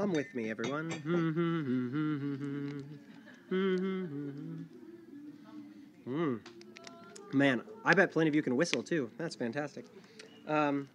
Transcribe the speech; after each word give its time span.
Hum 0.00 0.12
with 0.14 0.34
me, 0.34 0.48
everyone. 0.48 0.90
Mm. 6.08 6.40
Man, 7.34 7.60
I 7.84 7.92
bet 7.92 8.10
plenty 8.10 8.30
of 8.30 8.34
you 8.34 8.40
can 8.40 8.56
whistle 8.56 8.82
too. 8.82 9.10
That's 9.18 9.36
fantastic. 9.36 9.84
Um, 10.48 10.88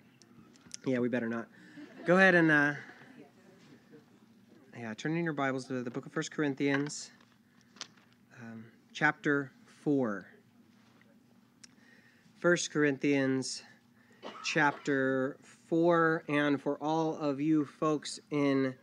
yeah, 0.87 0.97
we 0.97 1.07
better 1.07 1.29
not. 1.29 1.45
Go 2.07 2.17
ahead 2.17 2.33
and 2.33 2.49
uh, 2.49 2.73
yeah, 4.75 4.95
turn 4.95 5.15
in 5.15 5.23
your 5.23 5.33
Bibles 5.33 5.65
to 5.65 5.83
the 5.83 5.91
book 5.91 6.07
of 6.07 6.11
First 6.11 6.31
Corinthians, 6.31 7.11
um, 8.41 8.65
chapter 8.91 9.51
four. 9.67 10.25
First 12.39 12.71
Corinthians, 12.71 13.61
chapter 14.43 15.37
four, 15.67 16.23
and 16.27 16.59
for 16.59 16.79
all 16.81 17.15
of 17.17 17.39
you 17.39 17.65
folks 17.65 18.19
in 18.31 18.73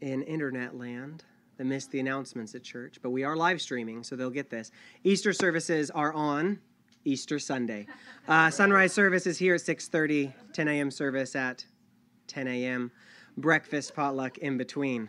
in 0.00 0.22
internet 0.22 0.76
land 0.76 1.24
that 1.56 1.64
missed 1.64 1.90
the 1.90 2.00
announcements 2.00 2.54
at 2.54 2.62
church, 2.62 2.98
but 3.02 3.10
we 3.10 3.24
are 3.24 3.36
live 3.36 3.60
streaming, 3.60 4.02
so 4.02 4.16
they'll 4.16 4.30
get 4.30 4.50
this. 4.50 4.70
Easter 5.04 5.32
services 5.32 5.90
are 5.90 6.12
on 6.12 6.60
Easter 7.04 7.38
Sunday. 7.38 7.86
Uh, 8.28 8.50
sunrise 8.50 8.92
service 8.92 9.26
is 9.26 9.38
here 9.38 9.54
at 9.54 9.60
6:30, 9.62 10.34
10 10.52 10.68
a.m. 10.68 10.90
service 10.90 11.34
at 11.34 11.64
10 12.26 12.46
a.m. 12.46 12.92
Breakfast 13.38 13.94
potluck 13.94 14.36
in 14.36 14.58
between. 14.58 15.08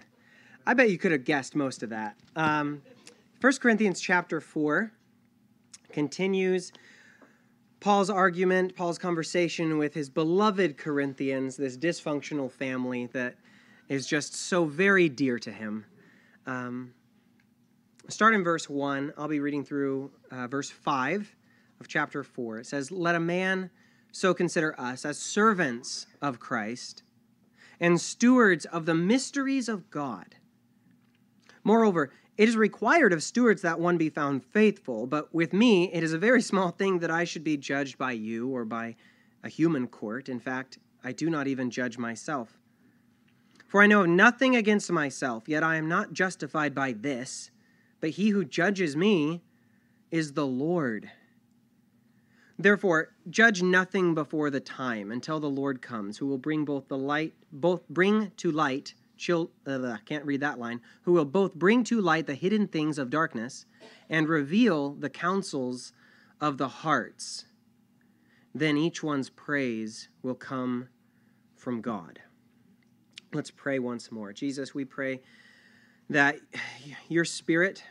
I 0.66 0.74
bet 0.74 0.90
you 0.90 0.98
could 0.98 1.12
have 1.12 1.26
guessed 1.26 1.54
most 1.54 1.84
of 1.84 1.90
that. 1.90 2.16
Um, 2.38 2.82
1 3.42 3.54
Corinthians 3.58 4.00
chapter 4.00 4.40
4 4.40 4.94
continues 5.92 6.72
Paul's 7.80 8.10
argument, 8.10 8.76
Paul's 8.76 8.98
conversation 8.98 9.78
with 9.78 9.94
his 9.94 10.10
beloved 10.10 10.78
Corinthians, 10.78 11.56
this 11.56 11.78
dysfunctional 11.78 12.52
family 12.52 13.08
that 13.08 13.36
is 13.90 14.06
just 14.06 14.36
so 14.36 14.66
very 14.66 15.10
dear 15.10 15.40
to 15.40 15.52
him. 15.52 15.86
Um, 16.46 16.94
start 18.08 18.36
in 18.36 18.44
verse 18.44 18.70
1. 18.70 19.14
I'll 19.18 19.28
be 19.28 19.40
reading 19.40 19.66
through 19.66 20.12
uh, 20.32 20.48
verse 20.48 20.70
5 20.70 21.36
of 21.80 21.88
chapter 21.88 22.24
4. 22.24 22.60
It 22.60 22.68
says, 22.68 22.92
Let 22.92 23.16
a 23.16 23.20
man 23.20 23.72
so 24.12 24.34
consider 24.34 24.80
us 24.80 25.06
as 25.06 25.18
servants 25.18 26.08
of 26.22 26.40
Christ 26.40 27.04
and 27.80 28.00
stewards 28.00 28.66
of 28.66 28.86
the 28.86 28.94
mysteries 28.94 29.68
of 29.68 29.90
God. 29.90 30.36
Moreover, 31.64 32.12
it 32.38 32.48
is 32.48 32.56
required 32.56 33.12
of 33.12 33.24
stewards 33.24 33.62
that 33.64 33.80
one 33.80 33.98
be 33.98 34.10
found 34.10 34.44
faithful, 34.44 35.08
but 35.08 35.34
with 35.34 35.52
me 35.52 35.92
it 35.92 36.04
is 36.04 36.14
a 36.14 36.18
very 36.18 36.42
small 36.42 36.72
thing 36.72 37.00
that 37.00 37.12
I 37.12 37.24
should 37.24 37.44
be 37.44 37.58
judged 37.58 37.98
by 37.98 38.14
you 38.14 38.50
or 38.50 38.66
by 38.66 38.96
a 39.44 39.50
human 39.50 39.88
court. 39.88 40.30
In 40.30 40.40
fact, 40.40 40.78
I 41.04 41.12
do 41.12 41.30
not 41.30 41.48
even 41.48 41.70
judge 41.70 41.98
myself. 41.98 42.60
For 43.70 43.84
I 43.84 43.88
know 43.88 44.04
nothing 44.04 44.56
against 44.56 44.92
myself, 44.92 45.48
yet 45.48 45.64
I 45.64 45.76
am 45.76 45.88
not 45.88 46.12
justified 46.12 46.74
by 46.74 46.92
this, 46.92 47.52
but 48.02 48.10
he 48.10 48.30
who 48.30 48.44
judges 48.44 48.98
me 48.98 49.44
is 50.10 50.34
the 50.34 50.48
Lord. 50.48 51.12
Therefore, 52.58 53.14
judge 53.30 53.62
nothing 53.62 54.16
before 54.16 54.50
the 54.50 54.60
time 54.60 55.12
until 55.12 55.40
the 55.40 55.52
Lord 55.52 55.84
comes, 55.84 56.18
who 56.18 56.26
will 56.26 56.40
bring 56.40 56.66
both 56.66 56.88
the 56.88 56.98
light, 56.98 57.36
both 57.52 57.88
bring 57.88 58.32
to 58.38 58.52
light 58.52 58.96
chil- 59.18 59.52
uh, 59.68 59.98
can't 60.04 60.26
read 60.26 60.42
that 60.42 60.58
line, 60.58 60.82
who 61.04 61.14
will 61.14 61.26
both 61.26 61.54
bring 61.54 61.84
to 61.84 62.02
light 62.02 62.26
the 62.26 62.34
hidden 62.34 62.68
things 62.68 62.98
of 62.98 63.12
darkness 63.12 63.68
and 64.10 64.28
reveal 64.28 64.96
the 64.96 65.12
counsels 65.12 65.94
of 66.42 66.58
the 66.58 66.68
hearts. 66.68 67.46
Then 68.56 68.78
each 68.78 69.04
one's 69.04 69.30
praise 69.30 70.10
will 70.24 70.34
come 70.34 70.90
from 71.56 71.82
God. 71.82 72.20
Let's 73.34 73.52
pray 73.52 73.80
once 73.80 74.12
more. 74.12 74.34
Jesus, 74.34 74.74
we 74.74 74.86
pray 74.86 75.22
that 76.10 76.38
your 77.10 77.26
spirit 77.26 77.84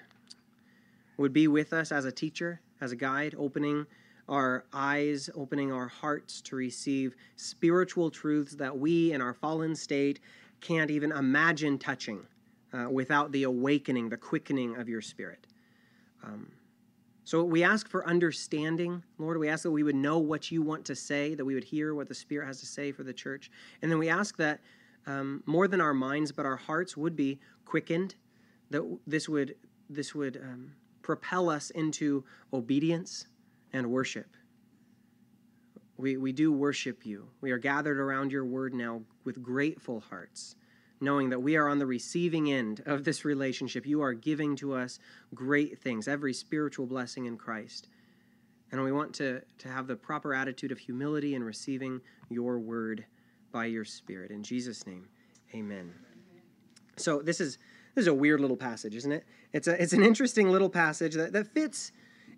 would 1.16 1.32
be 1.32 1.47
with 1.47 1.72
us 1.72 1.93
as 1.93 2.04
a 2.04 2.12
teacher, 2.12 2.60
as 2.81 2.93
a 2.93 2.97
guide, 2.97 3.34
opening 3.38 3.87
our 4.28 4.65
eyes, 4.72 5.31
opening 5.34 5.72
our 5.72 5.88
hearts 5.88 6.41
to 6.43 6.56
receive 6.56 7.15
spiritual 7.37 8.10
truths 8.10 8.54
that 8.56 8.77
we 8.77 9.12
in 9.12 9.21
our 9.21 9.32
fallen 9.32 9.75
state 9.75 10.21
can't 10.60 10.91
even 10.91 11.12
imagine 11.12 11.78
touching 11.78 12.27
uh, 12.72 12.88
without 12.91 13.31
the 13.32 13.44
awakening, 13.44 14.09
the 14.09 14.16
quickening 14.16 14.77
of 14.77 14.88
your 14.88 15.00
spirit. 15.00 15.47
Um, 16.25 16.50
so 17.25 17.44
we 17.44 17.62
ask 17.62 17.88
for 17.88 18.06
understanding, 18.06 19.03
Lord. 19.19 19.38
We 19.38 19.48
ask 19.48 19.62
that 19.62 19.71
we 19.71 19.82
would 19.82 19.94
know 19.94 20.19
what 20.19 20.50
you 20.50 20.62
want 20.62 20.84
to 20.87 20.97
say, 20.97 21.34
that 21.34 21.44
we 21.44 21.54
would 21.54 21.65
hear 21.65 21.94
what 21.94 22.09
the 22.09 22.15
Spirit 22.15 22.47
has 22.47 22.59
to 22.60 22.66
say 22.66 22.91
for 22.91 23.03
the 23.03 23.12
church. 23.12 23.50
And 23.82 23.91
then 23.91 23.98
we 23.98 24.09
ask 24.09 24.37
that 24.38 24.60
um, 25.09 25.43
more 25.47 25.67
than 25.67 25.81
our 25.81 25.95
minds, 25.95 26.31
but 26.31 26.45
our 26.45 26.57
hearts 26.57 26.97
would 26.97 27.17
be 27.17 27.41
quickened, 27.65 28.15
that 28.71 28.83
this 29.07 29.29
would, 29.29 29.57
this 29.89 30.15
would 30.15 30.37
um, 30.37 30.73
propel 31.01 31.49
us 31.49 31.71
into 31.71 32.25
obedience 32.53 33.27
and 33.73 33.91
worship. 33.91 34.37
We, 35.97 36.19
we 36.19 36.33
do 36.33 36.53
worship 36.53 37.07
you. 37.07 37.29
We 37.41 37.51
are 37.51 37.59
gathered 37.59 37.99
around 37.99 38.31
your 38.31 38.45
word 38.45 38.75
now 38.75 39.01
with 39.25 39.43
grateful 39.43 40.01
hearts, 40.01 40.57
knowing 41.01 41.31
that 41.31 41.41
we 41.41 41.57
are 41.57 41.69
on 41.69 41.79
the 41.79 41.87
receiving 41.87 42.53
end 42.53 42.83
of 42.85 43.05
this 43.05 43.25
relationship. 43.25 43.87
You 43.87 44.03
are 44.03 44.13
giving 44.13 44.57
to 44.57 44.75
us 44.75 44.99
great 45.35 45.79
things, 45.79 46.07
every 46.07 46.35
spiritual 46.35 46.87
blessing 46.87 47.25
in 47.25 47.39
Christ. 47.39 47.89
And 48.71 48.85
we 48.85 48.93
want 48.93 49.15
to, 49.15 49.41
to 49.59 49.69
have 49.69 49.87
the 49.87 49.97
proper 49.97 50.35
attitude 50.35 50.71
of 50.71 50.79
humility 50.79 51.35
in 51.35 51.43
receiving 51.43 52.03
your 52.29 52.59
word 52.59 53.07
by 53.53 53.66
your 53.66 53.84
Spirit. 53.84 54.31
In 54.31 54.42
Jesus' 54.42 54.86
name, 54.86 55.09
amen. 55.54 55.92
So 56.97 57.22
this 57.22 57.41
is 57.41 57.59
this 57.94 58.03
is 58.03 58.09
a 58.09 58.14
weird 58.14 58.41
little 58.41 58.56
passage, 58.56 58.94
isn't 58.94 59.12
it? 59.12 59.25
It's 59.53 59.66
a 59.66 59.81
it's 59.81 59.92
an 59.92 60.03
interesting 60.03 60.50
little 60.50 60.70
passage 60.70 61.14
that, 61.14 61.32
that 61.32 61.47
fits 61.48 61.92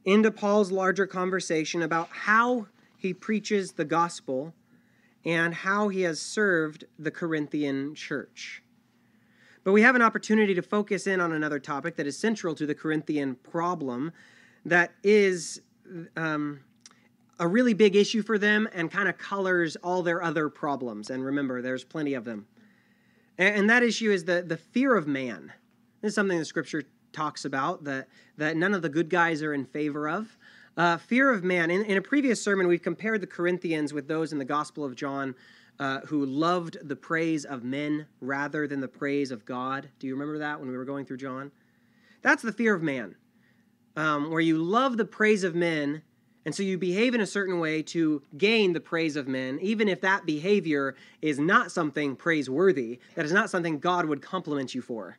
into 0.04 0.30
Paul's 0.30 0.70
larger 0.70 1.06
conversation 1.06 1.82
about 1.82 2.08
how 2.10 2.66
he 2.96 3.12
preaches 3.12 3.72
the 3.72 3.84
gospel 3.84 4.54
and 5.24 5.52
how 5.52 5.88
he 5.88 6.02
has 6.02 6.20
served 6.20 6.84
the 6.98 7.10
Corinthian 7.10 7.94
church. 7.94 8.62
But 9.64 9.72
we 9.72 9.82
have 9.82 9.94
an 9.94 10.02
opportunity 10.02 10.54
to 10.54 10.62
focus 10.62 11.06
in 11.06 11.20
on 11.20 11.32
another 11.32 11.58
topic 11.58 11.96
that 11.96 12.06
is 12.06 12.18
central 12.18 12.54
to 12.54 12.66
the 12.66 12.74
Corinthian 12.74 13.34
problem 13.34 14.12
that 14.64 14.92
is 15.02 15.60
um, 16.16 16.60
a 17.40 17.48
really 17.48 17.72
big 17.72 17.96
issue 17.96 18.22
for 18.22 18.38
them 18.38 18.68
and 18.72 18.90
kind 18.90 19.08
of 19.08 19.18
colors 19.18 19.74
all 19.76 20.02
their 20.02 20.22
other 20.22 20.48
problems. 20.48 21.10
And 21.10 21.24
remember, 21.24 21.62
there's 21.62 21.82
plenty 21.82 22.14
of 22.14 22.24
them. 22.24 22.46
And, 23.38 23.56
and 23.56 23.70
that 23.70 23.82
issue 23.82 24.12
is 24.12 24.24
the, 24.24 24.42
the 24.42 24.58
fear 24.58 24.94
of 24.94 25.08
man. 25.08 25.52
This 26.02 26.10
is 26.10 26.14
something 26.14 26.38
the 26.38 26.44
scripture 26.44 26.84
talks 27.12 27.44
about 27.44 27.82
that, 27.84 28.08
that 28.36 28.56
none 28.56 28.74
of 28.74 28.82
the 28.82 28.88
good 28.88 29.08
guys 29.08 29.42
are 29.42 29.54
in 29.54 29.64
favor 29.64 30.08
of. 30.08 30.36
Uh, 30.76 30.98
fear 30.98 31.30
of 31.30 31.42
man. 31.42 31.70
In, 31.70 31.82
in, 31.84 31.96
a 31.96 32.02
previous 32.02 32.42
sermon, 32.42 32.68
we've 32.68 32.82
compared 32.82 33.20
the 33.20 33.26
Corinthians 33.26 33.92
with 33.92 34.06
those 34.06 34.32
in 34.32 34.38
the 34.38 34.44
Gospel 34.44 34.84
of 34.84 34.94
John 34.94 35.34
uh, 35.80 36.00
who 36.00 36.26
loved 36.26 36.76
the 36.82 36.94
praise 36.94 37.46
of 37.46 37.64
men 37.64 38.06
rather 38.20 38.66
than 38.66 38.80
the 38.80 38.88
praise 38.88 39.30
of 39.30 39.46
God. 39.46 39.88
Do 39.98 40.06
you 40.06 40.12
remember 40.12 40.38
that 40.38 40.60
when 40.60 40.70
we 40.70 40.76
were 40.76 40.84
going 40.84 41.06
through 41.06 41.16
John? 41.16 41.50
That's 42.22 42.42
the 42.42 42.52
fear 42.52 42.74
of 42.74 42.82
man, 42.82 43.16
um, 43.96 44.30
where 44.30 44.42
you 44.42 44.58
love 44.58 44.98
the 44.98 45.06
praise 45.06 45.42
of 45.42 45.54
men, 45.54 46.02
and 46.50 46.54
so 46.56 46.64
you 46.64 46.78
behave 46.78 47.14
in 47.14 47.20
a 47.20 47.26
certain 47.28 47.60
way 47.60 47.80
to 47.80 48.20
gain 48.36 48.72
the 48.72 48.80
praise 48.80 49.14
of 49.14 49.28
men, 49.28 49.60
even 49.62 49.88
if 49.88 50.00
that 50.00 50.26
behavior 50.26 50.96
is 51.22 51.38
not 51.38 51.70
something 51.70 52.16
praiseworthy, 52.16 52.98
that 53.14 53.24
is 53.24 53.30
not 53.30 53.50
something 53.50 53.78
God 53.78 54.06
would 54.06 54.20
compliment 54.20 54.74
you 54.74 54.82
for. 54.82 55.16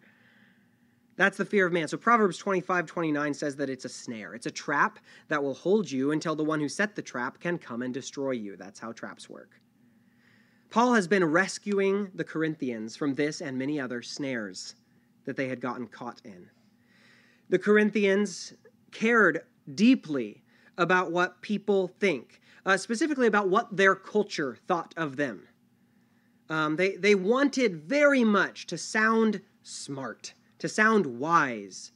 That's 1.16 1.38
the 1.38 1.46
fear 1.46 1.66
of 1.66 1.72
man. 1.72 1.88
So 1.88 1.96
Proverbs 1.96 2.38
25, 2.38 2.86
29 2.86 3.34
says 3.34 3.56
that 3.56 3.70
it's 3.70 3.86
a 3.86 3.90
snare. 3.90 4.34
It's 4.34 4.48
a 4.48 4.52
trap 4.52 5.00
that 5.30 5.42
will 5.42 5.54
hold 5.54 5.90
you 5.90 6.12
until 6.12 6.36
the 6.36 6.44
one 6.44 6.60
who 6.60 6.68
set 6.68 6.98
the 6.98 7.02
trap 7.02 7.40
can 7.40 7.58
come 7.58 7.82
and 7.82 7.94
destroy 7.94 8.32
you. 8.32 8.58
That's 8.58 8.82
how 8.82 8.92
traps 8.92 9.30
work. 9.30 9.52
Paul 10.70 10.96
has 10.96 11.08
been 11.08 11.24
rescuing 11.24 12.12
the 12.14 12.26
Corinthians 12.26 12.98
from 12.98 13.16
this 13.16 13.40
and 13.40 13.58
many 13.58 13.80
other 13.80 14.02
snares 14.02 14.76
that 15.24 15.38
they 15.38 15.48
had 15.48 15.62
gotten 15.62 15.88
caught 15.88 16.20
in. 16.26 16.50
The 17.48 17.60
Corinthians 17.60 18.54
cared 18.92 19.44
deeply 19.76 20.44
about 20.82 21.12
what 21.12 21.42
people 21.42 21.88
think, 22.00 22.42
uh, 22.66 22.78
specifically 22.78 23.28
about 23.28 23.50
what 23.50 23.76
their 23.76 23.96
culture 23.96 24.58
thought 24.68 24.94
of 24.98 25.16
them. 25.16 25.48
Um, 26.50 26.76
they, 26.76 26.98
they 26.98 27.16
wanted 27.16 27.76
very 27.76 28.24
much 28.24 28.68
to 28.68 28.78
sound 28.78 29.42
smart 29.64 30.34
to 30.62 30.70
sound 30.70 31.08
wise, 31.08 31.92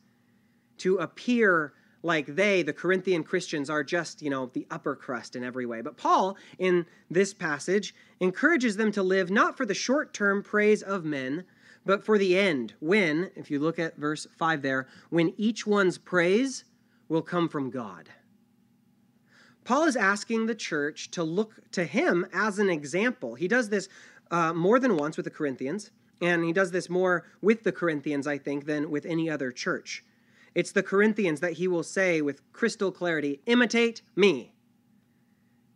to 0.80 0.98
appear 0.98 1.74
like 2.02 2.36
they, 2.36 2.64
the 2.64 2.74
Corinthian 2.74 3.24
Christians, 3.24 3.70
are 3.70 3.84
just, 3.84 4.24
you 4.24 4.30
know, 4.32 4.48
the 4.48 4.66
upper 4.72 4.96
crust 4.96 5.36
in 5.36 5.44
every 5.44 5.68
way. 5.68 5.82
But 5.82 5.98
Paul, 5.98 6.36
in 6.58 6.88
this 7.10 7.32
passage, 7.32 7.94
encourages 8.20 8.76
them 8.76 8.92
to 8.94 9.04
live 9.04 9.30
not 9.30 9.56
for 9.56 9.68
the 9.68 9.76
short 9.76 10.16
term 10.16 10.42
praise 10.42 10.82
of 10.82 11.06
men, 11.06 11.46
but 11.86 12.04
for 12.04 12.18
the 12.18 12.36
end, 12.36 12.74
when, 12.80 13.30
if 13.36 13.52
you 13.52 13.60
look 13.60 13.78
at 13.78 13.98
verse 13.98 14.26
5 14.36 14.64
there, 14.64 14.88
when 15.12 15.36
each 15.38 15.68
one's 15.68 16.00
praise 16.00 16.66
will 17.08 17.22
come 17.22 17.48
from 17.48 17.70
God. 17.70 18.10
Paul 19.65 19.85
is 19.85 19.95
asking 19.95 20.45
the 20.45 20.56
church 20.56 21.12
to 21.12 21.23
look 21.23 21.56
to 21.71 21.83
him 21.83 22.25
as 22.31 22.59
an 22.59 22.69
example. 22.69 23.35
He 23.35 23.47
does 23.47 23.69
this 23.69 23.89
uh, 24.31 24.53
more 24.53 24.79
than 24.79 24.95
once 24.95 25.17
with 25.17 25.25
the 25.25 25.31
Corinthians. 25.31 25.91
And 26.21 26.45
he 26.45 26.53
does 26.53 26.71
this 26.71 26.89
more 26.89 27.25
with 27.41 27.63
the 27.63 27.71
Corinthians, 27.71 28.25
I 28.25 28.38
think, 28.38 28.65
than 28.65 28.89
with 28.89 29.06
any 29.06 29.29
other 29.29 29.51
church. 29.51 30.03
It's 30.53 30.71
the 30.71 30.83
Corinthians 30.83 31.41
that 31.41 31.53
he 31.53 31.67
will 31.67 31.83
say 31.83 32.21
with 32.21 32.41
crystal 32.53 32.91
clarity, 32.91 33.41
imitate 33.45 34.01
me. 34.15 34.53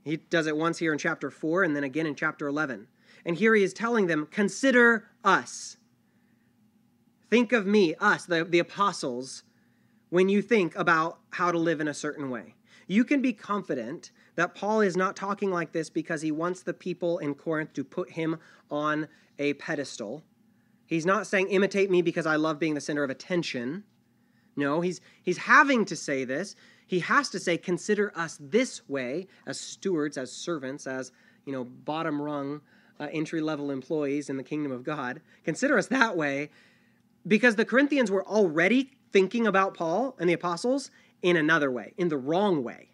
He 0.06 0.18
does 0.18 0.48
it 0.48 0.56
once 0.56 0.78
here 0.78 0.94
in 0.94 0.98
chapter 0.98 1.30
4 1.30 1.64
and 1.64 1.76
then 1.76 1.84
again 1.84 2.06
in 2.06 2.16
chapter 2.16 2.48
11. 2.48 2.88
And 3.26 3.38
here 3.38 3.54
he 3.54 3.64
is 3.64 3.74
telling 3.74 4.08
them, 4.08 4.28
consider 4.32 5.10
us. 5.24 5.78
Think 7.30 7.52
of 7.52 7.66
me, 7.66 7.96
us, 7.96 8.26
the, 8.26 8.46
the 8.46 8.60
apostles, 8.60 9.44
when 10.10 10.30
you 10.30 10.42
think 10.42 10.76
about 10.76 11.20
how 11.32 11.52
to 11.52 11.58
live 11.58 11.82
in 11.82 11.88
a 11.88 11.94
certain 11.94 12.30
way. 12.30 12.56
You 12.90 13.06
can 13.06 13.22
be 13.22 13.34
confident 13.34 14.10
that 14.36 14.56
Paul 14.56 14.82
is 14.82 14.98
not 14.98 15.16
talking 15.16 15.52
like 15.52 15.74
this 15.74 15.92
because 15.92 16.24
he 16.24 16.32
wants 16.32 16.64
the 16.64 16.74
people 16.74 17.20
in 17.20 17.36
Corinth 17.36 17.72
to 17.74 17.84
put 17.84 18.10
him 18.10 18.40
on 18.72 19.08
a 19.38 19.54
pedestal. 19.54 20.24
He's 20.88 21.06
not 21.06 21.28
saying, 21.28 21.50
imitate 21.50 21.92
me 21.92 22.02
because 22.02 22.26
I 22.26 22.36
love 22.36 22.58
being 22.58 22.74
the 22.74 22.82
center 22.82 23.04
of 23.04 23.12
attention. 23.12 23.84
No, 24.56 24.82
he's, 24.82 25.02
he's 25.22 25.38
having 25.38 25.86
to 25.86 25.96
say 25.96 26.24
this. 26.26 26.56
He 26.88 27.02
has 27.02 27.30
to 27.30 27.40
say, 27.40 27.60
consider 27.60 28.12
us 28.16 28.40
this 28.42 28.82
way 28.90 29.28
as 29.46 29.60
stewards, 29.60 30.18
as 30.18 30.32
servants, 30.32 30.88
as, 30.88 31.12
you 31.46 31.54
know, 31.54 31.66
bottom 31.66 32.20
rung 32.20 32.62
uh, 33.00 33.08
entry 33.12 33.40
level 33.40 33.70
employees 33.70 34.32
in 34.32 34.38
the 34.38 34.44
kingdom 34.44 34.72
of 34.72 34.84
God. 34.84 35.22
Consider 35.44 35.78
us 35.78 35.86
that 35.88 36.18
way 36.18 36.50
because 37.28 37.56
the 37.56 37.66
Corinthians 37.66 38.10
were 38.10 38.26
already 38.26 38.90
thinking 39.12 39.46
about 39.46 39.76
Paul 39.76 40.16
and 40.20 40.28
the 40.28 40.34
apostles 40.34 40.90
in 41.22 41.36
another 41.38 41.72
way, 41.72 41.94
in 41.98 42.08
the 42.08 42.18
wrong 42.18 42.64
way. 42.64 42.90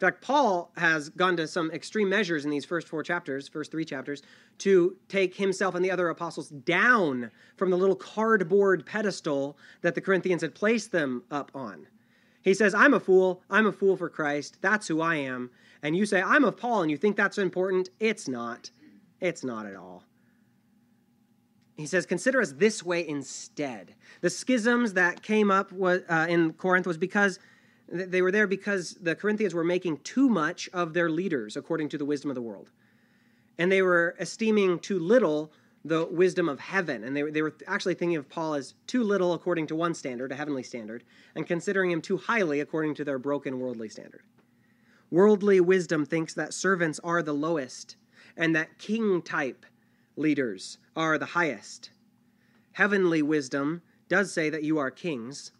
In 0.00 0.06
fact, 0.06 0.22
Paul 0.22 0.70
has 0.76 1.08
gone 1.08 1.36
to 1.38 1.48
some 1.48 1.72
extreme 1.72 2.08
measures 2.08 2.44
in 2.44 2.52
these 2.52 2.64
first 2.64 2.86
four 2.86 3.02
chapters, 3.02 3.48
first 3.48 3.72
three 3.72 3.84
chapters, 3.84 4.22
to 4.58 4.96
take 5.08 5.34
himself 5.34 5.74
and 5.74 5.84
the 5.84 5.90
other 5.90 6.08
apostles 6.08 6.50
down 6.50 7.32
from 7.56 7.70
the 7.70 7.76
little 7.76 7.96
cardboard 7.96 8.86
pedestal 8.86 9.58
that 9.82 9.96
the 9.96 10.00
Corinthians 10.00 10.42
had 10.42 10.54
placed 10.54 10.92
them 10.92 11.24
up 11.32 11.50
on. 11.52 11.88
He 12.42 12.54
says, 12.54 12.74
I'm 12.74 12.94
a 12.94 13.00
fool. 13.00 13.42
I'm 13.50 13.66
a 13.66 13.72
fool 13.72 13.96
for 13.96 14.08
Christ. 14.08 14.58
That's 14.60 14.86
who 14.86 15.00
I 15.00 15.16
am. 15.16 15.50
And 15.82 15.96
you 15.96 16.06
say, 16.06 16.22
I'm 16.22 16.44
of 16.44 16.56
Paul, 16.56 16.82
and 16.82 16.90
you 16.92 16.96
think 16.96 17.16
that's 17.16 17.38
important. 17.38 17.90
It's 17.98 18.28
not. 18.28 18.70
It's 19.20 19.42
not 19.42 19.66
at 19.66 19.74
all. 19.74 20.04
He 21.78 21.86
says, 21.86 22.04
Consider 22.04 22.42
us 22.42 22.52
this 22.52 22.84
way 22.84 23.06
instead. 23.08 23.94
The 24.20 24.28
schisms 24.28 24.94
that 24.94 25.22
came 25.22 25.50
up 25.50 25.72
uh, 25.80 26.26
in 26.28 26.52
Corinth 26.54 26.86
was 26.86 26.98
because 26.98 27.38
they 27.90 28.20
were 28.20 28.32
there 28.32 28.48
because 28.48 28.94
the 29.00 29.14
Corinthians 29.14 29.54
were 29.54 29.64
making 29.64 29.98
too 29.98 30.28
much 30.28 30.68
of 30.74 30.92
their 30.92 31.08
leaders 31.08 31.56
according 31.56 31.88
to 31.90 31.98
the 31.98 32.04
wisdom 32.04 32.30
of 32.30 32.34
the 32.34 32.42
world. 32.42 32.72
And 33.58 33.70
they 33.70 33.80
were 33.80 34.16
esteeming 34.18 34.80
too 34.80 34.98
little 34.98 35.52
the 35.84 36.04
wisdom 36.04 36.48
of 36.48 36.58
heaven. 36.58 37.04
And 37.04 37.16
they, 37.16 37.22
they 37.22 37.42
were 37.42 37.54
actually 37.68 37.94
thinking 37.94 38.16
of 38.16 38.28
Paul 38.28 38.54
as 38.54 38.74
too 38.88 39.04
little 39.04 39.32
according 39.32 39.68
to 39.68 39.76
one 39.76 39.94
standard, 39.94 40.32
a 40.32 40.34
heavenly 40.34 40.64
standard, 40.64 41.04
and 41.36 41.46
considering 41.46 41.92
him 41.92 42.02
too 42.02 42.16
highly 42.16 42.58
according 42.58 42.96
to 42.96 43.04
their 43.04 43.20
broken 43.20 43.60
worldly 43.60 43.88
standard. 43.88 44.22
Worldly 45.12 45.60
wisdom 45.60 46.04
thinks 46.04 46.34
that 46.34 46.52
servants 46.52 46.98
are 47.04 47.22
the 47.22 47.32
lowest 47.32 47.94
and 48.36 48.54
that 48.56 48.78
king 48.78 49.22
type 49.22 49.64
leaders 50.18 50.78
are 50.96 51.16
the 51.16 51.26
highest. 51.26 51.90
Heavenly 52.72 53.22
wisdom 53.22 53.82
does 54.08 54.32
say 54.32 54.50
that 54.50 54.64
you 54.64 54.78
are 54.78 54.90
kings, 54.90 55.52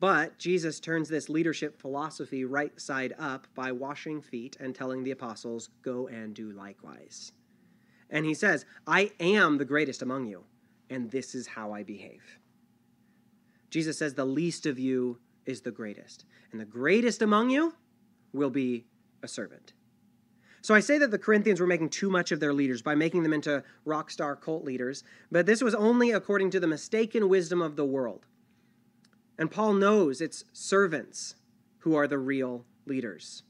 but 0.00 0.38
Jesus 0.38 0.80
turns 0.80 1.08
this 1.08 1.28
leadership 1.28 1.80
philosophy 1.80 2.44
right 2.44 2.78
side 2.80 3.14
up 3.18 3.46
by 3.54 3.72
washing 3.72 4.20
feet 4.20 4.56
and 4.60 4.74
telling 4.74 5.02
the 5.02 5.10
apostles, 5.10 5.70
Go 5.82 6.08
and 6.08 6.34
do 6.34 6.52
likewise. 6.52 7.32
And 8.10 8.24
he 8.24 8.34
says, 8.34 8.64
I 8.86 9.12
am 9.18 9.58
the 9.58 9.64
greatest 9.64 10.02
among 10.02 10.26
you, 10.26 10.44
and 10.90 11.10
this 11.10 11.34
is 11.34 11.46
how 11.46 11.72
I 11.72 11.82
behave. 11.82 12.38
Jesus 13.70 13.98
says, 13.98 14.14
The 14.14 14.24
least 14.24 14.66
of 14.66 14.78
you 14.78 15.18
is 15.44 15.62
the 15.62 15.70
greatest, 15.70 16.24
and 16.52 16.60
the 16.60 16.64
greatest 16.64 17.22
among 17.22 17.50
you 17.50 17.74
will 18.32 18.50
be 18.50 18.86
a 19.22 19.28
servant. 19.28 19.72
So 20.66 20.74
I 20.74 20.80
say 20.80 20.98
that 20.98 21.12
the 21.12 21.18
Corinthians 21.18 21.60
were 21.60 21.66
making 21.68 21.90
too 21.90 22.10
much 22.10 22.32
of 22.32 22.40
their 22.40 22.52
leaders 22.52 22.82
by 22.82 22.96
making 22.96 23.22
them 23.22 23.32
into 23.32 23.62
rock 23.84 24.10
star 24.10 24.34
cult 24.34 24.64
leaders, 24.64 25.04
but 25.30 25.46
this 25.46 25.62
was 25.62 25.76
only 25.76 26.10
according 26.10 26.50
to 26.50 26.58
the 26.58 26.66
mistaken 26.66 27.28
wisdom 27.28 27.62
of 27.62 27.76
the 27.76 27.84
world. 27.84 28.26
And 29.38 29.48
Paul 29.48 29.74
knows 29.74 30.20
it's 30.20 30.42
servants 30.52 31.36
who 31.78 31.94
are 31.94 32.08
the 32.08 32.18
real 32.18 32.64
leaders. 32.84 33.44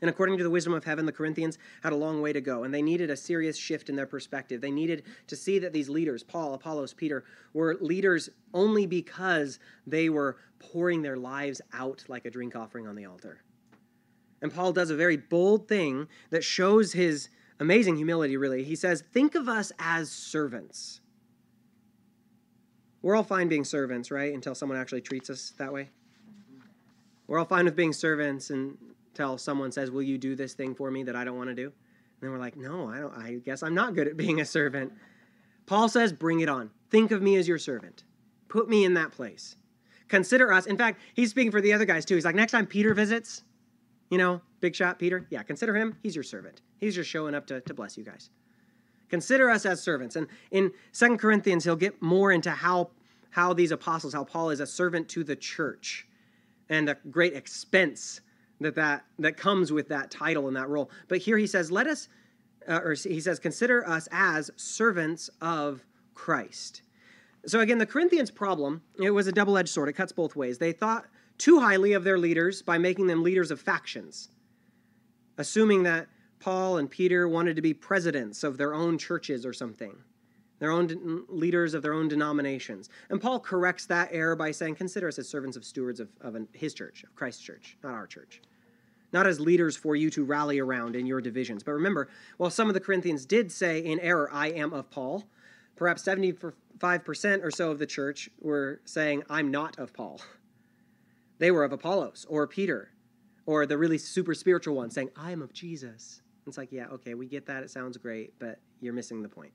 And 0.00 0.08
according 0.08 0.38
to 0.38 0.44
the 0.44 0.50
wisdom 0.50 0.72
of 0.74 0.84
heaven, 0.84 1.06
the 1.06 1.12
Corinthians 1.12 1.58
had 1.82 1.92
a 1.92 1.96
long 1.96 2.22
way 2.22 2.32
to 2.32 2.40
go, 2.40 2.62
and 2.62 2.72
they 2.72 2.82
needed 2.82 3.10
a 3.10 3.16
serious 3.16 3.56
shift 3.56 3.88
in 3.88 3.96
their 3.96 4.06
perspective. 4.06 4.60
They 4.60 4.70
needed 4.70 5.02
to 5.26 5.34
see 5.34 5.58
that 5.58 5.72
these 5.72 5.88
leaders, 5.88 6.22
Paul, 6.22 6.54
Apollos, 6.54 6.94
Peter, 6.94 7.24
were 7.52 7.74
leaders 7.80 8.30
only 8.54 8.86
because 8.86 9.58
they 9.88 10.08
were 10.08 10.36
pouring 10.60 11.02
their 11.02 11.16
lives 11.16 11.60
out 11.72 12.04
like 12.06 12.26
a 12.26 12.30
drink 12.30 12.54
offering 12.54 12.86
on 12.86 12.94
the 12.94 13.06
altar. 13.06 13.42
And 14.40 14.54
Paul 14.54 14.72
does 14.72 14.90
a 14.90 14.96
very 14.96 15.16
bold 15.16 15.68
thing 15.68 16.08
that 16.30 16.44
shows 16.44 16.92
his 16.92 17.28
amazing 17.60 17.96
humility, 17.96 18.36
really. 18.36 18.62
He 18.64 18.76
says, 18.76 19.02
Think 19.12 19.34
of 19.34 19.48
us 19.48 19.72
as 19.78 20.10
servants. 20.10 21.00
We're 23.02 23.16
all 23.16 23.24
fine 23.24 23.48
being 23.48 23.64
servants, 23.64 24.10
right? 24.10 24.32
Until 24.32 24.54
someone 24.54 24.78
actually 24.78 25.00
treats 25.00 25.30
us 25.30 25.52
that 25.58 25.72
way. 25.72 25.90
We're 27.26 27.38
all 27.38 27.44
fine 27.44 27.64
with 27.64 27.76
being 27.76 27.92
servants 27.92 28.50
until 28.50 29.38
someone 29.38 29.72
says, 29.72 29.90
Will 29.90 30.02
you 30.02 30.18
do 30.18 30.34
this 30.34 30.54
thing 30.54 30.74
for 30.74 30.90
me 30.90 31.02
that 31.04 31.16
I 31.16 31.24
don't 31.24 31.36
want 31.36 31.48
to 31.48 31.54
do? 31.54 31.66
And 31.66 31.72
then 32.20 32.30
we're 32.30 32.38
like, 32.38 32.56
No, 32.56 32.88
I 32.88 32.98
don't 32.98 33.14
I 33.16 33.34
guess 33.44 33.62
I'm 33.62 33.74
not 33.74 33.94
good 33.94 34.08
at 34.08 34.16
being 34.16 34.40
a 34.40 34.44
servant. 34.44 34.92
Paul 35.66 35.88
says, 35.88 36.12
Bring 36.12 36.40
it 36.40 36.48
on. 36.48 36.70
Think 36.90 37.10
of 37.10 37.22
me 37.22 37.36
as 37.36 37.46
your 37.46 37.58
servant. 37.58 38.04
Put 38.48 38.68
me 38.68 38.84
in 38.84 38.94
that 38.94 39.12
place. 39.12 39.56
Consider 40.08 40.52
us. 40.52 40.66
In 40.66 40.76
fact, 40.76 41.00
he's 41.14 41.30
speaking 41.30 41.50
for 41.50 41.60
the 41.60 41.72
other 41.72 41.84
guys 41.84 42.04
too. 42.04 42.14
He's 42.14 42.24
like, 42.24 42.34
next 42.34 42.52
time 42.52 42.66
Peter 42.66 42.94
visits, 42.94 43.42
you 44.10 44.18
know, 44.18 44.40
big 44.60 44.74
shot 44.74 44.98
Peter? 44.98 45.26
Yeah, 45.30 45.42
consider 45.42 45.74
him. 45.74 45.96
He's 46.02 46.14
your 46.14 46.24
servant. 46.24 46.62
He's 46.78 46.94
just 46.94 47.10
showing 47.10 47.34
up 47.34 47.46
to, 47.48 47.60
to 47.60 47.74
bless 47.74 47.96
you 47.96 48.04
guys. 48.04 48.30
Consider 49.08 49.50
us 49.50 49.64
as 49.64 49.82
servants. 49.82 50.16
And 50.16 50.26
in 50.50 50.72
Second 50.92 51.18
Corinthians, 51.18 51.64
he'll 51.64 51.76
get 51.76 52.00
more 52.02 52.30
into 52.30 52.50
how, 52.50 52.90
how 53.30 53.52
these 53.52 53.70
apostles, 53.70 54.12
how 54.12 54.24
Paul 54.24 54.50
is 54.50 54.60
a 54.60 54.66
servant 54.66 55.08
to 55.10 55.24
the 55.24 55.36
church 55.36 56.06
and 56.68 56.88
the 56.88 56.96
great 57.10 57.34
expense 57.34 58.20
that, 58.60 58.74
that, 58.74 59.04
that 59.18 59.36
comes 59.36 59.72
with 59.72 59.88
that 59.88 60.10
title 60.10 60.46
and 60.48 60.56
that 60.56 60.68
role. 60.68 60.90
But 61.08 61.18
here 61.18 61.38
he 61.38 61.46
says, 61.46 61.70
let 61.70 61.86
us, 61.86 62.08
uh, 62.68 62.80
or 62.84 62.92
he 62.94 63.20
says, 63.20 63.38
consider 63.38 63.86
us 63.88 64.08
as 64.12 64.50
servants 64.56 65.30
of 65.40 65.84
Christ. 66.14 66.82
So 67.46 67.60
again, 67.60 67.78
the 67.78 67.86
Corinthians' 67.86 68.30
problem, 68.30 68.82
it 69.00 69.10
was 69.10 69.26
a 69.26 69.32
double 69.32 69.56
edged 69.56 69.70
sword. 69.70 69.88
It 69.88 69.94
cuts 69.94 70.12
both 70.12 70.36
ways. 70.36 70.58
They 70.58 70.72
thought 70.72 71.06
too 71.38 71.60
highly 71.60 71.92
of 71.92 72.04
their 72.04 72.18
leaders 72.18 72.62
by 72.62 72.78
making 72.78 73.06
them 73.06 73.22
leaders 73.22 73.50
of 73.50 73.60
factions, 73.60 74.28
assuming 75.38 75.84
that 75.84 76.08
Paul 76.40 76.78
and 76.78 76.90
Peter 76.90 77.28
wanted 77.28 77.56
to 77.56 77.62
be 77.62 77.74
presidents 77.74 78.44
of 78.44 78.58
their 78.58 78.74
own 78.74 78.98
churches 78.98 79.46
or 79.46 79.52
something, 79.52 79.96
their 80.58 80.70
own 80.70 80.86
de- 80.86 80.96
leaders 81.28 81.74
of 81.74 81.82
their 81.82 81.94
own 81.94 82.08
denominations. 82.08 82.88
And 83.10 83.20
Paul 83.20 83.40
corrects 83.40 83.86
that 83.86 84.10
error 84.12 84.36
by 84.36 84.50
saying, 84.50 84.76
Consider 84.76 85.08
us 85.08 85.18
as 85.18 85.28
servants 85.28 85.56
of 85.56 85.64
stewards 85.64 86.00
of, 86.00 86.08
of 86.20 86.34
an, 86.34 86.48
his 86.52 86.74
church, 86.74 87.04
of 87.04 87.14
Christ's 87.14 87.42
church, 87.42 87.76
not 87.82 87.94
our 87.94 88.06
church. 88.06 88.42
Not 89.12 89.26
as 89.26 89.40
leaders 89.40 89.76
for 89.76 89.96
you 89.96 90.10
to 90.10 90.24
rally 90.24 90.58
around 90.58 90.94
in 90.94 91.06
your 91.06 91.20
divisions. 91.20 91.62
But 91.62 91.72
remember, 91.72 92.08
while 92.36 92.50
some 92.50 92.68
of 92.68 92.74
the 92.74 92.80
Corinthians 92.80 93.24
did 93.24 93.50
say 93.50 93.78
in 93.78 93.98
error, 94.00 94.28
I 94.30 94.48
am 94.48 94.72
of 94.74 94.90
Paul, 94.90 95.24
perhaps 95.76 96.02
75% 96.02 96.52
or 97.42 97.50
so 97.50 97.70
of 97.70 97.78
the 97.78 97.86
church 97.86 98.28
were 98.40 98.80
saying, 98.84 99.22
I'm 99.30 99.50
not 99.50 99.78
of 99.78 99.94
Paul. 99.94 100.20
They 101.38 101.50
were 101.50 101.64
of 101.64 101.72
Apollos 101.72 102.26
or 102.28 102.46
Peter 102.46 102.90
or 103.46 103.64
the 103.64 103.78
really 103.78 103.98
super 103.98 104.34
spiritual 104.34 104.76
one 104.76 104.90
saying, 104.90 105.10
I 105.16 105.30
am 105.30 105.40
of 105.40 105.52
Jesus. 105.52 106.22
It's 106.46 106.58
like, 106.58 106.72
yeah, 106.72 106.86
okay, 106.88 107.14
we 107.14 107.26
get 107.26 107.46
that. 107.46 107.62
It 107.62 107.70
sounds 107.70 107.96
great, 107.96 108.38
but 108.38 108.58
you're 108.80 108.92
missing 108.92 109.22
the 109.22 109.28
point. 109.28 109.52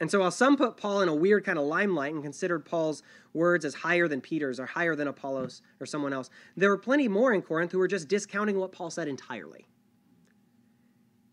And 0.00 0.10
so 0.10 0.20
while 0.20 0.30
some 0.32 0.56
put 0.56 0.76
Paul 0.76 1.00
in 1.02 1.08
a 1.08 1.14
weird 1.14 1.44
kind 1.44 1.58
of 1.58 1.64
limelight 1.64 2.12
and 2.12 2.22
considered 2.22 2.64
Paul's 2.64 3.02
words 3.32 3.64
as 3.64 3.74
higher 3.74 4.08
than 4.08 4.20
Peter's 4.20 4.58
or 4.58 4.66
higher 4.66 4.96
than 4.96 5.06
Apollos 5.06 5.62
or 5.80 5.86
someone 5.86 6.12
else, 6.12 6.28
there 6.56 6.70
were 6.70 6.78
plenty 6.78 7.08
more 7.08 7.32
in 7.32 7.40
Corinth 7.42 7.72
who 7.72 7.78
were 7.78 7.88
just 7.88 8.08
discounting 8.08 8.58
what 8.58 8.72
Paul 8.72 8.90
said 8.90 9.06
entirely. 9.06 9.68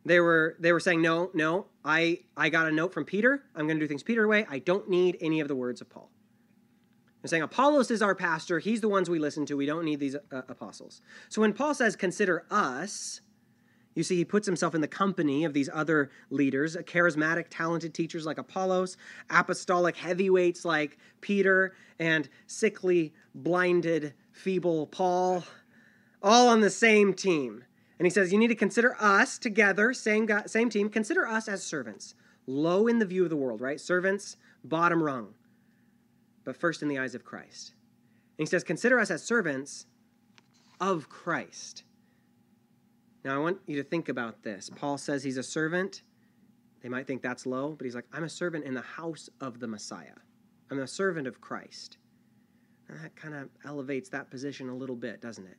They 0.05 0.19
were 0.19 0.55
they 0.59 0.71
were 0.71 0.79
saying, 0.79 1.01
no, 1.01 1.29
no, 1.33 1.67
I, 1.83 2.19
I 2.37 2.49
got 2.49 2.67
a 2.67 2.71
note 2.71 2.93
from 2.93 3.05
Peter. 3.05 3.43
I'm 3.55 3.65
going 3.67 3.77
to 3.77 3.83
do 3.83 3.87
things 3.87 4.03
Peter 4.03 4.27
way. 4.27 4.45
I 4.49 4.59
don't 4.59 4.89
need 4.89 5.17
any 5.19 5.39
of 5.39 5.47
the 5.47 5.55
words 5.55 5.81
of 5.81 5.89
Paul. 5.89 6.11
And 7.21 7.29
saying 7.29 7.43
Apollos 7.43 7.91
is 7.91 8.01
our 8.01 8.15
pastor, 8.15 8.59
he's 8.59 8.81
the 8.81 8.89
ones 8.89 9.09
we 9.09 9.19
listen 9.19 9.45
to. 9.47 9.57
We 9.57 9.65
don't 9.65 9.83
need 9.83 9.99
these 9.99 10.15
uh, 10.15 10.19
apostles. 10.47 11.01
So 11.27 11.41
when 11.41 11.53
Paul 11.53 11.73
says, 11.73 11.95
consider 11.95 12.45
us, 12.49 13.21
you 13.95 14.03
see, 14.03 14.15
he 14.15 14.23
puts 14.23 14.45
himself 14.45 14.75
in 14.75 14.81
the 14.81 14.88
company 14.88 15.43
of 15.43 15.53
these 15.53 15.69
other 15.73 16.09
leaders, 16.29 16.77
charismatic, 16.83 17.47
talented 17.49 17.93
teachers 17.93 18.25
like 18.25 18.38
Apollos, 18.38 18.95
apostolic 19.29 19.97
heavyweights 19.97 20.63
like 20.63 20.97
Peter, 21.19 21.75
and 21.99 22.29
sickly, 22.47 23.13
blinded, 23.35 24.13
feeble 24.31 24.88
Paul, 24.88 25.43
all 26.23 26.47
on 26.47 26.61
the 26.61 26.69
same 26.69 27.13
team. 27.13 27.65
And 27.97 28.05
he 28.05 28.09
says, 28.09 28.31
You 28.31 28.39
need 28.39 28.47
to 28.47 28.55
consider 28.55 28.95
us 29.01 29.38
together, 29.38 29.93
same, 29.93 30.25
God, 30.25 30.49
same 30.49 30.69
team, 30.69 30.89
consider 30.89 31.27
us 31.27 31.49
as 31.49 31.63
servants, 31.63 32.15
low 32.47 32.88
in 32.88 32.99
the 32.99 33.05
view 33.05 33.23
of 33.23 33.29
the 33.29 33.35
world, 33.35 33.59
right? 33.59 33.81
Servants, 33.81 34.38
bottom 34.63 35.03
rung, 35.03 35.33
but 36.49 36.57
first 36.57 36.81
in 36.81 36.87
the 36.87 36.97
eyes 36.97 37.13
of 37.13 37.23
Christ. 37.23 37.73
And 38.39 38.47
he 38.47 38.49
says, 38.49 38.63
Consider 38.63 38.99
us 38.99 39.11
as 39.11 39.21
servants 39.21 39.85
of 40.81 41.07
Christ. 41.07 41.83
Now, 43.23 43.35
I 43.35 43.37
want 43.37 43.59
you 43.67 43.75
to 43.75 43.87
think 43.87 44.09
about 44.09 44.41
this. 44.41 44.67
Paul 44.75 44.97
says 44.97 45.23
he's 45.23 45.37
a 45.37 45.43
servant. 45.43 46.01
They 46.81 46.89
might 46.89 47.05
think 47.05 47.21
that's 47.21 47.45
low, 47.45 47.75
but 47.77 47.85
he's 47.85 47.93
like, 47.93 48.07
I'm 48.11 48.23
a 48.23 48.29
servant 48.29 48.65
in 48.65 48.73
the 48.73 48.81
house 48.81 49.29
of 49.39 49.59
the 49.59 49.67
Messiah. 49.67 50.15
I'm 50.71 50.79
a 50.79 50.87
servant 50.87 51.27
of 51.27 51.39
Christ. 51.39 51.99
And 52.87 52.97
that 53.03 53.15
kind 53.15 53.35
of 53.35 53.49
elevates 53.63 54.09
that 54.09 54.31
position 54.31 54.69
a 54.69 54.75
little 54.75 54.95
bit, 54.95 55.21
doesn't 55.21 55.45
it? 55.45 55.57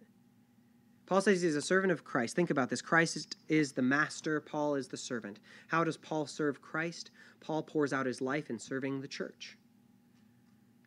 Paul 1.06 1.20
says 1.20 1.40
he's 1.40 1.54
a 1.54 1.62
servant 1.62 1.92
of 1.92 2.02
Christ. 2.02 2.34
Think 2.34 2.50
about 2.50 2.68
this. 2.68 2.82
Christ 2.82 3.36
is 3.48 3.70
the 3.70 3.82
master, 3.82 4.40
Paul 4.40 4.74
is 4.74 4.88
the 4.88 4.96
servant. 4.96 5.38
How 5.68 5.84
does 5.84 5.98
Paul 5.98 6.26
serve 6.26 6.60
Christ? 6.60 7.12
Paul 7.40 7.62
pours 7.62 7.92
out 7.92 8.06
his 8.06 8.20
life 8.20 8.50
in 8.50 8.58
serving 8.58 9.00
the 9.00 9.06
church. 9.06 9.56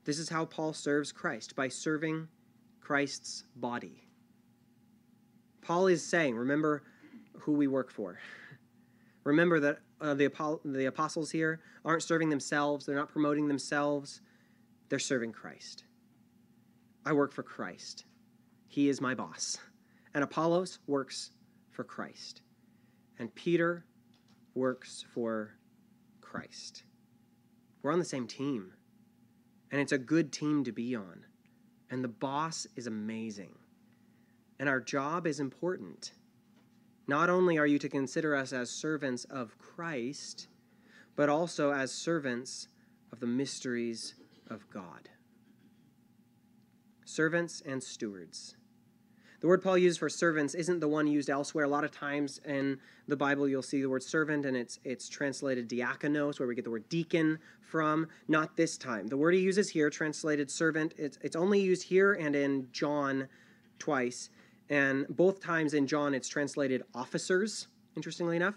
This 0.05 0.19
is 0.19 0.29
how 0.29 0.45
Paul 0.45 0.73
serves 0.73 1.11
Christ 1.11 1.55
by 1.55 1.69
serving 1.69 2.27
Christ's 2.81 3.43
body. 3.55 4.03
Paul 5.61 5.87
is 5.87 6.05
saying, 6.05 6.35
remember 6.35 6.83
who 7.39 7.53
we 7.53 7.67
work 7.67 7.89
for. 7.89 8.19
Remember 9.23 9.59
that 9.61 9.79
uh, 10.01 10.13
the, 10.13 10.29
the 10.65 10.85
apostles 10.85 11.31
here 11.31 11.61
aren't 11.85 12.03
serving 12.03 12.29
themselves, 12.29 12.85
they're 12.85 12.95
not 12.95 13.07
promoting 13.07 13.47
themselves, 13.47 14.19
they're 14.89 14.99
serving 14.99 15.31
Christ. 15.31 15.85
I 17.05 17.13
work 17.13 17.31
for 17.31 17.43
Christ. 17.43 18.03
He 18.67 18.89
is 18.89 18.99
my 18.99 19.15
boss. 19.15 19.57
And 20.13 20.23
Apollos 20.23 20.79
works 20.87 21.31
for 21.71 21.83
Christ. 21.83 22.41
And 23.17 23.33
Peter 23.33 23.85
works 24.55 25.05
for 25.13 25.55
Christ. 26.21 26.83
We're 27.81 27.93
on 27.93 27.99
the 27.99 28.05
same 28.05 28.27
team. 28.27 28.73
And 29.73 29.81
it's 29.81 29.91
a 29.91 29.97
good 29.97 30.31
team 30.31 30.63
to 30.65 30.71
be 30.71 30.95
on. 30.95 31.25
And 31.89 32.03
the 32.03 32.07
boss 32.07 32.67
is 32.75 32.85
amazing. 32.85 33.55
And 34.59 34.69
our 34.69 34.79
job 34.79 35.25
is 35.25 35.39
important. 35.39 36.11
Not 37.07 37.27
only 37.27 37.57
are 37.57 37.65
you 37.65 37.79
to 37.79 37.89
consider 37.89 38.35
us 38.35 38.53
as 38.53 38.69
servants 38.69 39.23
of 39.25 39.57
Christ, 39.57 40.47
but 41.15 41.27
also 41.27 41.71
as 41.71 41.91
servants 41.91 42.67
of 43.11 43.19
the 43.19 43.25
mysteries 43.25 44.13
of 44.47 44.69
God. 44.69 45.09
Servants 47.03 47.63
and 47.65 47.81
stewards. 47.81 48.55
The 49.43 49.49
word 49.49 49.61
Paul 49.61 49.77
used 49.77 49.99
for 49.99 50.07
servants 50.07 50.55
isn't 50.55 50.79
the 50.79 50.87
one 50.87 51.05
used 51.05 51.29
elsewhere. 51.29 51.65
A 51.65 51.67
lot 51.67 51.83
of 51.83 51.91
times 51.91 52.39
in 52.45 52.79
the 53.09 53.17
Bible, 53.17 53.45
you'll 53.45 53.61
see 53.61 53.81
the 53.81 53.89
word 53.89 54.01
servant, 54.01 54.45
and 54.45 54.55
it's, 54.55 54.79
it's 54.85 55.09
translated 55.09 55.67
diakonos, 55.67 56.39
where 56.39 56.47
we 56.47 56.55
get 56.55 56.63
the 56.63 56.71
word 56.71 56.87
deacon 56.87 57.37
from. 57.59 58.07
Not 58.29 58.55
this 58.55 58.77
time. 58.77 59.07
The 59.07 59.17
word 59.17 59.33
he 59.33 59.41
uses 59.41 59.69
here, 59.69 59.89
translated 59.89 60.49
servant, 60.49 60.93
it's, 60.97 61.19
it's 61.21 61.35
only 61.35 61.59
used 61.59 61.83
here 61.83 62.13
and 62.13 62.37
in 62.37 62.69
John 62.71 63.27
twice. 63.79 64.29
And 64.69 65.05
both 65.09 65.41
times 65.41 65.73
in 65.73 65.87
John, 65.87 66.13
it's 66.13 66.29
translated 66.29 66.83
officers, 66.95 67.67
interestingly 67.97 68.37
enough. 68.37 68.55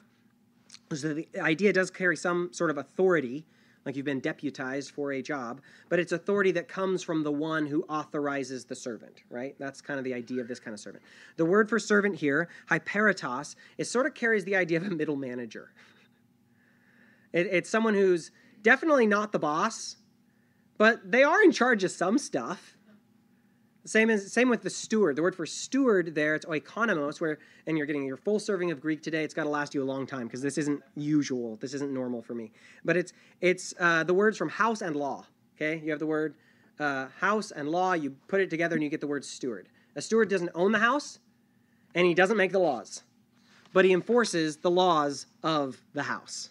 So 0.94 1.14
the 1.14 1.26
idea 1.40 1.72
does 1.72 1.90
carry 1.90 2.16
some 2.16 2.52
sort 2.52 2.70
of 2.70 2.78
authority 2.78 3.44
like 3.86 3.94
you've 3.94 4.04
been 4.04 4.20
deputized 4.20 4.90
for 4.90 5.12
a 5.12 5.22
job, 5.22 5.60
but 5.88 6.00
it's 6.00 6.10
authority 6.10 6.50
that 6.50 6.66
comes 6.66 7.04
from 7.04 7.22
the 7.22 7.30
one 7.30 7.64
who 7.64 7.84
authorizes 7.84 8.64
the 8.64 8.74
servant, 8.74 9.22
right? 9.30 9.54
That's 9.60 9.80
kind 9.80 9.98
of 9.98 10.04
the 10.04 10.12
idea 10.12 10.42
of 10.42 10.48
this 10.48 10.58
kind 10.58 10.74
of 10.74 10.80
servant. 10.80 11.04
The 11.36 11.44
word 11.44 11.68
for 11.68 11.78
servant 11.78 12.16
here, 12.16 12.48
hyperetos, 12.68 13.54
it 13.78 13.84
sort 13.84 14.06
of 14.06 14.14
carries 14.14 14.44
the 14.44 14.56
idea 14.56 14.78
of 14.78 14.86
a 14.86 14.90
middle 14.90 15.14
manager. 15.14 15.72
It, 17.32 17.46
it's 17.46 17.70
someone 17.70 17.94
who's 17.94 18.32
definitely 18.62 19.06
not 19.06 19.30
the 19.30 19.38
boss, 19.38 19.96
but 20.78 21.10
they 21.10 21.22
are 21.22 21.42
in 21.42 21.52
charge 21.52 21.84
of 21.84 21.92
some 21.92 22.18
stuff. 22.18 22.75
Same 23.86 24.10
as 24.10 24.32
same 24.32 24.48
with 24.48 24.62
the 24.62 24.70
steward. 24.70 25.14
The 25.16 25.22
word 25.22 25.36
for 25.36 25.46
steward 25.46 26.14
there, 26.14 26.34
it's 26.34 26.44
oikonomos, 26.44 27.20
where 27.20 27.38
and 27.66 27.78
you're 27.78 27.86
getting 27.86 28.04
your 28.04 28.16
full 28.16 28.40
serving 28.40 28.72
of 28.72 28.80
Greek 28.80 29.00
today. 29.00 29.22
It's 29.22 29.32
got 29.34 29.44
to 29.44 29.48
last 29.48 29.74
you 29.74 29.82
a 29.82 29.84
long 29.84 30.06
time 30.06 30.26
because 30.26 30.42
this 30.42 30.58
isn't 30.58 30.82
usual. 30.96 31.56
This 31.56 31.72
isn't 31.72 31.92
normal 31.92 32.20
for 32.20 32.34
me. 32.34 32.50
But 32.84 32.96
it's 32.96 33.12
it's 33.40 33.74
uh, 33.78 34.02
the 34.02 34.12
words 34.14 34.36
from 34.36 34.48
house 34.48 34.82
and 34.82 34.96
law. 34.96 35.24
Okay, 35.56 35.80
you 35.84 35.90
have 35.90 36.00
the 36.00 36.06
word 36.06 36.34
uh, 36.80 37.06
house 37.20 37.52
and 37.52 37.68
law. 37.68 37.92
You 37.92 38.16
put 38.26 38.40
it 38.40 38.50
together 38.50 38.74
and 38.74 38.82
you 38.82 38.90
get 38.90 39.00
the 39.00 39.06
word 39.06 39.24
steward. 39.24 39.68
A 39.94 40.02
steward 40.02 40.28
doesn't 40.28 40.50
own 40.54 40.72
the 40.72 40.80
house, 40.80 41.20
and 41.94 42.06
he 42.06 42.12
doesn't 42.12 42.36
make 42.36 42.52
the 42.52 42.58
laws, 42.58 43.04
but 43.72 43.84
he 43.84 43.92
enforces 43.92 44.56
the 44.56 44.70
laws 44.70 45.26
of 45.44 45.80
the 45.94 46.02
house. 46.02 46.50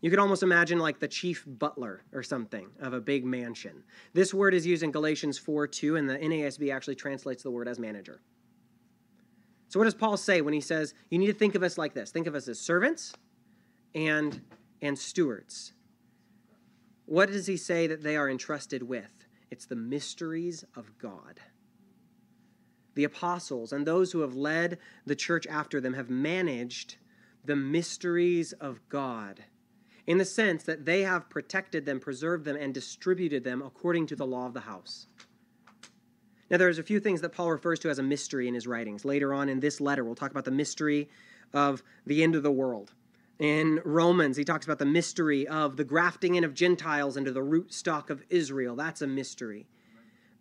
You 0.00 0.10
could 0.10 0.18
almost 0.18 0.42
imagine 0.42 0.78
like 0.78 1.00
the 1.00 1.08
chief 1.08 1.44
butler 1.46 2.02
or 2.12 2.22
something 2.22 2.68
of 2.80 2.92
a 2.92 3.00
big 3.00 3.24
mansion. 3.24 3.82
This 4.12 4.32
word 4.32 4.54
is 4.54 4.64
used 4.64 4.82
in 4.82 4.92
Galatians 4.92 5.38
4 5.38 5.66
2, 5.66 5.96
and 5.96 6.08
the 6.08 6.18
NASB 6.18 6.72
actually 6.72 6.94
translates 6.94 7.42
the 7.42 7.50
word 7.50 7.66
as 7.66 7.78
manager. 7.78 8.20
So, 9.68 9.78
what 9.78 9.84
does 9.84 9.94
Paul 9.94 10.16
say 10.16 10.40
when 10.40 10.54
he 10.54 10.60
says, 10.60 10.94
you 11.10 11.18
need 11.18 11.26
to 11.26 11.32
think 11.32 11.54
of 11.54 11.62
us 11.62 11.76
like 11.76 11.94
this? 11.94 12.10
Think 12.10 12.26
of 12.26 12.34
us 12.34 12.46
as 12.46 12.60
servants 12.60 13.12
and, 13.94 14.40
and 14.80 14.96
stewards. 14.96 15.72
What 17.06 17.30
does 17.30 17.46
he 17.46 17.56
say 17.56 17.86
that 17.88 18.02
they 18.02 18.16
are 18.16 18.30
entrusted 18.30 18.82
with? 18.82 19.26
It's 19.50 19.66
the 19.66 19.76
mysteries 19.76 20.64
of 20.76 20.96
God. 20.98 21.40
The 22.94 23.04
apostles 23.04 23.72
and 23.72 23.86
those 23.86 24.12
who 24.12 24.20
have 24.20 24.34
led 24.34 24.78
the 25.06 25.16
church 25.16 25.46
after 25.46 25.80
them 25.80 25.94
have 25.94 26.10
managed 26.10 26.96
the 27.44 27.56
mysteries 27.56 28.52
of 28.52 28.86
God 28.88 29.42
in 30.08 30.16
the 30.16 30.24
sense 30.24 30.64
that 30.64 30.86
they 30.86 31.02
have 31.02 31.28
protected 31.28 31.84
them, 31.84 32.00
preserved 32.00 32.46
them, 32.46 32.56
and 32.56 32.72
distributed 32.72 33.44
them 33.44 33.60
according 33.60 34.06
to 34.06 34.16
the 34.16 34.26
law 34.26 34.46
of 34.46 34.54
the 34.54 34.60
house. 34.60 35.06
Now, 36.50 36.56
there's 36.56 36.78
a 36.78 36.82
few 36.82 36.98
things 36.98 37.20
that 37.20 37.28
Paul 37.28 37.50
refers 37.50 37.78
to 37.80 37.90
as 37.90 37.98
a 37.98 38.02
mystery 38.02 38.48
in 38.48 38.54
his 38.54 38.66
writings. 38.66 39.04
Later 39.04 39.34
on 39.34 39.50
in 39.50 39.60
this 39.60 39.82
letter, 39.82 40.02
we'll 40.02 40.14
talk 40.14 40.30
about 40.30 40.46
the 40.46 40.50
mystery 40.50 41.10
of 41.52 41.82
the 42.06 42.22
end 42.22 42.34
of 42.34 42.42
the 42.42 42.50
world. 42.50 42.94
In 43.38 43.82
Romans, 43.84 44.38
he 44.38 44.44
talks 44.44 44.64
about 44.64 44.78
the 44.78 44.86
mystery 44.86 45.46
of 45.46 45.76
the 45.76 45.84
grafting 45.84 46.36
in 46.36 46.42
of 46.42 46.54
Gentiles 46.54 47.18
into 47.18 47.30
the 47.30 47.42
root 47.42 47.74
stock 47.74 48.08
of 48.08 48.22
Israel. 48.30 48.76
That's 48.76 49.02
a 49.02 49.06
mystery. 49.06 49.66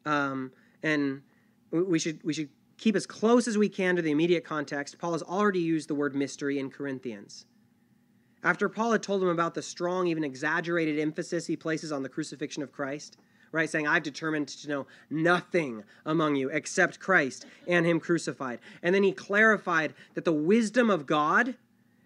Um, 0.06 0.54
and 0.82 1.24
we 1.72 2.00
should, 2.00 2.24
we 2.24 2.32
should 2.32 2.50
keep 2.78 2.96
as 2.96 3.06
close 3.06 3.50
as 3.50 3.58
we 3.58 3.68
can 3.68 3.98
to 3.98 4.02
the 4.02 4.12
immediate 4.12 4.46
context. 4.46 4.98
Paul 4.98 5.12
has 5.12 5.24
already 5.24 5.60
used 5.60 5.90
the 5.90 5.96
word 5.96 6.16
mystery 6.16 6.58
in 6.58 6.70
Corinthians. 6.70 7.46
After 8.48 8.70
Paul 8.70 8.94
had 8.94 9.04
told 9.04 9.22
him 9.22 9.28
about 9.28 9.56
the 9.56 9.62
strong, 9.62 10.08
even 10.08 10.24
exaggerated 10.24 10.98
emphasis 11.00 11.48
he 11.48 11.58
places 11.58 11.92
on 11.92 12.02
the 12.02 12.08
crucifixion 12.08 12.64
of 12.64 12.72
Christ, 12.72 13.18
right, 13.52 13.70
saying, 13.70 13.86
I've 13.86 14.04
determined 14.04 14.48
to 14.48 14.70
know 14.70 14.88
nothing 15.10 15.84
among 16.06 16.38
you 16.38 16.48
except 16.48 16.98
Christ 16.98 17.46
and 17.68 17.86
Him 17.86 18.00
crucified. 18.00 18.60
And 18.82 18.96
then 18.96 19.04
he 19.04 19.12
clarified 19.12 19.94
that 20.14 20.24
the 20.24 20.32
wisdom 20.32 20.90
of 20.90 21.06
God 21.06 21.56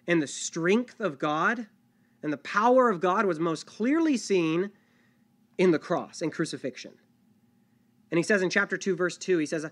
and 0.08 0.20
the 0.20 0.26
strength 0.26 1.00
of 1.00 1.20
God 1.20 1.68
and 2.24 2.34
the 2.34 2.38
power 2.38 2.90
of 2.90 3.02
God 3.02 3.28
was 3.28 3.40
most 3.40 3.68
clearly 3.68 4.18
seen 4.18 4.72
in 5.60 5.70
the 5.70 5.78
cross 5.78 6.24
and 6.24 6.34
crucifixion. 6.34 6.94
And 8.10 8.18
he 8.18 8.24
says 8.24 8.42
in 8.42 8.50
chapter 8.50 8.78
2, 8.78 8.96
verse 8.96 9.16
2, 9.16 9.38
he 9.38 9.46
says, 9.46 9.68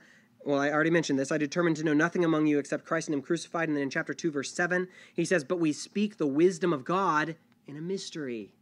well, 0.46 0.60
I 0.60 0.72
already 0.72 0.90
mentioned 0.90 1.20
this. 1.20 1.32
I 1.32 1.38
determined 1.38 1.78
to 1.78 1.84
know 1.84 1.94
nothing 1.94 2.24
among 2.24 2.48
you 2.48 2.60
except 2.60 2.86
Christ 2.86 3.08
and 3.08 3.16
Him 3.16 3.22
crucified. 3.22 3.68
And 3.68 3.76
then 3.76 3.84
in 3.84 3.90
chapter 3.90 4.14
2, 4.14 4.32
verse 4.32 4.54
7, 4.54 4.88
he 5.14 5.26
says, 5.26 5.44
But 5.44 5.60
we 5.60 5.74
speak 5.74 6.18
the 6.18 6.28
wisdom 6.28 6.72
of 6.72 6.86
God 6.86 7.36
in 7.68 7.76
a 7.76 7.82
mystery. 7.82 8.54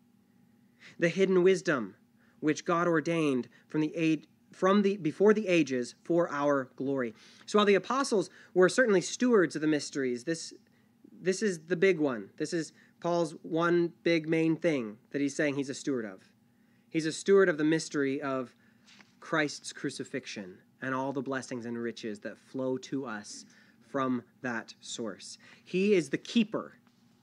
The 0.98 1.10
hidden 1.10 1.44
wisdom 1.44 1.96
which 2.40 2.66
God 2.66 2.88
ordained 2.88 3.48
from 3.68 3.82
the 3.82 3.96
age, 3.96 4.26
from 4.52 4.82
the 4.82 4.98
before 4.98 5.34
the 5.34 5.48
ages 5.48 5.96
for 6.04 6.32
our 6.32 6.70
glory. 6.76 7.14
So 7.46 7.60
while 7.60 7.66
the 7.66 7.76
apostles 7.76 8.30
were 8.54 8.70
certainly 8.70 9.02
stewards 9.02 9.56
of 9.56 9.62
the 9.62 9.68
mysteries, 9.68 10.24
this 10.24 10.54
this 11.20 11.42
is 11.42 11.60
the 11.68 11.76
big 11.76 12.00
one. 12.00 12.30
This 12.38 12.54
is 12.54 12.74
Paul's 13.00 13.36
one 13.42 13.94
big 14.04 14.30
main 14.30 14.56
thing 14.56 14.98
that 15.12 15.22
he's 15.22 15.36
saying 15.36 15.56
he's 15.56 15.70
a 15.70 15.74
steward 15.74 16.06
of. 16.06 16.30
He's 16.90 17.06
a 17.06 17.12
steward 17.12 17.50
of 17.50 17.58
the 17.58 17.64
mystery 17.64 18.22
of 18.22 18.56
Christ's 19.20 19.74
crucifixion 19.74 20.60
and 20.82 20.94
all 20.94 21.12
the 21.14 21.22
blessings 21.22 21.66
and 21.66 21.78
riches 21.78 22.20
that 22.20 22.38
flow 22.38 22.78
to 22.78 23.06
us 23.06 23.46
from 23.90 24.24
that 24.42 24.74
source. 24.82 25.38
He 25.64 25.94
is 25.94 26.10
the 26.10 26.18
keeper, 26.18 26.74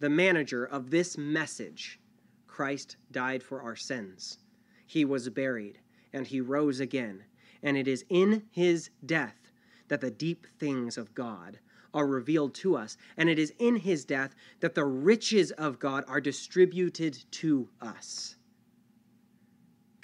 the 0.00 0.08
manager 0.08 0.64
of 0.64 0.90
this 0.90 1.16
message. 1.16 2.00
Christ 2.46 2.96
died 3.10 3.42
for 3.42 3.62
our 3.62 3.76
sins. 3.76 4.38
He 4.86 5.04
was 5.04 5.28
buried, 5.28 5.78
and 6.12 6.26
he 6.26 6.40
rose 6.40 6.80
again. 6.80 7.24
And 7.62 7.76
it 7.76 7.88
is 7.88 8.04
in 8.08 8.42
his 8.50 8.90
death 9.04 9.50
that 9.88 10.00
the 10.00 10.10
deep 10.10 10.46
things 10.58 10.98
of 10.98 11.14
God 11.14 11.58
are 11.92 12.06
revealed 12.06 12.54
to 12.54 12.76
us. 12.76 12.96
And 13.16 13.28
it 13.28 13.38
is 13.38 13.52
in 13.58 13.76
his 13.76 14.04
death 14.04 14.34
that 14.60 14.74
the 14.74 14.84
riches 14.84 15.50
of 15.52 15.78
God 15.78 16.04
are 16.08 16.20
distributed 16.20 17.24
to 17.32 17.68
us. 17.80 18.36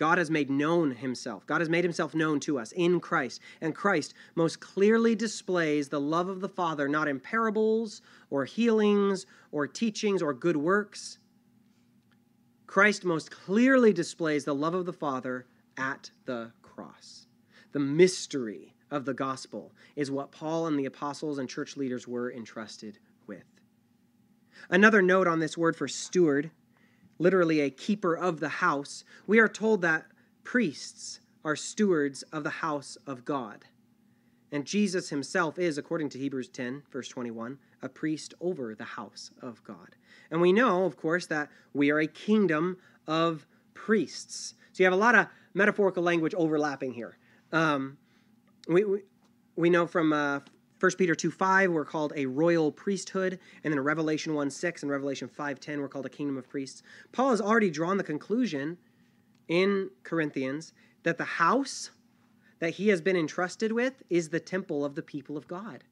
God 0.00 0.16
has 0.16 0.30
made 0.30 0.49
known 0.49 0.92
himself. 0.92 1.47
God 1.47 1.61
has 1.61 1.69
made 1.69 1.85
himself 1.85 2.14
known 2.14 2.40
to 2.40 2.59
us 2.59 2.73
in 2.73 3.00
Christ. 3.00 3.40
And 3.61 3.75
Christ 3.75 4.14
most 4.35 4.59
clearly 4.59 5.14
displays 5.14 5.90
the 5.90 6.00
love 6.00 6.28
of 6.28 6.40
the 6.40 6.49
Father, 6.49 6.88
not 6.88 7.07
in 7.07 7.21
parables 7.21 8.00
or 8.30 8.47
healings 8.47 9.26
or 9.52 9.66
teachings 9.66 10.23
or 10.23 10.33
good 10.33 10.57
works, 10.57 11.19
Christ 12.66 13.04
most 13.04 13.30
clearly 13.33 13.92
displays 13.92 14.45
the 14.45 14.54
love 14.54 14.75
of 14.75 14.87
the 14.87 14.92
Father 14.92 15.45
at 15.76 16.12
the 16.25 16.52
cross. 16.62 17.26
The 17.73 17.80
mystery 17.80 18.76
of 18.92 19.04
the 19.04 19.12
gospel 19.12 19.73
is 19.97 20.09
what 20.09 20.30
Paul 20.30 20.69
and 20.69 20.78
the 20.78 20.87
apostles 20.87 21.38
and 21.38 21.49
church 21.49 21.76
leaders 21.76 22.07
were 22.09 22.33
entrusted 22.33 22.99
with. 23.26 23.42
Another 24.71 25.02
note 25.02 25.26
on 25.26 25.40
this 25.40 25.59
word 25.59 25.75
for 25.75 25.88
steward, 25.88 26.52
literally 27.20 27.60
a 27.60 27.70
keeper 27.70 28.16
of 28.16 28.40
the 28.40 28.48
house, 28.48 29.04
we 29.28 29.38
are 29.38 29.48
told 29.48 29.82
that 29.82 30.06
priests 30.42 31.20
are 31.44 31.54
stewards 31.54 32.22
of 32.32 32.42
the 32.42 32.50
house 32.50 32.96
of 33.06 33.24
God. 33.24 33.66
And 34.50 34.64
Jesus 34.64 35.10
himself 35.10 35.58
is, 35.58 35.78
according 35.78 36.08
to 36.10 36.18
Hebrews 36.18 36.48
10, 36.48 36.82
verse 36.90 37.08
21, 37.08 37.58
a 37.82 37.88
priest 37.88 38.34
over 38.40 38.74
the 38.74 38.84
house 38.84 39.30
of 39.40 39.62
God. 39.62 39.94
And 40.30 40.40
we 40.40 40.52
know, 40.52 40.84
of 40.84 40.96
course, 40.96 41.26
that 41.26 41.48
we 41.72 41.90
are 41.90 42.00
a 42.00 42.06
kingdom 42.06 42.78
of 43.06 43.46
priests. 43.74 44.54
So 44.72 44.82
you 44.82 44.86
have 44.86 44.92
a 44.92 44.96
lot 44.96 45.14
of 45.14 45.26
metaphorical 45.54 46.02
language 46.02 46.34
overlapping 46.34 46.92
here. 46.92 47.16
Um, 47.52 47.96
we, 48.66 48.84
we, 48.84 49.00
we, 49.56 49.70
know 49.70 49.86
from 49.86 50.12
uh, 50.12 50.40
1 50.80 50.92
Peter 50.96 51.14
2 51.14 51.30
5, 51.30 51.70
we're 51.70 51.84
called 51.84 52.12
a 52.16 52.25
royal 52.25 52.72
priesthood. 52.72 53.38
And 53.62 53.72
then 53.72 53.80
Revelation 53.80 54.34
1 54.34 54.50
6 54.50 54.82
and 54.82 54.90
Revelation 54.90 55.28
5 55.28 55.60
10, 55.60 55.80
we're 55.80 55.88
called 55.88 56.06
a 56.06 56.10
kingdom 56.10 56.38
of 56.38 56.49
priests. 56.49 56.82
Paul 57.12 57.30
has 57.30 57.40
already 57.40 57.70
drawn 57.70 57.99
the 57.99 58.04
conclusion 58.04 58.78
in 59.49 59.90
Corinthians 60.04 60.72
that 61.02 61.18
the 61.18 61.25
house 61.25 61.90
that 62.60 62.70
he 62.70 62.88
has 62.88 63.00
been 63.00 63.16
entrusted 63.16 63.72
with 63.72 64.02
is 64.08 64.28
the 64.28 64.40
temple 64.40 64.84
of 64.84 64.94
the 64.94 65.02
people 65.02 65.37
of 65.37 65.46
God. 65.46 65.84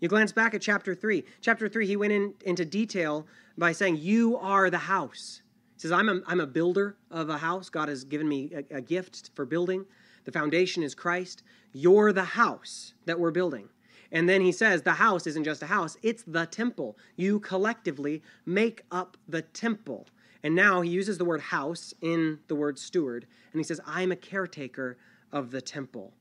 You 0.00 0.08
glance 0.08 0.32
back 0.32 0.54
at 0.54 0.60
chapter 0.62 0.94
3. 0.94 1.24
Chapter 1.40 1.68
3, 1.68 1.86
he 1.86 1.96
went 1.96 2.12
in, 2.12 2.34
into 2.44 2.64
detail 2.64 3.26
by 3.56 3.72
saying, 3.72 3.96
You 3.96 4.36
are 4.38 4.70
the 4.70 4.78
house. 4.78 5.42
He 5.74 5.80
says, 5.80 5.92
I'm 5.92 6.08
a, 6.08 6.20
I'm 6.26 6.40
a 6.40 6.46
builder 6.46 6.96
of 7.10 7.28
a 7.28 7.38
house. 7.38 7.68
God 7.68 7.88
has 7.88 8.04
given 8.04 8.28
me 8.28 8.52
a, 8.54 8.76
a 8.76 8.80
gift 8.80 9.30
for 9.34 9.44
building. 9.44 9.84
The 10.24 10.32
foundation 10.32 10.82
is 10.82 10.94
Christ. 10.94 11.42
You're 11.72 12.12
the 12.12 12.24
house 12.24 12.94
that 13.06 13.18
we're 13.18 13.30
building. 13.30 13.68
And 14.14 14.28
then 14.28 14.40
he 14.40 14.52
says, 14.52 14.82
The 14.82 14.92
house 14.92 15.26
isn't 15.26 15.44
just 15.44 15.62
a 15.62 15.66
house, 15.66 15.98
it's 16.02 16.22
the 16.22 16.46
temple. 16.46 16.96
You 17.16 17.40
collectively 17.40 18.22
make 18.46 18.84
up 18.90 19.18
the 19.28 19.42
temple. 19.42 20.06
And 20.44 20.54
now 20.54 20.82
he 20.82 20.90
uses 20.90 21.18
the 21.18 21.24
word 21.24 21.40
house 21.40 21.92
in 22.00 22.38
the 22.48 22.54
word 22.54 22.78
steward. 22.78 23.26
And 23.52 23.60
he 23.60 23.64
says, 23.64 23.80
I'm 23.84 24.12
a 24.12 24.16
caretaker 24.16 24.96
of 25.32 25.50
the 25.50 25.60
temple. 25.60 26.14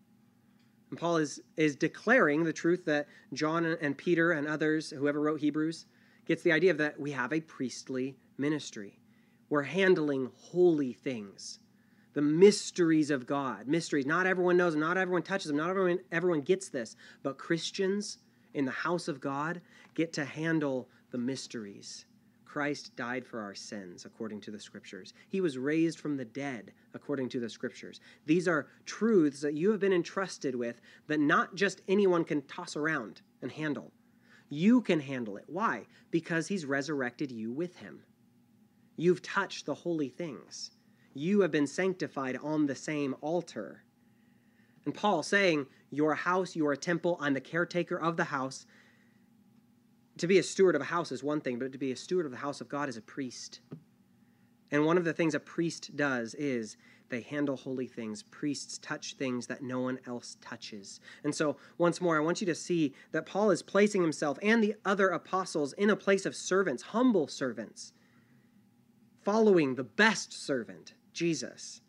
And 0.89 0.99
Paul 0.99 1.17
is, 1.17 1.41
is 1.55 1.75
declaring 1.75 2.43
the 2.43 2.53
truth 2.53 2.85
that 2.85 3.07
John 3.33 3.65
and 3.65 3.97
Peter 3.97 4.31
and 4.31 4.47
others, 4.47 4.89
whoever 4.89 5.21
wrote 5.21 5.41
Hebrews, 5.41 5.85
gets 6.25 6.41
the 6.41 6.51
idea 6.51 6.71
of 6.71 6.77
that 6.79 6.99
we 6.99 7.11
have 7.11 7.31
a 7.31 7.41
priestly 7.41 8.15
ministry. 8.37 8.97
We're 9.49 9.63
handling 9.63 10.31
holy 10.35 10.93
things, 10.93 11.59
the 12.13 12.21
mysteries 12.21 13.09
of 13.09 13.25
God. 13.25 13.67
Mysteries. 13.67 14.05
Not 14.05 14.27
everyone 14.27 14.57
knows 14.57 14.73
them, 14.73 14.81
not 14.81 14.97
everyone 14.97 15.23
touches 15.23 15.47
them, 15.47 15.57
not 15.57 15.69
everyone, 15.69 15.99
everyone 16.11 16.41
gets 16.41 16.69
this. 16.69 16.95
But 17.21 17.37
Christians 17.37 18.19
in 18.53 18.65
the 18.65 18.71
house 18.71 19.07
of 19.07 19.19
God 19.19 19.61
get 19.95 20.13
to 20.13 20.25
handle 20.25 20.89
the 21.11 21.17
mysteries 21.17 22.05
Christ 22.53 22.95
died 22.95 23.25
for 23.25 23.41
our 23.41 23.55
sins, 23.55 24.05
according 24.05 24.39
to 24.41 24.51
the 24.51 24.59
Scriptures. 24.59 25.15
He 25.27 25.41
was 25.41 25.57
raised 25.57 25.97
from 25.97 26.17
the 26.17 26.25
dead, 26.25 26.71
according 26.93 27.29
to 27.29 27.39
the 27.39 27.49
Scriptures. 27.49 27.99
These 28.27 28.47
are 28.47 28.67
truths 28.85 29.41
that 29.41 29.55
you 29.55 29.71
have 29.71 29.79
been 29.79 29.91
entrusted 29.91 30.53
with 30.53 30.79
that 31.07 31.19
not 31.19 31.55
just 31.55 31.81
anyone 31.87 32.23
can 32.23 32.43
toss 32.43 32.75
around 32.75 33.23
and 33.41 33.51
handle. 33.51 33.91
You 34.49 34.81
can 34.81 34.99
handle 34.99 35.35
it. 35.37 35.45
Why? 35.47 35.87
Because 36.11 36.47
He's 36.47 36.63
resurrected 36.63 37.31
you 37.31 37.51
with 37.51 37.75
Him. 37.77 38.03
You've 38.97 39.23
touched 39.23 39.65
the 39.65 39.73
holy 39.73 40.09
things. 40.09 40.69
You 41.13 41.41
have 41.41 41.51
been 41.51 41.67
sanctified 41.67 42.37
on 42.41 42.65
the 42.65 42.75
same 42.75 43.15
altar. 43.21 43.83
And 44.85 44.93
Paul 44.93 45.23
saying, 45.23 45.67
Your 45.89 46.15
house, 46.15 46.55
your 46.55 46.75
temple, 46.75 47.17
I'm 47.21 47.33
the 47.33 47.41
caretaker 47.41 47.99
of 47.99 48.17
the 48.17 48.25
house 48.25 48.65
to 50.17 50.27
be 50.27 50.37
a 50.37 50.43
steward 50.43 50.75
of 50.75 50.81
a 50.81 50.85
house 50.85 51.11
is 51.11 51.23
one 51.23 51.41
thing, 51.41 51.57
but 51.57 51.71
to 51.71 51.77
be 51.77 51.91
a 51.91 51.95
steward 51.95 52.25
of 52.25 52.31
the 52.31 52.37
house 52.37 52.61
of 52.61 52.69
God 52.69 52.89
is 52.89 52.97
a 52.97 53.01
priest. 53.01 53.61
And 54.71 54.85
one 54.85 54.97
of 54.97 55.05
the 55.05 55.13
things 55.13 55.35
a 55.35 55.39
priest 55.39 55.95
does 55.95 56.33
is 56.35 56.77
they 57.09 57.21
handle 57.21 57.57
holy 57.57 57.87
things. 57.87 58.23
Priests 58.23 58.77
touch 58.79 59.15
things 59.15 59.47
that 59.47 59.61
no 59.61 59.81
one 59.81 59.99
else 60.07 60.37
touches. 60.41 60.99
And 61.23 61.33
so, 61.33 61.57
once 61.77 62.01
more, 62.01 62.17
I 62.17 62.21
want 62.21 62.41
you 62.41 62.47
to 62.47 62.55
see 62.55 62.93
that 63.11 63.25
Paul 63.25 63.51
is 63.51 63.61
placing 63.61 64.01
himself 64.01 64.39
and 64.41 64.63
the 64.63 64.75
other 64.85 65.09
apostles 65.09 65.73
in 65.73 65.89
a 65.89 65.95
place 65.95 66.25
of 66.25 66.35
servants, 66.35 66.83
humble 66.83 67.27
servants, 67.27 67.93
following 69.23 69.75
the 69.75 69.83
best 69.83 70.33
servant, 70.33 70.93
Jesus. 71.13 71.81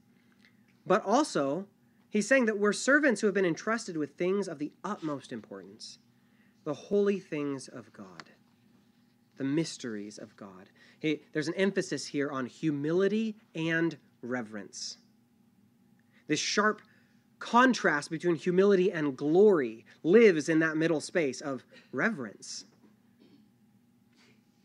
But 0.87 1.05
also, 1.05 1.67
he's 2.11 2.29
saying 2.29 2.47
that 2.47 2.59
we're 2.59 2.73
servants 2.73 3.21
who 3.21 3.27
have 3.27 3.35
been 3.35 3.45
entrusted 3.45 3.97
with 3.97 4.17
things 4.17 4.49
of 4.49 4.59
the 4.59 4.73
utmost 4.85 5.33
importance 5.33 5.99
the 6.65 6.75
holy 6.75 7.21
things 7.21 7.69
of 7.69 7.93
God, 7.93 8.31
the 9.37 9.45
mysteries 9.45 10.17
of 10.17 10.35
God. 10.35 10.71
There's 11.33 11.49
an 11.49 11.55
emphasis 11.55 12.07
here 12.07 12.31
on 12.31 12.47
humility 12.47 13.37
and 13.55 13.97
reverence. 14.23 14.97
This 16.27 16.41
sharp 16.41 16.81
contrast 17.39 18.11
between 18.11 18.37
humility 18.37 18.91
and 18.91 19.15
glory 19.17 19.85
lives 20.03 20.49
in 20.49 20.61
that 20.61 20.79
middle 20.79 21.01
space 21.01 21.43
of 21.43 21.63
reverence. 21.93 22.65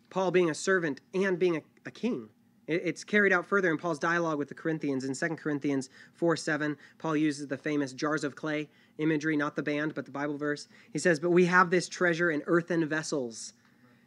Paul 0.09 0.31
being 0.31 0.49
a 0.49 0.55
servant 0.55 1.01
and 1.13 1.37
being 1.37 1.57
a, 1.57 1.61
a 1.85 1.91
king. 1.91 2.29
It's 2.69 3.03
carried 3.03 3.33
out 3.33 3.47
further 3.47 3.71
in 3.71 3.79
Paul's 3.79 3.97
dialogue 3.97 4.37
with 4.37 4.47
the 4.47 4.53
Corinthians. 4.53 5.03
In 5.03 5.15
2 5.15 5.35
Corinthians 5.35 5.89
4 6.13 6.35
7, 6.35 6.77
Paul 6.99 7.17
uses 7.17 7.47
the 7.47 7.57
famous 7.57 7.93
jars 7.93 8.23
of 8.23 8.35
clay 8.35 8.69
imagery, 8.99 9.35
not 9.35 9.55
the 9.55 9.63
band, 9.63 9.95
but 9.95 10.05
the 10.05 10.11
Bible 10.11 10.37
verse. 10.37 10.67
He 10.93 10.99
says, 10.99 11.19
But 11.19 11.31
we 11.31 11.45
have 11.45 11.71
this 11.71 11.89
treasure 11.89 12.29
in 12.29 12.43
earthen 12.45 12.87
vessels, 12.87 13.53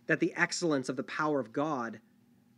that 0.07 0.20
the 0.20 0.33
excellence 0.37 0.88
of 0.88 0.94
the 0.94 1.03
power 1.03 1.40
of 1.40 1.53
God, 1.53 1.98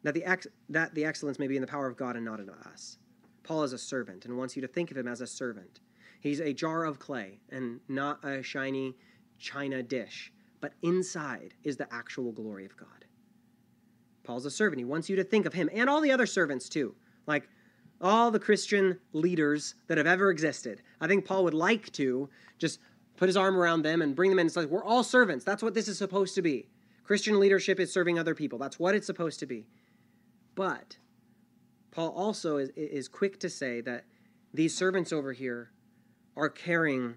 that 0.03 0.13
the, 0.13 0.25
ex- 0.25 0.47
that 0.69 0.95
the 0.95 1.07
excellence 1.07 1.39
may 1.39 1.49
be 1.49 1.57
in 1.57 1.63
the 1.63 1.67
power 1.67 1.87
of 1.87 1.97
God 1.97 2.17
and 2.17 2.25
not 2.25 2.39
in 2.39 2.51
us. 2.51 2.99
Paul 3.43 3.63
is 3.63 3.73
a 3.73 3.79
servant 3.79 4.27
and 4.27 4.37
wants 4.37 4.57
you 4.57 4.63
to 4.63 4.69
think 4.69 4.91
of 4.91 4.99
him 4.99 5.09
as 5.09 5.23
a 5.23 5.27
servant. 5.27 5.81
He's 6.21 6.41
a 6.41 6.53
jar 6.53 6.85
of 6.85 6.99
clay 6.99 7.39
and 7.49 7.81
not 7.89 8.23
a 8.23 8.43
shiny 8.43 8.95
china 9.39 9.83
dish, 9.83 10.33
but 10.61 10.75
inside 10.83 11.55
is 11.63 11.79
the 11.79 11.91
actual 11.93 12.33
glory 12.33 12.67
of 12.67 12.77
God. 12.77 13.07
Paul's 14.25 14.47
a 14.47 14.51
servant. 14.51 14.79
He 14.81 14.85
wants 14.85 15.09
you 15.09 15.17
to 15.17 15.25
think 15.25 15.47
of 15.47 15.53
him 15.53 15.71
and 15.73 15.89
all 15.89 16.01
the 16.01 16.13
other 16.13 16.27
servants 16.27 16.69
too. 16.69 16.95
Like 17.27 17.49
all 18.01 18.31
the 18.31 18.41
Christian 18.41 18.99
leaders 19.13 19.75
that 19.87 19.99
have 19.99 20.07
ever 20.07 20.31
existed. 20.31 20.83
I 21.01 21.07
think 21.07 21.25
Paul 21.25 21.45
would 21.45 21.55
like 21.55 21.93
to 21.93 22.29
just 22.59 22.81
put 23.17 23.29
his 23.29 23.37
arm 23.37 23.57
around 23.57 23.83
them 23.83 24.03
and 24.03 24.17
bring 24.17 24.31
them 24.31 24.39
in. 24.39 24.47
It's 24.47 24.57
like, 24.57 24.69
we're 24.69 24.85
all 24.85 25.05
servants. 25.05 25.45
That's 25.45 25.63
what 25.63 25.75
this 25.75 25.89
is 25.89 25.99
supposed 25.99 26.35
to 26.35 26.43
be. 26.43 26.69
Christian 27.05 27.39
leadership 27.39 27.79
is 27.79 27.93
serving 27.93 28.19
other 28.19 28.35
people. 28.35 28.59
That's 28.59 28.79
what 28.79 28.95
it's 28.95 29.07
supposed 29.07 29.41
to 29.41 29.47
be. 29.47 29.67
But 30.55 30.99
Paul 31.91 32.11
also 32.11 32.57
is, 32.57 32.71
is 32.77 33.09
quick 33.09 33.39
to 33.41 33.51
say 33.51 33.81
that 33.83 34.05
these 34.53 34.77
servants 34.77 35.13
over 35.13 35.33
here 35.33 35.71
are 36.37 36.49
caring 36.49 37.17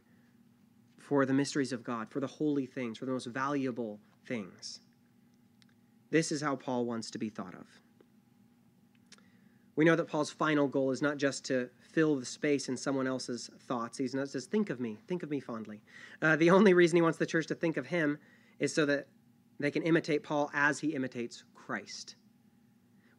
for 1.00 1.26
the 1.26 1.34
mysteries 1.34 1.72
of 1.72 1.84
God, 1.84 2.10
for 2.10 2.20
the 2.20 2.28
holy 2.28 2.66
things, 2.66 2.98
for 2.98 3.06
the 3.06 3.12
most 3.12 3.28
valuable 3.28 4.00
things. 4.26 4.82
This 6.10 6.32
is 6.32 6.42
how 6.42 6.56
Paul 6.56 6.86
wants 6.86 7.12
to 7.12 7.18
be 7.18 7.30
thought 7.30 7.54
of. 7.54 7.68
We 9.76 9.86
know 9.86 9.96
that 9.96 10.08
Paul's 10.08 10.32
final 10.32 10.68
goal 10.68 10.90
is 10.90 11.04
not 11.04 11.18
just 11.18 11.46
to 11.46 11.70
fill 11.80 12.16
the 12.16 12.26
space 12.26 12.68
in 12.68 12.76
someone 12.76 13.06
else's 13.06 13.50
thoughts. 13.68 13.98
He's 13.98 14.16
not 14.16 14.30
just 14.32 14.50
think 14.50 14.72
of 14.72 14.80
me, 14.80 14.98
think 15.08 15.22
of 15.22 15.30
me 15.30 15.40
fondly. 15.40 15.82
Uh, 16.22 16.36
the 16.36 16.50
only 16.50 16.74
reason 16.74 16.96
he 16.96 17.02
wants 17.02 17.20
the 17.20 17.28
church 17.28 17.46
to 17.48 17.56
think 17.56 17.78
of 17.78 17.88
him 17.88 18.18
is 18.60 18.74
so 18.74 18.86
that 18.88 19.08
they 19.60 19.70
can 19.70 19.84
imitate 19.84 20.24
Paul 20.24 20.50
as 20.54 20.80
he 20.80 20.96
imitates 20.96 21.44
Christ. 21.54 22.16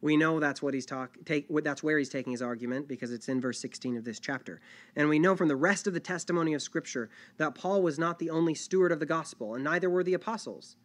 We 0.01 0.17
know 0.17 0.39
that's 0.39 0.61
what 0.61 0.73
he's 0.73 0.85
talk, 0.85 1.17
take, 1.25 1.47
that's 1.63 1.83
where 1.83 1.97
he's 1.97 2.09
taking 2.09 2.31
his 2.31 2.41
argument 2.41 2.87
because 2.87 3.11
it's 3.11 3.27
in 3.27 3.41
verse 3.41 3.59
16 3.59 3.97
of 3.97 4.05
this 4.05 4.19
chapter. 4.19 4.61
And 4.95 5.09
we 5.09 5.19
know 5.19 5.35
from 5.35 5.49
the 5.49 5.55
rest 5.55 5.87
of 5.87 5.93
the 5.93 5.99
testimony 5.99 6.53
of 6.53 6.61
Scripture 6.61 7.09
that 7.37 7.55
Paul 7.55 7.81
was 7.81 7.99
not 7.99 8.19
the 8.19 8.29
only 8.29 8.55
steward 8.55 8.91
of 8.91 8.99
the 8.99 9.05
gospel, 9.05 9.55
and 9.55 9.63
neither 9.63 9.89
were 9.89 10.03
the 10.03 10.13
apostles. 10.13 10.77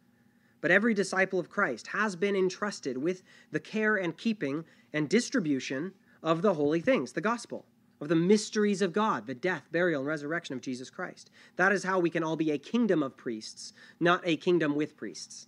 But 0.65 0.71
every 0.71 0.95
disciple 0.95 1.39
of 1.39 1.47
Christ 1.47 1.85
has 1.89 2.15
been 2.15 2.35
entrusted 2.35 2.97
with 2.97 3.21
the 3.51 3.59
care 3.59 3.97
and 3.97 4.17
keeping 4.17 4.65
and 4.93 5.07
distribution 5.07 5.93
of 6.23 6.41
the 6.41 6.55
holy 6.55 6.81
things, 6.81 7.11
the 7.11 7.21
gospel, 7.21 7.67
of 8.01 8.07
the 8.07 8.15
mysteries 8.15 8.81
of 8.81 8.91
God, 8.91 9.27
the 9.27 9.35
death, 9.35 9.67
burial, 9.71 9.99
and 9.99 10.07
resurrection 10.07 10.55
of 10.55 10.61
Jesus 10.61 10.89
Christ. 10.89 11.29
That 11.57 11.71
is 11.71 11.83
how 11.83 11.99
we 11.99 12.09
can 12.09 12.23
all 12.23 12.35
be 12.35 12.49
a 12.49 12.57
kingdom 12.57 13.03
of 13.03 13.15
priests, 13.15 13.73
not 13.99 14.23
a 14.23 14.37
kingdom 14.37 14.73
with 14.73 14.97
priests. 14.97 15.47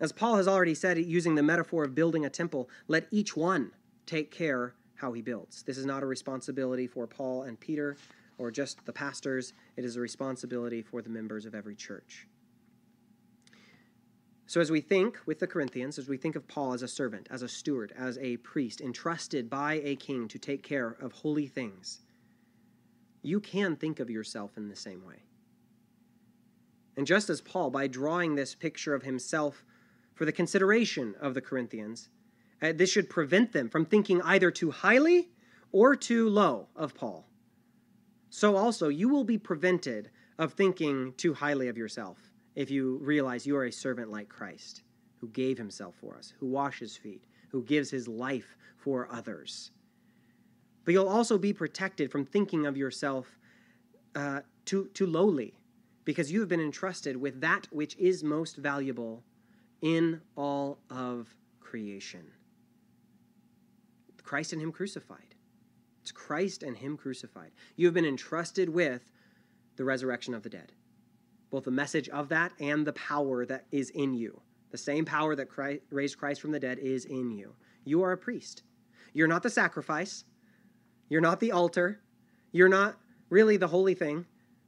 As 0.00 0.10
Paul 0.10 0.38
has 0.38 0.48
already 0.48 0.74
said, 0.74 0.98
using 0.98 1.36
the 1.36 1.44
metaphor 1.44 1.84
of 1.84 1.94
building 1.94 2.24
a 2.24 2.30
temple, 2.30 2.68
let 2.88 3.06
each 3.12 3.36
one 3.36 3.70
take 4.06 4.32
care 4.32 4.74
how 4.96 5.12
he 5.12 5.22
builds. 5.22 5.62
This 5.62 5.78
is 5.78 5.86
not 5.86 6.02
a 6.02 6.06
responsibility 6.06 6.88
for 6.88 7.06
Paul 7.06 7.44
and 7.44 7.60
Peter 7.60 7.96
or 8.38 8.50
just 8.50 8.84
the 8.86 8.92
pastors, 8.92 9.52
it 9.76 9.84
is 9.84 9.94
a 9.94 10.00
responsibility 10.00 10.82
for 10.82 11.00
the 11.00 11.10
members 11.10 11.46
of 11.46 11.54
every 11.54 11.76
church. 11.76 12.26
So, 14.48 14.62
as 14.62 14.70
we 14.70 14.80
think 14.80 15.18
with 15.26 15.40
the 15.40 15.46
Corinthians, 15.46 15.98
as 15.98 16.08
we 16.08 16.16
think 16.16 16.34
of 16.34 16.48
Paul 16.48 16.72
as 16.72 16.80
a 16.80 16.88
servant, 16.88 17.26
as 17.30 17.42
a 17.42 17.48
steward, 17.48 17.92
as 17.94 18.16
a 18.16 18.38
priest, 18.38 18.80
entrusted 18.80 19.50
by 19.50 19.74
a 19.74 19.94
king 19.94 20.26
to 20.26 20.38
take 20.38 20.62
care 20.62 20.96
of 21.02 21.12
holy 21.12 21.46
things, 21.46 22.00
you 23.20 23.40
can 23.40 23.76
think 23.76 24.00
of 24.00 24.08
yourself 24.08 24.56
in 24.56 24.70
the 24.70 24.74
same 24.74 25.04
way. 25.04 25.22
And 26.96 27.06
just 27.06 27.28
as 27.28 27.42
Paul, 27.42 27.68
by 27.68 27.88
drawing 27.88 28.36
this 28.36 28.54
picture 28.54 28.94
of 28.94 29.02
himself 29.02 29.66
for 30.14 30.24
the 30.24 30.32
consideration 30.32 31.14
of 31.20 31.34
the 31.34 31.42
Corinthians, 31.42 32.08
uh, 32.62 32.72
this 32.74 32.90
should 32.90 33.10
prevent 33.10 33.52
them 33.52 33.68
from 33.68 33.84
thinking 33.84 34.22
either 34.22 34.50
too 34.50 34.70
highly 34.70 35.28
or 35.72 35.94
too 35.94 36.26
low 36.26 36.68
of 36.74 36.94
Paul. 36.94 37.28
So 38.30 38.56
also, 38.56 38.88
you 38.88 39.10
will 39.10 39.24
be 39.24 39.36
prevented 39.36 40.08
of 40.38 40.54
thinking 40.54 41.12
too 41.18 41.34
highly 41.34 41.68
of 41.68 41.76
yourself 41.76 42.27
if 42.58 42.72
you 42.72 42.98
realize 43.00 43.46
you 43.46 43.56
are 43.56 43.66
a 43.66 43.70
servant 43.72 44.10
like 44.10 44.28
Christ, 44.28 44.82
who 45.20 45.28
gave 45.28 45.56
himself 45.56 45.94
for 45.94 46.16
us, 46.16 46.34
who 46.40 46.46
washes 46.48 46.96
feet, 46.96 47.24
who 47.50 47.62
gives 47.62 47.88
his 47.88 48.08
life 48.08 48.56
for 48.76 49.08
others. 49.12 49.70
But 50.84 50.92
you'll 50.92 51.08
also 51.08 51.38
be 51.38 51.52
protected 51.52 52.10
from 52.10 52.24
thinking 52.24 52.66
of 52.66 52.76
yourself 52.76 53.38
uh, 54.16 54.40
too, 54.64 54.90
too 54.92 55.06
lowly, 55.06 55.54
because 56.04 56.32
you 56.32 56.40
have 56.40 56.48
been 56.48 56.60
entrusted 56.60 57.16
with 57.16 57.40
that 57.42 57.68
which 57.70 57.96
is 57.96 58.24
most 58.24 58.56
valuable 58.56 59.22
in 59.80 60.20
all 60.36 60.80
of 60.90 61.28
creation 61.60 62.26
Christ 64.24 64.52
and 64.52 64.60
Him 64.60 64.72
crucified. 64.72 65.36
It's 66.02 66.10
Christ 66.10 66.64
and 66.64 66.76
Him 66.76 66.96
crucified. 66.96 67.52
You 67.76 67.86
have 67.86 67.94
been 67.94 68.04
entrusted 68.04 68.68
with 68.68 69.12
the 69.76 69.84
resurrection 69.84 70.34
of 70.34 70.42
the 70.42 70.50
dead, 70.50 70.72
both 71.50 71.64
the 71.64 71.70
message 71.70 72.08
of 72.10 72.28
that 72.28 72.52
and 72.60 72.86
the 72.86 72.92
power 72.92 73.46
that 73.46 73.66
is 73.70 73.90
in 73.90 74.14
you. 74.14 74.40
The 74.70 74.78
same 74.78 75.04
power 75.04 75.34
that 75.34 75.48
Christ, 75.48 75.82
raised 75.90 76.18
Christ 76.18 76.40
from 76.40 76.52
the 76.52 76.60
dead 76.60 76.78
is 76.78 77.04
in 77.06 77.30
you. 77.30 77.54
You 77.84 78.02
are 78.02 78.12
a 78.12 78.18
priest. 78.18 78.62
You're 79.14 79.28
not 79.28 79.42
the 79.42 79.50
sacrifice. 79.50 80.24
You're 81.08 81.22
not 81.22 81.40
the 81.40 81.52
altar. 81.52 82.00
You're 82.52 82.68
not 82.68 82.96
really 83.30 83.56
the 83.56 83.68
holy 83.68 83.94
thing. 83.94 84.26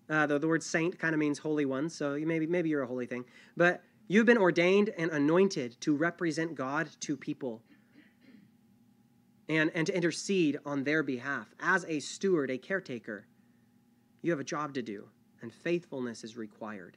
Uh, 0.09 0.27
the, 0.27 0.39
the 0.39 0.49
word 0.49 0.63
saint 0.63 0.99
kind 0.99 1.15
of 1.15 1.19
means 1.19 1.39
holy 1.39 1.65
one, 1.65 1.89
so 1.89 2.15
you 2.15 2.27
maybe 2.27 2.47
maybe 2.47 2.69
you're 2.69 2.83
a 2.83 2.87
holy 2.87 3.07
thing. 3.07 3.25
But 3.57 3.83
you've 4.09 4.27
been 4.27 4.39
ordained 4.39 4.91
and 4.99 5.11
anointed 5.11 5.81
to 5.83 5.95
represent 5.95 6.55
God 6.55 6.89
to 7.01 7.17
people 7.17 7.63
and, 9.49 9.71
and 9.75 9.87
to 9.87 9.95
intercede 9.95 10.59
on 10.65 10.85
their 10.85 11.03
behalf. 11.03 11.55
As 11.61 11.85
a 11.87 12.01
steward, 12.01 12.51
a 12.51 12.59
caretaker, 12.59 13.27
you 14.23 14.31
have 14.33 14.41
a 14.41 14.45
job 14.45 14.75
to 14.75 14.83
do, 14.83 15.09
and 15.43 15.53
faithfulness 15.53 16.25
is 16.25 16.37
required. 16.37 16.97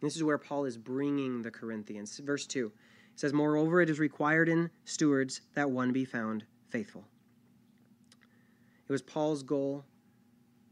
This 0.00 0.16
is 0.16 0.24
where 0.24 0.38
Paul 0.38 0.64
is 0.64 0.78
bringing 0.78 1.42
the 1.42 1.50
Corinthians. 1.50 2.18
Verse 2.18 2.46
2 2.46 2.72
says, 3.16 3.32
Moreover, 3.32 3.80
it 3.80 3.90
is 3.90 3.98
required 3.98 4.48
in 4.48 4.70
stewards 4.84 5.42
that 5.54 5.70
one 5.70 5.92
be 5.92 6.04
found 6.04 6.44
faithful. 6.70 7.04
It 8.88 8.92
was 8.92 9.02
Paul's 9.02 9.42
goal 9.42 9.84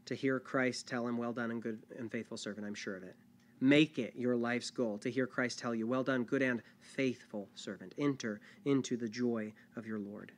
to 0.05 0.15
hear 0.15 0.39
Christ 0.39 0.87
tell 0.87 1.07
him, 1.07 1.17
Well 1.17 1.33
done 1.33 1.51
and 1.51 1.61
good 1.61 1.83
and 1.97 2.11
faithful 2.11 2.37
servant. 2.37 2.65
I'm 2.65 2.73
sure 2.73 2.95
of 2.95 3.03
it. 3.03 3.15
Make 3.61 3.99
it 3.99 4.15
your 4.15 4.35
life's 4.35 4.71
goal 4.71 4.97
to 4.99 5.11
hear 5.11 5.27
Christ 5.27 5.59
tell 5.59 5.75
you, 5.75 5.85
Well 5.85 6.03
done, 6.03 6.23
good 6.23 6.41
and 6.41 6.61
faithful 6.79 7.49
servant. 7.55 7.93
Enter 7.97 8.41
into 8.65 8.97
the 8.97 9.07
joy 9.07 9.53
of 9.75 9.85
your 9.85 9.99
Lord. 9.99 10.31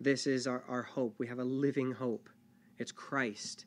This 0.00 0.26
is 0.26 0.46
our, 0.46 0.64
our 0.68 0.82
hope. 0.82 1.16
We 1.18 1.26
have 1.26 1.40
a 1.40 1.44
living 1.44 1.92
hope. 1.92 2.28
It's 2.78 2.92
Christ. 2.92 3.66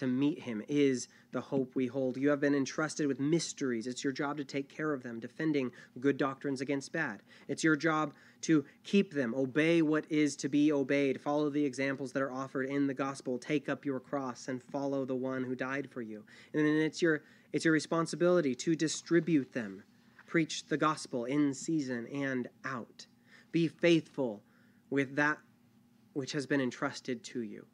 To 0.00 0.06
meet 0.06 0.38
him 0.38 0.62
is 0.66 1.08
the 1.30 1.42
hope 1.42 1.74
we 1.74 1.86
hold. 1.86 2.16
You 2.16 2.30
have 2.30 2.40
been 2.40 2.54
entrusted 2.54 3.06
with 3.06 3.20
mysteries. 3.20 3.86
It's 3.86 4.02
your 4.02 4.14
job 4.14 4.38
to 4.38 4.44
take 4.46 4.74
care 4.74 4.94
of 4.94 5.02
them, 5.02 5.20
defending 5.20 5.72
good 6.00 6.16
doctrines 6.16 6.62
against 6.62 6.90
bad. 6.90 7.20
It's 7.48 7.62
your 7.62 7.76
job 7.76 8.14
to 8.40 8.64
keep 8.82 9.12
them, 9.12 9.34
obey 9.34 9.82
what 9.82 10.06
is 10.08 10.36
to 10.36 10.48
be 10.48 10.72
obeyed, 10.72 11.20
follow 11.20 11.50
the 11.50 11.66
examples 11.66 12.12
that 12.12 12.22
are 12.22 12.32
offered 12.32 12.70
in 12.70 12.86
the 12.86 12.94
gospel, 12.94 13.36
take 13.36 13.68
up 13.68 13.84
your 13.84 14.00
cross 14.00 14.48
and 14.48 14.62
follow 14.62 15.04
the 15.04 15.14
one 15.14 15.44
who 15.44 15.54
died 15.54 15.90
for 15.90 16.00
you. 16.00 16.24
And 16.54 16.64
then 16.64 16.76
it's 16.76 17.02
your 17.02 17.20
it's 17.52 17.66
your 17.66 17.74
responsibility 17.74 18.54
to 18.54 18.74
distribute 18.74 19.52
them. 19.52 19.82
Preach 20.26 20.64
the 20.64 20.78
gospel 20.78 21.26
in 21.26 21.52
season 21.52 22.06
and 22.06 22.48
out. 22.64 23.06
Be 23.52 23.68
faithful 23.68 24.42
with 24.88 25.16
that 25.16 25.36
which 26.14 26.32
has 26.32 26.46
been 26.46 26.62
entrusted 26.62 27.22
to 27.24 27.42
you. 27.42 27.66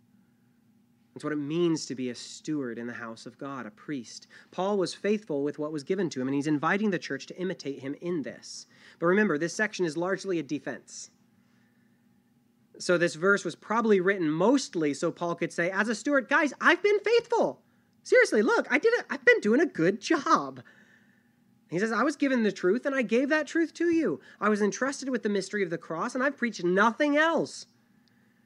That's 1.17 1.25
what 1.25 1.33
it 1.33 1.37
means 1.37 1.87
to 1.87 1.95
be 1.95 2.11
a 2.11 2.15
steward 2.15 2.79
in 2.79 2.87
the 2.87 2.93
house 2.93 3.25
of 3.25 3.39
God, 3.39 3.65
a 3.65 3.71
priest. 3.71 4.27
Paul 4.51 4.77
was 4.77 4.93
faithful 4.93 5.43
with 5.43 5.59
what 5.59 5.73
was 5.73 5.83
given 5.83 6.11
to 6.11 6.21
him, 6.21 6.29
and 6.29 6.35
he's 6.35 6.47
inviting 6.47 6.91
the 6.91 6.99
church 6.99 7.25
to 7.29 7.41
imitate 7.41 7.81
him 7.81 7.97
in 8.03 8.21
this. 8.21 8.67
But 8.99 9.07
remember, 9.07 9.39
this 9.39 9.55
section 9.55 9.87
is 9.87 9.97
largely 9.97 10.39
a 10.39 10.43
defense. 10.43 11.11
So 12.79 12.99
this 12.99 13.15
verse 13.15 13.47
was 13.47 13.55
probably 13.55 13.99
written 13.99 14.29
mostly 14.29 14.93
so 14.93 15.11
Paul 15.11 15.37
could 15.37 15.55
say, 15.55 15.71
as 15.71 15.89
a 15.89 15.95
steward, 15.95 16.29
guys, 16.29 16.53
I've 16.61 16.83
been 16.83 17.01
faithful. 17.01 17.63
Seriously, 18.03 18.43
look, 18.43 18.67
I 18.71 18.77
did 18.77 18.93
it. 18.93 19.07
I've 19.09 19.25
been 19.25 19.41
doing 19.41 19.61
a 19.63 19.67
good 19.67 20.03
job. 20.03 20.61
He 21.71 21.79
says, 21.79 21.93
I 21.93 22.03
was 22.03 22.17
given 22.17 22.43
the 22.43 22.53
truth 22.53 22.85
and 22.85 22.95
I 22.95 23.01
gave 23.01 23.31
that 23.31 23.47
truth 23.47 23.73
to 23.73 23.87
you. 23.87 24.21
I 24.39 24.51
was 24.51 24.61
entrusted 24.61 25.09
with 25.09 25.23
the 25.23 25.31
mystery 25.31 25.63
of 25.63 25.71
the 25.71 25.79
cross 25.79 26.15
and 26.15 26.23
I've 26.23 26.37
preached 26.37 26.63
nothing 26.63 27.17
else. 27.17 27.65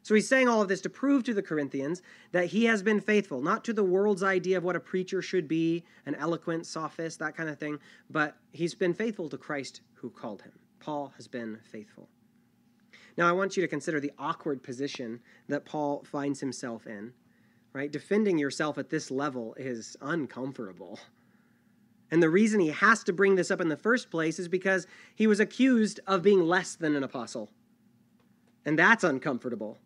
So 0.02 0.14
he's 0.14 0.28
saying 0.28 0.48
all 0.48 0.62
of 0.62 0.68
this 0.68 0.80
to 0.82 0.90
prove 0.90 1.24
to 1.24 1.34
the 1.34 1.42
Corinthians 1.42 2.02
that 2.32 2.46
he 2.46 2.64
has 2.64 2.82
been 2.82 3.00
faithful, 3.00 3.42
not 3.42 3.64
to 3.64 3.72
the 3.72 3.84
world's 3.84 4.22
idea 4.22 4.56
of 4.56 4.64
what 4.64 4.76
a 4.76 4.80
preacher 4.80 5.20
should 5.20 5.46
be, 5.46 5.84
an 6.06 6.14
eloquent 6.14 6.66
sophist, 6.66 7.18
that 7.18 7.36
kind 7.36 7.50
of 7.50 7.58
thing, 7.58 7.78
but 8.08 8.36
he's 8.52 8.74
been 8.74 8.94
faithful 8.94 9.28
to 9.28 9.36
Christ 9.36 9.82
who 9.94 10.08
called 10.10 10.42
him. 10.42 10.52
Paul 10.80 11.12
has 11.16 11.28
been 11.28 11.58
faithful. 11.70 12.08
Now, 13.16 13.28
I 13.28 13.32
want 13.32 13.56
you 13.56 13.60
to 13.62 13.68
consider 13.68 14.00
the 14.00 14.12
awkward 14.18 14.62
position 14.62 15.20
that 15.48 15.66
Paul 15.66 16.02
finds 16.04 16.40
himself 16.40 16.86
in. 16.86 17.12
Right? 17.72 17.92
Defending 17.92 18.36
yourself 18.36 18.78
at 18.78 18.90
this 18.90 19.12
level 19.12 19.54
is 19.54 19.96
uncomfortable. 20.00 20.98
And 22.10 22.20
the 22.20 22.30
reason 22.30 22.58
he 22.58 22.70
has 22.70 23.04
to 23.04 23.12
bring 23.12 23.36
this 23.36 23.50
up 23.50 23.60
in 23.60 23.68
the 23.68 23.76
first 23.76 24.10
place 24.10 24.40
is 24.40 24.48
because 24.48 24.88
he 25.14 25.28
was 25.28 25.38
accused 25.38 26.00
of 26.06 26.22
being 26.22 26.40
less 26.40 26.74
than 26.74 26.96
an 26.96 27.04
apostle. 27.04 27.48
And 28.64 28.76
that's 28.76 29.04
uncomfortable. 29.04 29.78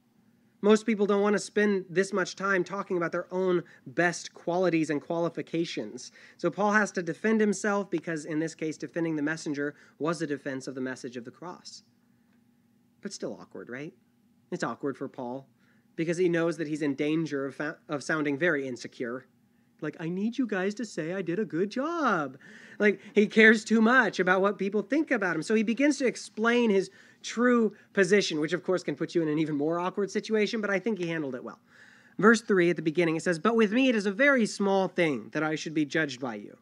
Most 0.65 0.87
people 0.87 1.05
don't 1.05 1.21
want 1.21 1.35
to 1.35 1.39
spend 1.39 1.85
this 1.91 2.11
much 2.11 2.37
time 2.37 2.65
talking 2.65 2.97
about 2.97 3.13
their 3.13 3.27
own 3.31 3.65
best 3.87 4.33
qualities 4.33 4.89
and 4.89 4.99
qualifications. 4.99 6.11
So 6.39 6.49
Paul 6.49 6.73
has 6.73 6.91
to 6.93 7.03
defend 7.03 7.43
himself 7.43 7.91
because, 7.91 8.25
in 8.25 8.39
this 8.39 8.55
case, 8.55 8.79
defending 8.79 9.15
the 9.15 9.21
messenger 9.21 9.75
was 9.99 10.23
a 10.23 10.27
defense 10.27 10.67
of 10.67 10.75
the 10.75 10.81
message 10.81 11.19
of 11.19 11.27
the 11.27 11.31
cross. 11.31 11.83
But 13.03 13.13
still 13.13 13.37
awkward, 13.39 13.69
right? 13.69 13.93
It's 14.53 14.65
awkward 14.65 14.97
for 14.97 15.07
Paul 15.07 15.47
because 15.97 16.17
he 16.17 16.31
knows 16.31 16.57
that 16.57 16.67
he's 16.67 16.81
in 16.81 16.95
danger 16.95 17.45
of, 17.45 17.57
fa- 17.57 17.77
of 17.91 18.03
sounding 18.03 18.39
very 18.39 18.67
insecure. 18.67 19.27
Like, 19.83 19.99
I 20.01 20.09
need 20.09 20.39
you 20.39 20.47
guys 20.47 20.73
to 20.77 20.87
say 20.87 21.13
I 21.13 21.21
did 21.21 21.39
a 21.39 21.45
good 21.45 21.69
job. 21.69 22.39
Like, 22.79 23.03
he 23.15 23.27
cares 23.27 23.67
too 23.67 23.83
much 23.83 24.19
about 24.19 24.41
what 24.41 24.57
people 24.57 24.81
think 24.81 25.11
about 25.11 25.37
him. 25.37 25.43
So 25.43 25.55
he 25.55 25.63
begins 25.63 25.99
to 25.99 26.07
explain 26.07 26.71
his 26.71 26.91
true 27.25 27.75
position, 27.93 28.39
which 28.39 28.53
of 28.53 28.63
course 28.63 28.83
can 28.83 28.95
put 28.95 29.15
you 29.15 29.23
in 29.23 29.29
an 29.29 29.39
even 29.39 29.57
more 29.57 29.81
awkward 29.81 30.11
situation, 30.11 30.61
but 30.61 30.71
I 30.71 30.79
think 30.79 30.99
he 30.99 31.09
handled 31.09 31.35
it 31.35 31.43
well. 31.43 31.59
Verse 32.19 32.41
3 32.41 32.71
at 32.71 32.77
the 32.77 32.83
beginning, 32.83 33.17
it 33.17 33.23
says, 33.23 33.39
But 33.39 33.57
with 33.57 33.73
me 33.73 33.89
it 33.89 33.97
is 33.97 34.07
a 34.07 34.13
very 34.13 34.47
small 34.47 34.87
thing 34.87 35.31
that 35.33 35.43
I 35.43 35.57
should 35.57 35.75
be 35.75 35.85
judged 35.85 36.21
by 36.21 36.37
you 36.37 36.57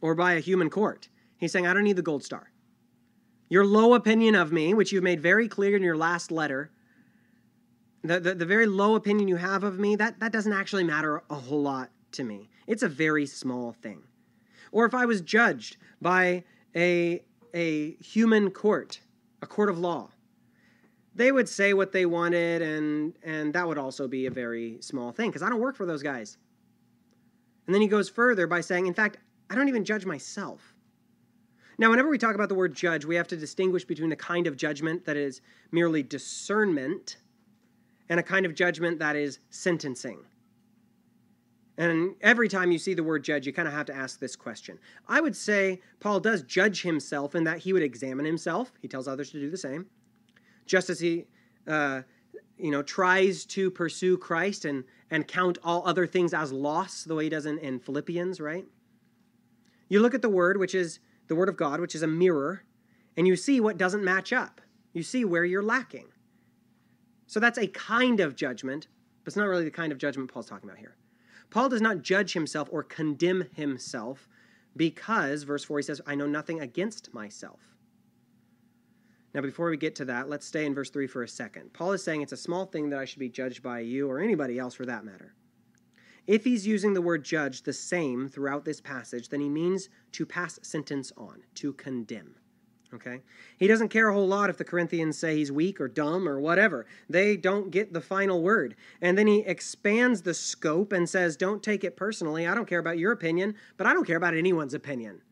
or 0.00 0.14
by 0.14 0.34
a 0.34 0.40
human 0.40 0.70
court. 0.70 1.08
He's 1.36 1.52
saying, 1.52 1.66
I 1.66 1.74
don't 1.74 1.84
need 1.84 1.96
the 1.96 2.02
gold 2.02 2.24
star. 2.24 2.50
Your 3.50 3.66
low 3.66 3.94
opinion 3.94 4.34
of 4.34 4.52
me, 4.52 4.72
which 4.72 4.90
you've 4.90 5.02
made 5.02 5.20
very 5.20 5.48
clear 5.48 5.76
in 5.76 5.82
your 5.82 5.96
last 5.96 6.30
letter, 6.32 6.70
the, 8.02 8.20
the, 8.20 8.34
the, 8.34 8.46
very 8.46 8.66
low 8.66 8.94
opinion 8.94 9.28
you 9.28 9.36
have 9.36 9.64
of 9.64 9.78
me, 9.78 9.96
that, 9.96 10.20
that 10.20 10.32
doesn't 10.32 10.52
actually 10.52 10.84
matter 10.84 11.22
a 11.30 11.34
whole 11.34 11.62
lot 11.62 11.90
to 12.12 12.24
me. 12.24 12.48
It's 12.66 12.82
a 12.82 12.88
very 12.88 13.26
small 13.26 13.72
thing. 13.72 14.02
Or 14.72 14.84
if 14.86 14.94
I 14.94 15.04
was 15.04 15.20
judged 15.20 15.76
by 16.02 16.44
a, 16.74 17.22
a 17.54 17.92
human 17.94 18.50
court, 18.50 19.00
a 19.44 19.46
court 19.46 19.68
of 19.68 19.78
law. 19.78 20.08
They 21.14 21.30
would 21.30 21.48
say 21.48 21.74
what 21.74 21.92
they 21.92 22.06
wanted, 22.06 22.60
and, 22.60 23.14
and 23.22 23.54
that 23.54 23.68
would 23.68 23.78
also 23.78 24.08
be 24.08 24.26
a 24.26 24.30
very 24.30 24.78
small 24.80 25.12
thing 25.12 25.28
because 25.28 25.42
I 25.42 25.48
don't 25.48 25.60
work 25.60 25.76
for 25.76 25.86
those 25.86 26.02
guys. 26.02 26.38
And 27.66 27.74
then 27.74 27.82
he 27.82 27.86
goes 27.86 28.08
further 28.08 28.46
by 28.48 28.60
saying, 28.62 28.86
in 28.86 28.94
fact, 28.94 29.18
I 29.48 29.54
don't 29.54 29.68
even 29.68 29.84
judge 29.84 30.04
myself. 30.06 30.74
Now, 31.78 31.90
whenever 31.90 32.08
we 32.08 32.18
talk 32.18 32.34
about 32.34 32.48
the 32.48 32.54
word 32.54 32.74
judge, 32.74 33.04
we 33.04 33.16
have 33.16 33.28
to 33.28 33.36
distinguish 33.36 33.84
between 33.84 34.12
a 34.12 34.16
kind 34.16 34.46
of 34.46 34.56
judgment 34.56 35.04
that 35.04 35.16
is 35.16 35.40
merely 35.70 36.02
discernment 36.02 37.18
and 38.08 38.18
a 38.18 38.22
kind 38.22 38.46
of 38.46 38.54
judgment 38.54 38.98
that 38.98 39.14
is 39.14 39.38
sentencing. 39.50 40.18
And 41.76 42.14
every 42.20 42.48
time 42.48 42.70
you 42.70 42.78
see 42.78 42.94
the 42.94 43.02
word 43.02 43.24
judge, 43.24 43.46
you 43.46 43.52
kind 43.52 43.66
of 43.66 43.74
have 43.74 43.86
to 43.86 43.94
ask 43.94 44.20
this 44.20 44.36
question. 44.36 44.78
I 45.08 45.20
would 45.20 45.34
say 45.34 45.80
Paul 45.98 46.20
does 46.20 46.42
judge 46.42 46.82
himself 46.82 47.34
in 47.34 47.44
that 47.44 47.58
he 47.58 47.72
would 47.72 47.82
examine 47.82 48.24
himself. 48.24 48.72
He 48.80 48.86
tells 48.86 49.08
others 49.08 49.30
to 49.32 49.40
do 49.40 49.50
the 49.50 49.56
same. 49.56 49.86
Just 50.66 50.88
as 50.88 51.00
he, 51.00 51.26
uh, 51.66 52.02
you 52.56 52.70
know, 52.70 52.82
tries 52.82 53.44
to 53.46 53.70
pursue 53.70 54.16
Christ 54.16 54.64
and, 54.64 54.84
and 55.10 55.26
count 55.26 55.58
all 55.64 55.86
other 55.86 56.06
things 56.06 56.32
as 56.32 56.52
loss, 56.52 57.02
the 57.02 57.14
way 57.14 57.24
he 57.24 57.30
does 57.30 57.44
in, 57.44 57.58
in 57.58 57.80
Philippians, 57.80 58.40
right? 58.40 58.64
You 59.88 60.00
look 60.00 60.14
at 60.14 60.22
the 60.22 60.28
word, 60.28 60.58
which 60.58 60.76
is 60.76 61.00
the 61.26 61.34
Word 61.34 61.48
of 61.48 61.56
God, 61.56 61.80
which 61.80 61.94
is 61.94 62.02
a 62.02 62.06
mirror, 62.06 62.64
and 63.16 63.26
you 63.26 63.36
see 63.36 63.60
what 63.60 63.78
doesn't 63.78 64.04
match 64.04 64.32
up. 64.32 64.60
You 64.92 65.02
see 65.02 65.24
where 65.24 65.44
you're 65.44 65.62
lacking. 65.62 66.06
So 67.26 67.40
that's 67.40 67.58
a 67.58 67.66
kind 67.66 68.20
of 68.20 68.36
judgment, 68.36 68.86
but 69.24 69.28
it's 69.28 69.36
not 69.36 69.46
really 69.46 69.64
the 69.64 69.70
kind 69.70 69.90
of 69.90 69.98
judgment 69.98 70.32
Paul's 70.32 70.46
talking 70.46 70.68
about 70.68 70.78
here. 70.78 70.96
Paul 71.50 71.68
does 71.68 71.80
not 71.80 72.02
judge 72.02 72.32
himself 72.32 72.68
or 72.72 72.82
condemn 72.82 73.48
himself 73.54 74.28
because, 74.76 75.44
verse 75.44 75.64
4, 75.64 75.78
he 75.78 75.82
says, 75.82 76.00
I 76.06 76.14
know 76.14 76.26
nothing 76.26 76.60
against 76.60 77.14
myself. 77.14 77.60
Now, 79.34 79.40
before 79.40 79.68
we 79.68 79.76
get 79.76 79.96
to 79.96 80.04
that, 80.04 80.28
let's 80.28 80.46
stay 80.46 80.64
in 80.64 80.74
verse 80.74 80.90
3 80.90 81.06
for 81.06 81.22
a 81.22 81.28
second. 81.28 81.72
Paul 81.72 81.92
is 81.92 82.04
saying 82.04 82.22
it's 82.22 82.32
a 82.32 82.36
small 82.36 82.66
thing 82.66 82.90
that 82.90 83.00
I 83.00 83.04
should 83.04 83.18
be 83.18 83.28
judged 83.28 83.62
by 83.62 83.80
you 83.80 84.08
or 84.08 84.20
anybody 84.20 84.58
else 84.58 84.74
for 84.74 84.86
that 84.86 85.04
matter. 85.04 85.34
If 86.26 86.44
he's 86.44 86.66
using 86.66 86.94
the 86.94 87.02
word 87.02 87.24
judge 87.24 87.62
the 87.62 87.72
same 87.72 88.28
throughout 88.28 88.64
this 88.64 88.80
passage, 88.80 89.28
then 89.28 89.40
he 89.40 89.48
means 89.48 89.88
to 90.12 90.24
pass 90.24 90.58
sentence 90.62 91.12
on, 91.16 91.42
to 91.56 91.72
condemn. 91.74 92.36
Okay? 92.94 93.22
He 93.56 93.66
doesn't 93.66 93.88
care 93.88 94.08
a 94.08 94.14
whole 94.14 94.26
lot 94.26 94.50
if 94.50 94.56
the 94.56 94.64
Corinthians 94.64 95.18
say 95.18 95.36
he's 95.36 95.50
weak 95.50 95.80
or 95.80 95.88
dumb 95.88 96.28
or 96.28 96.38
whatever. 96.38 96.86
They 97.08 97.36
don't 97.36 97.70
get 97.70 97.92
the 97.92 98.00
final 98.00 98.42
word. 98.42 98.76
And 99.00 99.18
then 99.18 99.26
he 99.26 99.40
expands 99.40 100.22
the 100.22 100.34
scope 100.34 100.92
and 100.92 101.08
says, 101.08 101.36
Don't 101.36 101.62
take 101.62 101.84
it 101.84 101.96
personally. 101.96 102.46
I 102.46 102.54
don't 102.54 102.68
care 102.68 102.78
about 102.78 102.98
your 102.98 103.12
opinion, 103.12 103.54
but 103.76 103.86
I 103.86 103.92
don't 103.92 104.06
care 104.06 104.16
about 104.16 104.34
anyone's 104.34 104.74
opinion. 104.74 105.22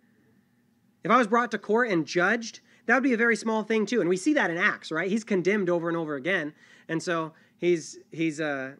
If 1.04 1.10
I 1.10 1.18
was 1.18 1.26
brought 1.26 1.50
to 1.52 1.58
court 1.58 1.88
and 1.88 2.06
judged, 2.06 2.60
that 2.86 2.94
would 2.94 3.02
be 3.02 3.12
a 3.12 3.18
very 3.18 3.36
small 3.36 3.62
thing 3.62 3.86
too. 3.86 4.00
And 4.00 4.08
we 4.08 4.16
see 4.16 4.34
that 4.34 4.50
in 4.50 4.58
Acts, 4.58 4.90
right? 4.90 5.10
He's 5.10 5.24
condemned 5.24 5.68
over 5.70 5.88
and 5.88 5.96
over 5.96 6.14
again. 6.16 6.54
And 6.88 7.02
so 7.02 7.32
he's 7.58 7.98
he's 8.10 8.40
uh 8.40 8.72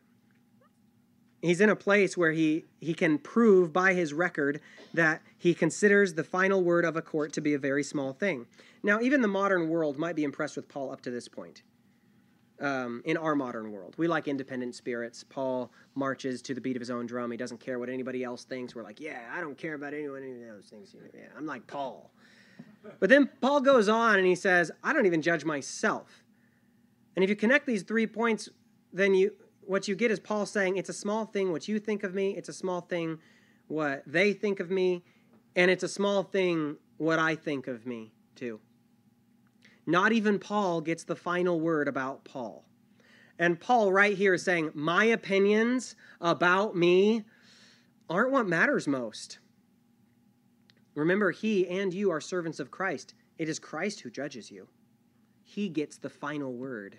he's 1.43 1.61
in 1.61 1.69
a 1.69 1.77
place 1.77 2.17
where 2.17 2.33
he 2.33 2.65
he 2.81 2.95
can 2.95 3.19
prove 3.19 3.73
by 3.73 3.93
his 3.93 4.15
record 4.15 4.61
that 4.95 5.21
he 5.39 5.53
considers 5.53 6.15
the 6.15 6.25
final 6.25 6.63
word 6.63 6.85
of 6.85 6.97
a 6.97 7.03
court 7.03 7.33
to 7.35 7.41
be 7.41 7.55
a 7.55 7.59
very 7.59 7.83
small 7.83 8.13
thing. 8.13 8.47
Now, 8.83 9.01
even 9.01 9.21
the 9.21 9.29
modern 9.29 9.69
world 9.69 9.99
might 9.99 10.17
be 10.17 10.25
impressed 10.25 10.57
with 10.57 10.69
Paul 10.69 10.91
up 10.91 11.03
to 11.03 11.11
this 11.11 11.29
point. 11.29 11.63
Um, 12.61 13.03
in 13.05 13.17
our 13.17 13.35
modern 13.35 13.73
world, 13.73 13.95
we 13.99 14.07
like 14.07 14.29
independent 14.29 14.77
spirits. 14.77 15.25
Paul 15.25 15.73
marches 15.97 16.41
to 16.43 16.55
the 16.55 16.61
beat 16.61 16.77
of 16.77 16.81
his 16.81 16.91
own 16.91 17.07
drum. 17.07 17.33
He 17.33 17.37
doesn't 17.37 17.59
care 17.59 17.81
what 17.81 17.89
anybody 17.89 18.23
else 18.23 18.45
thinks. 18.45 18.75
We're 18.77 18.85
like, 18.85 19.01
yeah, 19.01 19.19
I 19.33 19.41
don't 19.41 19.59
care 19.59 19.75
about 19.75 19.95
anyone, 19.95 20.23
any 20.23 20.43
of 20.43 20.49
those 20.49 20.67
things. 20.67 20.95
Yeah, 21.13 21.23
I'm 21.37 21.47
like 21.47 21.67
Paul. 21.67 22.13
But 23.01 23.09
then 23.09 23.29
Paul 23.41 23.63
goes 23.63 23.89
on 23.89 24.19
and 24.19 24.27
he 24.27 24.37
says, 24.37 24.71
I 24.85 24.93
don't 24.93 25.07
even 25.07 25.23
judge 25.23 25.45
myself. 25.45 26.23
And 27.17 27.25
if 27.25 27.31
you 27.31 27.37
connect 27.37 27.67
these 27.67 27.83
three 27.83 28.07
points, 28.07 28.49
then 28.93 29.15
you 29.15 29.33
what 29.67 29.89
you 29.89 29.95
get 29.95 30.11
is 30.11 30.21
Paul 30.21 30.47
saying, 30.47 30.77
it's 30.77 30.89
a 30.89 30.95
small 30.95 31.25
thing 31.25 31.53
what 31.53 31.69
you 31.69 31.79
think 31.79 32.03
of 32.03 32.15
me, 32.15 32.37
it's 32.37 32.49
a 32.49 32.53
small 32.53 32.81
thing 32.81 33.19
what 33.69 34.03
they 34.07 34.33
think 34.33 34.61
of 34.61 34.71
me, 34.71 35.03
and 35.57 35.71
it's 35.71 35.83
a 35.83 35.89
small 35.89 36.23
thing 36.23 36.77
what 36.99 37.19
I 37.19 37.35
think 37.35 37.67
of 37.67 37.87
me 37.87 38.13
too. 38.35 38.61
Not 39.87 40.13
even 40.13 40.39
Paul 40.39 40.81
gets 40.81 41.05
the 41.05 41.17
final 41.17 41.61
word 41.61 41.89
about 41.89 42.25
Paul. 42.25 42.65
And 43.39 43.59
Paul, 43.59 43.93
right 43.93 44.17
here, 44.17 44.35
is 44.35 44.45
saying, 44.45 44.71
My 44.75 45.05
opinions 45.07 45.97
about 46.21 46.77
me 46.77 47.25
aren't 48.09 48.31
what 48.31 48.47
matters 48.47 48.87
most. 48.87 49.39
Remember, 50.95 51.31
he 51.31 51.67
and 51.67 51.93
you 51.93 52.11
are 52.11 52.21
servants 52.21 52.61
of 52.61 52.71
Christ. 52.71 53.15
It 53.39 53.49
is 53.49 53.59
Christ 53.59 54.01
who 54.01 54.11
judges 54.11 54.51
you. 54.51 54.69
He 55.43 55.69
gets 55.69 55.97
the 55.97 56.11
final 56.11 56.53
word. 56.53 56.99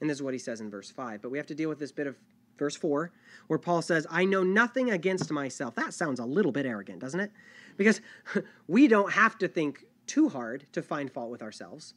And 0.00 0.10
this 0.10 0.18
is 0.18 0.22
what 0.22 0.34
he 0.34 0.38
says 0.38 0.60
in 0.60 0.70
verse 0.70 0.90
5. 0.90 1.22
But 1.22 1.30
we 1.30 1.38
have 1.38 1.46
to 1.46 1.54
deal 1.54 1.68
with 1.68 1.78
this 1.78 1.92
bit 1.92 2.06
of 2.06 2.16
verse 2.58 2.76
4, 2.76 3.10
where 3.46 3.58
Paul 3.58 3.82
says, 3.82 4.06
I 4.10 4.24
know 4.24 4.42
nothing 4.42 4.90
against 4.90 5.30
myself. 5.30 5.74
That 5.74 5.94
sounds 5.94 6.20
a 6.20 6.24
little 6.24 6.52
bit 6.52 6.66
arrogant, 6.66 7.00
doesn't 7.00 7.20
it? 7.20 7.32
Because 7.76 8.00
we 8.68 8.88
don't 8.88 9.12
have 9.12 9.38
to 9.38 9.48
think 9.48 9.84
too 10.06 10.28
hard 10.28 10.66
to 10.72 10.82
find 10.82 11.10
fault 11.10 11.30
with 11.30 11.42
ourselves. 11.42 11.94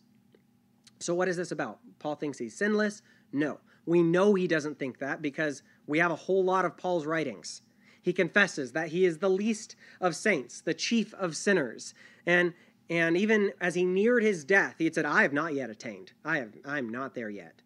So, 0.99 1.13
what 1.13 1.27
is 1.27 1.37
this 1.37 1.51
about? 1.51 1.79
Paul 1.99 2.15
thinks 2.15 2.37
he's 2.37 2.55
sinless? 2.55 3.01
No. 3.31 3.59
We 3.85 4.01
know 4.01 4.33
he 4.33 4.47
doesn't 4.47 4.79
think 4.79 4.99
that 4.99 5.21
because 5.21 5.63
we 5.85 5.99
have 5.99 6.11
a 6.11 6.15
whole 6.15 6.43
lot 6.43 6.65
of 6.65 6.75
Paul's 6.75 7.05
writings. 7.05 7.61
He 8.01 8.13
confesses 8.13 8.71
that 8.71 8.89
he 8.89 9.05
is 9.05 9.17
the 9.17 9.29
least 9.29 9.75
of 10.01 10.15
saints, 10.15 10.61
the 10.61 10.73
chief 10.73 11.13
of 11.13 11.35
sinners. 11.35 11.93
And 12.25 12.53
and 12.89 13.17
even 13.17 13.51
as 13.59 13.75
he 13.75 13.83
neared 13.83 14.23
his 14.23 14.45
death, 14.45 14.75
he 14.77 14.85
had 14.85 14.95
said, 14.95 15.05
I 15.05 15.23
have 15.23 15.33
not 15.33 15.53
yet 15.53 15.69
attained. 15.69 16.13
I 16.23 16.37
have 16.37 16.53
I'm 16.65 16.89
not 16.89 17.15
there 17.15 17.29
yet. 17.29 17.61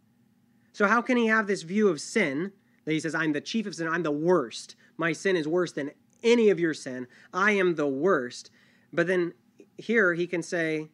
So 0.74 0.88
how 0.88 1.02
can 1.02 1.18
he 1.18 1.28
have 1.28 1.48
this 1.48 1.64
view 1.64 1.90
of 1.90 2.00
sin 2.00 2.52
that 2.86 2.92
he 2.92 3.00
says, 3.00 3.14
I'm 3.14 3.34
the 3.34 3.42
chief 3.42 3.66
of 3.66 3.76
sin, 3.76 3.88
I'm 3.88 4.04
the 4.04 4.12
worst. 4.12 4.76
My 4.98 5.14
sin 5.14 5.36
is 5.36 5.48
worse 5.48 5.72
than 5.72 5.92
any 6.24 6.50
of 6.50 6.60
your 6.60 6.74
sin. 6.74 7.08
I 7.34 7.52
am 7.52 7.76
the 7.76 7.88
worst. 7.88 8.52
But 8.94 9.08
then 9.08 9.34
here 9.78 10.14
he 10.14 10.28
can 10.28 10.44
say, 10.44 10.90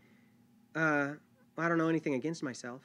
uh, 0.76 1.14
I 1.58 1.68
don't 1.68 1.78
know 1.78 1.90
anything 1.90 2.14
against 2.14 2.44
myself. 2.44 2.82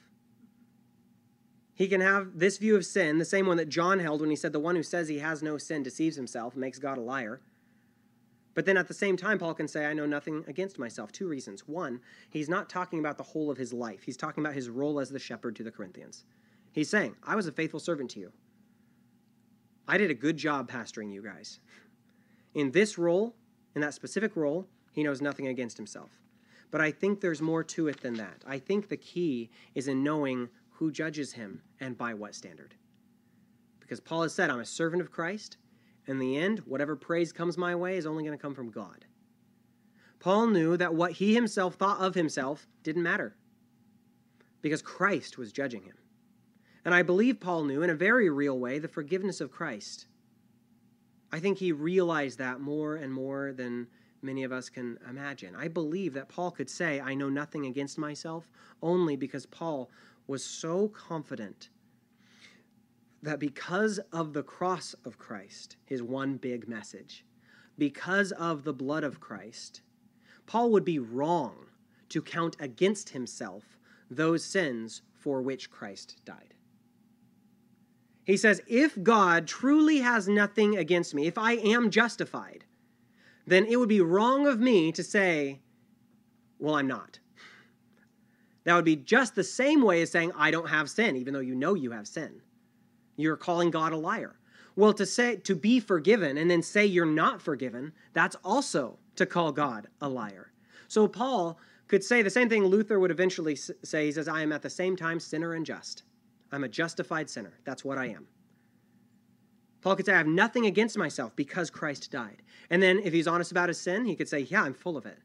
He 1.75 1.87
can 1.87 2.01
have 2.01 2.37
this 2.37 2.57
view 2.57 2.75
of 2.75 2.85
sin, 2.85 3.17
the 3.17 3.25
same 3.25 3.47
one 3.47 3.57
that 3.57 3.69
John 3.69 3.99
held 3.99 4.21
when 4.21 4.29
he 4.29 4.35
said, 4.35 4.53
The 4.53 4.59
one 4.59 4.75
who 4.75 4.83
says 4.83 5.07
he 5.07 5.19
has 5.19 5.41
no 5.41 5.57
sin 5.57 5.81
deceives 5.81 6.15
himself, 6.15 6.55
makes 6.55 6.77
God 6.77 6.97
a 6.97 7.01
liar. 7.01 7.41
But 8.53 8.65
then 8.65 8.77
at 8.77 8.87
the 8.87 8.93
same 8.93 9.17
time, 9.17 9.39
Paul 9.39 9.55
can 9.55 9.67
say, 9.67 9.87
I 9.87 9.93
know 9.93 10.05
nothing 10.05 10.43
against 10.47 10.77
myself. 10.77 11.11
Two 11.11 11.27
reasons. 11.27 11.67
One, 11.67 11.99
he's 12.29 12.49
not 12.49 12.69
talking 12.69 12.99
about 12.99 13.17
the 13.17 13.23
whole 13.23 13.49
of 13.49 13.57
his 13.57 13.73
life, 13.73 14.03
he's 14.03 14.17
talking 14.17 14.43
about 14.43 14.55
his 14.55 14.69
role 14.69 14.99
as 14.99 15.09
the 15.09 15.19
shepherd 15.19 15.55
to 15.55 15.63
the 15.63 15.71
Corinthians. 15.71 16.25
He's 16.73 16.89
saying, 16.89 17.15
I 17.23 17.35
was 17.35 17.47
a 17.47 17.51
faithful 17.51 17.79
servant 17.79 18.09
to 18.11 18.19
you. 18.19 18.31
I 19.87 19.97
did 19.97 20.11
a 20.11 20.15
good 20.15 20.37
job 20.37 20.69
pastoring 20.69 21.13
you 21.13 21.21
guys. 21.21 21.59
In 22.55 22.71
this 22.71 22.97
role, 22.97 23.35
in 23.75 23.81
that 23.81 23.93
specific 23.93 24.35
role, 24.35 24.67
he 24.91 25.03
knows 25.03 25.21
nothing 25.21 25.47
against 25.47 25.77
himself. 25.77 26.19
But 26.71 26.81
I 26.81 26.91
think 26.91 27.21
there's 27.21 27.41
more 27.41 27.63
to 27.63 27.87
it 27.87 28.01
than 28.01 28.15
that. 28.15 28.43
I 28.47 28.57
think 28.57 28.89
the 28.89 28.97
key 28.97 29.51
is 29.75 29.87
in 29.87 30.03
knowing 30.03 30.49
who 30.71 30.91
judges 30.91 31.33
him 31.33 31.61
and 31.79 31.97
by 31.97 32.15
what 32.15 32.33
standard. 32.33 32.73
Because 33.79 33.99
Paul 33.99 34.23
has 34.23 34.33
said, 34.33 34.49
I'm 34.49 34.59
a 34.59 34.65
servant 34.65 35.01
of 35.01 35.11
Christ. 35.11 35.57
In 36.07 36.17
the 36.17 36.37
end, 36.37 36.59
whatever 36.59 36.95
praise 36.95 37.31
comes 37.31 37.57
my 37.57 37.75
way 37.75 37.97
is 37.97 38.05
only 38.05 38.23
going 38.23 38.37
to 38.37 38.41
come 38.41 38.55
from 38.55 38.71
God. 38.71 39.05
Paul 40.19 40.47
knew 40.47 40.75
that 40.77 40.95
what 40.95 41.11
he 41.11 41.33
himself 41.35 41.75
thought 41.75 41.99
of 41.99 42.15
himself 42.15 42.67
didn't 42.81 43.03
matter 43.03 43.35
because 44.61 44.81
Christ 44.81 45.37
was 45.37 45.51
judging 45.51 45.83
him. 45.83 45.95
And 46.85 46.93
I 46.93 47.01
believe 47.01 47.39
Paul 47.39 47.63
knew 47.63 47.81
in 47.81 47.89
a 47.89 47.95
very 47.95 48.29
real 48.29 48.59
way 48.59 48.79
the 48.79 48.87
forgiveness 48.87 49.39
of 49.39 49.51
Christ. 49.51 50.07
I 51.31 51.39
think 51.39 51.57
he 51.57 51.71
realized 51.71 52.37
that 52.39 52.59
more 52.59 52.95
and 52.95 53.13
more 53.13 53.53
than 53.53 53.87
many 54.21 54.43
of 54.43 54.51
us 54.51 54.69
can 54.69 54.97
imagine. 55.09 55.55
I 55.55 55.67
believe 55.67 56.13
that 56.13 56.29
Paul 56.29 56.51
could 56.51 56.69
say, 56.69 56.99
I 56.99 57.13
know 57.13 57.29
nothing 57.29 57.65
against 57.65 57.97
myself, 57.97 58.49
only 58.81 59.15
because 59.15 59.45
Paul 59.45 59.89
was 60.27 60.43
so 60.43 60.87
confident 60.89 61.69
that 63.21 63.39
because 63.39 63.99
of 64.11 64.33
the 64.33 64.43
cross 64.43 64.93
of 65.05 65.17
Christ, 65.17 65.77
his 65.85 66.03
one 66.03 66.35
big 66.37 66.67
message, 66.67 67.25
because 67.77 68.31
of 68.33 68.63
the 68.63 68.73
blood 68.73 69.03
of 69.03 69.19
Christ, 69.19 69.81
Paul 70.45 70.71
would 70.71 70.85
be 70.85 70.99
wrong 70.99 71.67
to 72.09 72.21
count 72.21 72.57
against 72.59 73.09
himself 73.09 73.77
those 74.11 74.43
sins 74.43 75.01
for 75.13 75.41
which 75.41 75.71
Christ 75.71 76.17
died. 76.25 76.52
He 78.25 78.37
says, 78.37 78.61
If 78.67 79.01
God 79.01 79.47
truly 79.47 79.99
has 79.99 80.27
nothing 80.27 80.77
against 80.77 81.13
me, 81.13 81.27
if 81.27 81.37
I 81.37 81.53
am 81.53 81.89
justified, 81.89 82.65
then 83.45 83.65
it 83.65 83.77
would 83.77 83.89
be 83.89 84.01
wrong 84.01 84.47
of 84.47 84.59
me 84.59 84.91
to 84.93 85.03
say, 85.03 85.59
Well, 86.59 86.75
I'm 86.75 86.87
not. 86.87 87.19
That 88.63 88.75
would 88.75 88.85
be 88.85 88.95
just 88.95 89.35
the 89.35 89.43
same 89.43 89.81
way 89.81 90.01
as 90.01 90.11
saying, 90.11 90.31
I 90.37 90.51
don't 90.51 90.69
have 90.69 90.89
sin, 90.89 91.17
even 91.17 91.33
though 91.33 91.41
you 91.41 91.55
know 91.55 91.73
you 91.73 91.91
have 91.91 92.07
sin. 92.07 92.41
You're 93.17 93.35
calling 93.35 93.71
God 93.71 93.91
a 93.91 93.97
liar. 93.97 94.35
Well, 94.75 94.93
to 94.93 95.05
say 95.05 95.35
to 95.35 95.55
be 95.55 95.79
forgiven 95.79 96.37
and 96.37 96.49
then 96.49 96.63
say 96.63 96.85
you're 96.85 97.05
not 97.05 97.41
forgiven, 97.41 97.93
that's 98.13 98.35
also 98.43 98.97
to 99.17 99.25
call 99.25 99.51
God 99.51 99.87
a 100.01 100.09
liar. 100.09 100.51
So 100.87 101.07
Paul 101.07 101.59
could 101.87 102.03
say 102.03 102.21
the 102.21 102.29
same 102.29 102.49
thing 102.49 102.65
Luther 102.65 102.99
would 102.99 103.11
eventually 103.11 103.55
say. 103.55 104.05
He 104.05 104.11
says, 104.11 104.27
I 104.27 104.41
am 104.41 104.51
at 104.51 104.61
the 104.61 104.69
same 104.69 104.95
time 104.95 105.19
sinner 105.19 105.53
and 105.53 105.65
just. 105.65 106.03
I'm 106.53 106.63
a 106.63 106.69
justified 106.69 107.29
sinner. 107.29 107.59
That's 107.65 107.83
what 107.83 107.97
I 107.97 108.07
am. 108.07 108.27
Paul 109.81 109.97
could 109.97 110.05
say, 110.05 110.13
I 110.13 110.17
have 110.17 110.27
nothing 110.27 110.65
against 110.65 110.97
myself 110.97 111.35
because 111.35 111.69
Christ 111.69 112.09
died. 112.09 112.41
And 112.69 112.81
then 112.81 112.99
if 112.99 113.11
he's 113.11 113.27
honest 113.27 113.51
about 113.51 113.67
his 113.67 113.81
sin, 113.81 114.05
he 114.05 114.15
could 114.15 114.29
say, 114.29 114.39
Yeah, 114.39 114.63
I'm 114.63 114.73
full 114.73 114.95
of 114.95 115.05
it. 115.05 115.19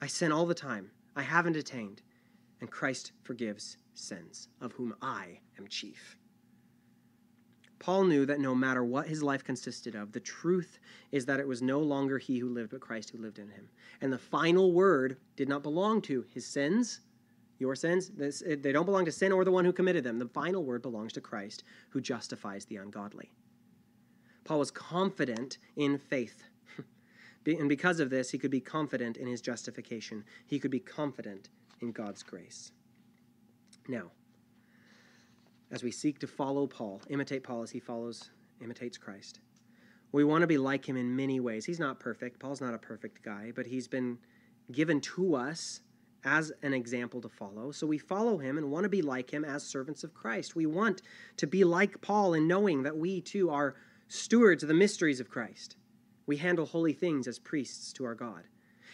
I 0.00 0.06
sin 0.06 0.32
all 0.32 0.46
the 0.46 0.54
time. 0.54 0.92
I 1.14 1.22
haven't 1.22 1.56
attained 1.56 2.00
and 2.60 2.70
Christ 2.70 3.12
forgives 3.22 3.76
sins, 3.94 4.48
of 4.60 4.72
whom 4.72 4.94
I 5.02 5.40
am 5.58 5.66
chief. 5.66 6.16
Paul 7.78 8.04
knew 8.04 8.26
that 8.26 8.40
no 8.40 8.54
matter 8.54 8.84
what 8.84 9.06
his 9.06 9.22
life 9.22 9.42
consisted 9.42 9.94
of, 9.94 10.12
the 10.12 10.20
truth 10.20 10.78
is 11.12 11.24
that 11.24 11.40
it 11.40 11.48
was 11.48 11.62
no 11.62 11.80
longer 11.80 12.18
he 12.18 12.38
who 12.38 12.50
lived, 12.50 12.70
but 12.70 12.80
Christ 12.80 13.10
who 13.10 13.18
lived 13.18 13.38
in 13.38 13.48
him. 13.48 13.70
And 14.02 14.12
the 14.12 14.18
final 14.18 14.72
word 14.72 15.16
did 15.34 15.48
not 15.48 15.62
belong 15.62 16.02
to 16.02 16.26
his 16.28 16.46
sins, 16.46 17.00
your 17.60 17.74
sins. 17.74 18.10
This, 18.10 18.42
eh, 18.46 18.56
they 18.60 18.72
don't 18.72 18.86
belong 18.86 19.04
to 19.04 19.12
sin 19.12 19.32
or 19.32 19.44
the 19.44 19.52
one 19.52 19.64
who 19.64 19.72
committed 19.72 20.04
them. 20.04 20.18
The 20.18 20.28
final 20.28 20.64
word 20.64 20.82
belongs 20.82 21.12
to 21.14 21.20
Christ 21.20 21.62
who 21.90 22.00
justifies 22.00 22.64
the 22.64 22.76
ungodly. 22.76 23.30
Paul 24.44 24.58
was 24.58 24.70
confident 24.70 25.58
in 25.76 25.98
faith 25.98 26.42
And 27.46 27.68
because 27.68 28.00
of 28.00 28.10
this, 28.10 28.30
he 28.30 28.38
could 28.38 28.50
be 28.50 28.60
confident 28.60 29.16
in 29.16 29.26
his 29.26 29.40
justification. 29.40 30.24
He 30.46 30.58
could 30.58 30.70
be 30.70 30.80
confident 30.80 31.48
in 31.80 31.92
God's 31.92 32.22
grace. 32.22 32.72
Now, 33.88 34.10
as 35.70 35.82
we 35.82 35.90
seek 35.90 36.18
to 36.18 36.26
follow 36.26 36.66
Paul, 36.66 37.00
imitate 37.08 37.42
Paul 37.42 37.62
as 37.62 37.70
he 37.70 37.80
follows, 37.80 38.30
imitates 38.62 38.98
Christ, 38.98 39.40
we 40.12 40.24
want 40.24 40.42
to 40.42 40.48
be 40.48 40.58
like 40.58 40.88
him 40.88 40.96
in 40.96 41.14
many 41.16 41.40
ways. 41.40 41.64
He's 41.64 41.78
not 41.78 42.00
perfect. 42.00 42.40
Paul's 42.40 42.60
not 42.60 42.74
a 42.74 42.78
perfect 42.78 43.22
guy, 43.22 43.52
but 43.54 43.66
he's 43.66 43.88
been 43.88 44.18
given 44.72 45.00
to 45.00 45.36
us 45.36 45.80
as 46.24 46.52
an 46.62 46.74
example 46.74 47.20
to 47.20 47.28
follow. 47.28 47.70
So 47.72 47.86
we 47.86 47.98
follow 47.98 48.38
him 48.38 48.58
and 48.58 48.70
want 48.70 48.84
to 48.84 48.88
be 48.88 49.02
like 49.02 49.30
him 49.30 49.44
as 49.44 49.62
servants 49.62 50.04
of 50.04 50.14
Christ. 50.14 50.54
We 50.54 50.66
want 50.66 51.02
to 51.38 51.46
be 51.46 51.64
like 51.64 52.00
Paul 52.00 52.34
in 52.34 52.46
knowing 52.46 52.82
that 52.82 52.96
we 52.96 53.20
too 53.20 53.50
are 53.50 53.76
stewards 54.08 54.62
of 54.62 54.68
the 54.68 54.74
mysteries 54.74 55.20
of 55.20 55.30
Christ. 55.30 55.76
We 56.26 56.36
handle 56.36 56.66
holy 56.66 56.92
things 56.92 57.26
as 57.26 57.38
priests 57.38 57.92
to 57.94 58.04
our 58.04 58.14
God. 58.14 58.44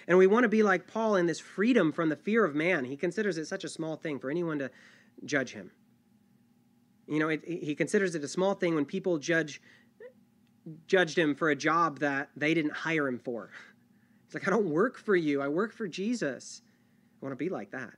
And 0.09 0.19
we 0.19 0.27
want 0.27 0.45
to 0.45 0.49
be 0.49 0.62
like 0.62 0.87
Paul 0.87 1.17
in 1.17 1.27
this 1.27 1.41
freedom 1.41 1.93
from 1.93 2.09
the 2.09 2.17
fear 2.17 2.45
of 2.45 2.55
man. 2.55 2.85
He 2.85 2.97
considers 2.97 3.39
it 3.39 3.47
such 3.47 3.65
a 3.65 3.69
small 3.69 3.97
thing 3.97 4.19
for 4.19 4.31
anyone 4.31 4.59
to 4.61 4.71
judge 5.25 5.53
him. 5.53 5.73
You 7.09 7.19
know, 7.19 7.29
it, 7.29 7.45
he 7.45 7.75
considers 7.75 8.15
it 8.15 8.25
a 8.25 8.29
small 8.29 8.55
thing 8.55 8.75
when 8.75 8.85
people 8.85 9.19
judge 9.19 9.61
judged 10.89 11.17
him 11.17 11.37
for 11.37 11.51
a 11.51 11.55
job 11.55 12.01
that 12.01 12.29
they 12.37 12.53
didn't 12.53 12.73
hire 12.73 13.07
him 13.07 13.19
for. 13.19 13.51
He's 14.27 14.35
like, 14.35 14.49
I 14.49 14.51
don't 14.51 14.69
work 14.69 14.99
for 14.99 15.15
you. 15.15 15.41
I 15.41 15.49
work 15.49 15.73
for 15.73 15.87
Jesus. 15.87 16.62
Want 17.27 17.37
to 17.37 17.45
be 17.45 17.51
like 17.51 17.73
that. 17.73 17.91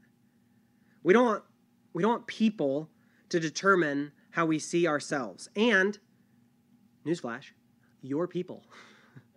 We 1.03 1.13
don't 1.13 1.27
want, 1.27 1.45
we 1.93 2.03
don't 2.03 2.13
want 2.13 2.27
people 2.27 2.89
to 3.29 3.39
determine 3.39 4.13
how 4.31 4.47
we 4.47 4.59
see 4.59 4.89
ourselves. 4.89 5.51
And, 5.55 5.99
newsflash, 7.05 7.51
you're 8.01 8.27
people. 8.27 8.65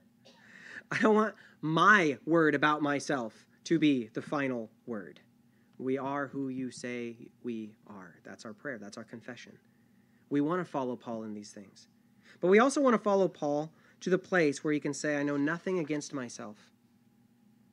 I 0.93 0.97
don't 0.99 1.13
want 1.13 1.36
my 1.60 2.17
word 2.25 2.56
about 2.56 2.82
myself 2.82 3.45
to 3.65 3.80
be 3.80 4.10
the 4.13 4.21
final 4.21 4.71
word. 4.86 5.19
We 5.77 5.97
are 5.97 6.27
who 6.27 6.47
you 6.47 6.71
say 6.71 7.17
we 7.43 7.75
are. 7.86 8.15
That's 8.23 8.45
our 8.45 8.54
prayer, 8.54 8.77
that's 8.77 8.97
our 8.97 9.04
confession. 9.04 9.58
We 10.30 10.39
want 10.39 10.65
to 10.65 10.71
follow 10.71 10.95
Paul 10.95 11.23
in 11.23 11.34
these 11.34 11.51
things. 11.51 11.88
But 12.39 12.47
we 12.47 12.60
also 12.60 12.80
want 12.80 12.93
to 12.93 13.04
follow 13.04 13.27
Paul 13.27 13.73
to 13.99 14.10
the 14.10 14.17
place 14.17 14.63
where 14.63 14.71
he 14.71 14.80
can 14.80 14.93
say, 14.93 15.17
I 15.17 15.23
know 15.23 15.36
nothing 15.36 15.80
against 15.80 16.13
myself. 16.13 16.70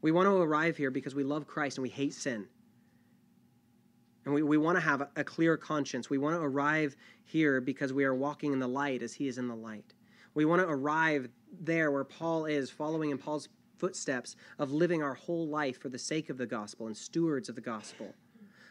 We 0.00 0.12
want 0.12 0.26
to 0.26 0.36
arrive 0.36 0.76
here 0.76 0.90
because 0.90 1.14
we 1.14 1.24
love 1.24 1.46
Christ 1.46 1.78
and 1.78 1.82
we 1.82 1.88
hate 1.88 2.14
sin. 2.14 2.46
And 4.24 4.34
we, 4.34 4.42
we 4.42 4.58
want 4.58 4.76
to 4.76 4.80
have 4.80 5.00
a, 5.00 5.08
a 5.16 5.24
clear 5.24 5.56
conscience. 5.56 6.10
We 6.10 6.18
want 6.18 6.36
to 6.36 6.42
arrive 6.42 6.96
here 7.24 7.60
because 7.60 7.92
we 7.92 8.04
are 8.04 8.14
walking 8.14 8.52
in 8.52 8.58
the 8.58 8.68
light 8.68 9.02
as 9.02 9.14
he 9.14 9.26
is 9.26 9.38
in 9.38 9.48
the 9.48 9.56
light. 9.56 9.94
We 10.34 10.44
want 10.44 10.62
to 10.62 10.68
arrive 10.68 11.28
there 11.60 11.90
where 11.90 12.04
Paul 12.04 12.44
is, 12.44 12.70
following 12.70 13.10
in 13.10 13.18
Paul's 13.18 13.48
footsteps 13.78 14.36
of 14.58 14.72
living 14.72 15.02
our 15.02 15.14
whole 15.14 15.48
life 15.48 15.80
for 15.80 15.88
the 15.88 15.98
sake 15.98 16.30
of 16.30 16.36
the 16.36 16.46
gospel 16.46 16.86
and 16.86 16.96
stewards 16.96 17.48
of 17.48 17.54
the 17.54 17.60
gospel. 17.60 18.14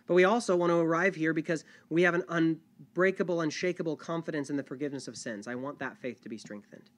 But 0.06 0.14
we 0.14 0.24
also 0.24 0.56
want 0.56 0.72
to 0.72 0.78
arrive 0.78 1.16
here 1.16 1.34
because 1.34 1.66
we 1.90 2.04
have 2.04 2.14
an 2.14 2.24
unbreakable, 2.30 3.42
unshakable 3.42 3.98
confidence 3.98 4.50
in 4.50 4.56
the 4.56 4.64
forgiveness 4.64 5.08
of 5.08 5.18
sins. 5.18 5.48
I 5.48 5.56
want 5.56 5.80
that 5.80 5.98
faith 5.98 6.22
to 6.24 6.30
be 6.30 6.38
strengthened. 6.38 6.90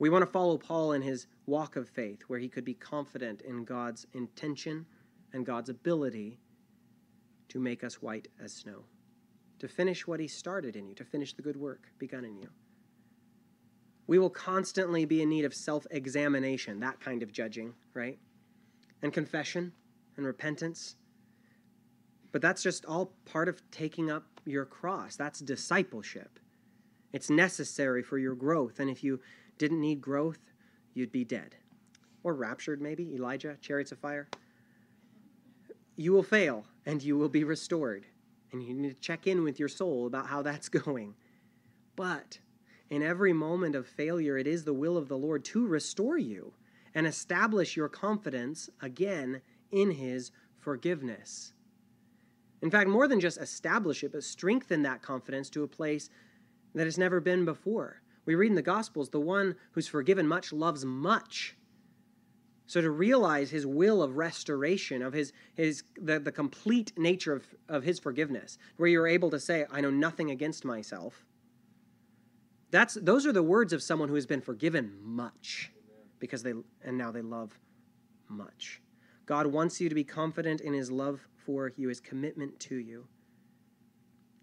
We 0.00 0.10
want 0.10 0.22
to 0.22 0.30
follow 0.30 0.58
Paul 0.58 0.92
in 0.92 1.02
his 1.02 1.28
walk 1.46 1.76
of 1.76 1.88
faith, 1.88 2.22
where 2.26 2.40
he 2.40 2.48
could 2.48 2.64
be 2.64 2.74
confident 2.74 3.42
in 3.42 3.64
God's 3.64 4.06
intention 4.12 4.86
and 5.32 5.46
God's 5.46 5.68
ability 5.68 6.40
to 7.50 7.60
make 7.60 7.84
us 7.84 8.02
white 8.02 8.26
as 8.42 8.52
snow, 8.52 8.86
to 9.60 9.68
finish 9.68 10.08
what 10.08 10.18
he 10.18 10.26
started 10.26 10.74
in 10.74 10.88
you, 10.88 10.94
to 10.96 11.04
finish 11.04 11.34
the 11.34 11.42
good 11.42 11.56
work 11.56 11.92
begun 11.98 12.24
in 12.24 12.36
you. 12.36 12.48
We 14.08 14.18
will 14.18 14.30
constantly 14.30 15.04
be 15.04 15.22
in 15.22 15.28
need 15.28 15.44
of 15.44 15.54
self 15.54 15.86
examination, 15.92 16.80
that 16.80 16.98
kind 16.98 17.22
of 17.22 17.30
judging, 17.30 17.74
right? 17.94 18.18
And 19.02 19.12
confession 19.12 19.72
and 20.16 20.26
repentance 20.26 20.96
but 22.32 22.42
that's 22.42 22.62
just 22.62 22.84
all 22.84 23.12
part 23.24 23.48
of 23.48 23.62
taking 23.70 24.10
up 24.10 24.24
your 24.44 24.64
cross. 24.64 25.16
That's 25.16 25.40
discipleship. 25.40 26.38
It's 27.12 27.28
necessary 27.28 28.02
for 28.02 28.18
your 28.18 28.34
growth. 28.34 28.78
And 28.78 28.88
if 28.88 29.02
you 29.02 29.20
didn't 29.60 29.80
need 29.80 30.00
growth, 30.00 30.40
you'd 30.94 31.12
be 31.12 31.22
dead. 31.22 31.54
Or 32.24 32.32
raptured, 32.34 32.80
maybe. 32.80 33.14
Elijah, 33.14 33.58
chariots 33.60 33.92
of 33.92 33.98
fire. 33.98 34.26
You 35.96 36.12
will 36.12 36.22
fail 36.22 36.64
and 36.86 37.02
you 37.02 37.18
will 37.18 37.28
be 37.28 37.44
restored. 37.44 38.06
And 38.52 38.62
you 38.62 38.72
need 38.72 38.96
to 38.96 39.00
check 39.00 39.26
in 39.26 39.44
with 39.44 39.60
your 39.60 39.68
soul 39.68 40.06
about 40.06 40.26
how 40.26 40.40
that's 40.40 40.68
going. 40.86 41.14
But 41.94 42.38
in 42.88 43.02
every 43.02 43.34
moment 43.34 43.74
of 43.74 43.86
failure, 43.86 44.38
it 44.38 44.46
is 44.46 44.64
the 44.64 44.72
will 44.72 44.96
of 44.96 45.08
the 45.08 45.18
Lord 45.18 45.44
to 45.46 45.66
restore 45.66 46.16
you 46.16 46.54
and 46.94 47.06
establish 47.06 47.76
your 47.76 47.90
confidence 47.90 48.70
again 48.80 49.42
in 49.70 49.90
His 49.90 50.32
forgiveness. 50.58 51.52
In 52.62 52.70
fact, 52.70 52.88
more 52.88 53.06
than 53.06 53.20
just 53.20 53.38
establish 53.38 54.02
it, 54.04 54.12
but 54.12 54.24
strengthen 54.24 54.82
that 54.82 55.02
confidence 55.02 55.50
to 55.50 55.64
a 55.64 55.68
place 55.68 56.08
that 56.74 56.86
has 56.86 56.96
never 56.96 57.20
been 57.20 57.44
before. 57.44 58.00
We 58.30 58.36
read 58.36 58.50
in 58.50 58.54
the 58.54 58.62
Gospels, 58.62 59.08
the 59.08 59.18
one 59.18 59.56
who's 59.72 59.88
forgiven 59.88 60.28
much 60.28 60.52
loves 60.52 60.84
much. 60.84 61.56
So 62.68 62.80
to 62.80 62.88
realize 62.88 63.50
his 63.50 63.66
will 63.66 64.04
of 64.04 64.16
restoration, 64.16 65.02
of 65.02 65.12
his, 65.12 65.32
his 65.56 65.82
the, 66.00 66.20
the 66.20 66.30
complete 66.30 66.92
nature 66.96 67.32
of, 67.32 67.44
of 67.68 67.82
his 67.82 67.98
forgiveness, 67.98 68.56
where 68.76 68.88
you're 68.88 69.08
able 69.08 69.30
to 69.30 69.40
say, 69.40 69.66
I 69.68 69.80
know 69.80 69.90
nothing 69.90 70.30
against 70.30 70.64
myself. 70.64 71.24
That's 72.70 72.94
those 72.94 73.26
are 73.26 73.32
the 73.32 73.42
words 73.42 73.72
of 73.72 73.82
someone 73.82 74.08
who 74.08 74.14
has 74.14 74.26
been 74.26 74.42
forgiven 74.42 74.92
much 75.02 75.72
because 76.20 76.44
they 76.44 76.52
and 76.84 76.96
now 76.96 77.10
they 77.10 77.22
love 77.22 77.58
much. 78.28 78.80
God 79.26 79.48
wants 79.48 79.80
you 79.80 79.88
to 79.88 79.94
be 79.96 80.04
confident 80.04 80.60
in 80.60 80.72
his 80.72 80.88
love 80.88 81.26
for 81.34 81.72
you, 81.76 81.88
his 81.88 81.98
commitment 81.98 82.60
to 82.60 82.76
you. 82.76 83.08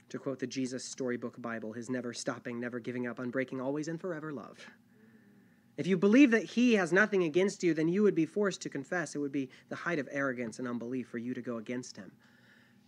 To 0.10 0.20
quote 0.20 0.40
the 0.40 0.48
Jesus 0.48 0.86
Storybook 0.86 1.42
Bible, 1.42 1.74
his 1.74 1.90
never 1.90 2.14
stopping, 2.14 2.60
never 2.60 2.80
giving 2.80 3.08
up, 3.08 3.18
unbreaking, 3.18 3.62
always 3.62 3.88
and 3.88 4.00
forever 4.00 4.32
love. 4.32 4.58
If 5.76 5.86
you 5.86 5.98
believe 5.98 6.32
that 6.32 6.44
he 6.44 6.74
has 6.76 6.92
nothing 6.92 7.24
against 7.24 7.62
you, 7.62 7.74
then 7.74 7.88
you 7.88 8.04
would 8.04 8.16
be 8.16 8.26
forced 8.26 8.62
to 8.62 8.70
confess 8.70 9.14
it 9.14 9.20
would 9.20 9.32
be 9.32 9.50
the 9.70 9.76
height 9.76 10.00
of 10.00 10.10
arrogance 10.12 10.60
and 10.60 10.68
unbelief 10.68 11.08
for 11.08 11.18
you 11.18 11.34
to 11.34 11.42
go 11.42 11.58
against 11.58 11.98
him 11.98 12.12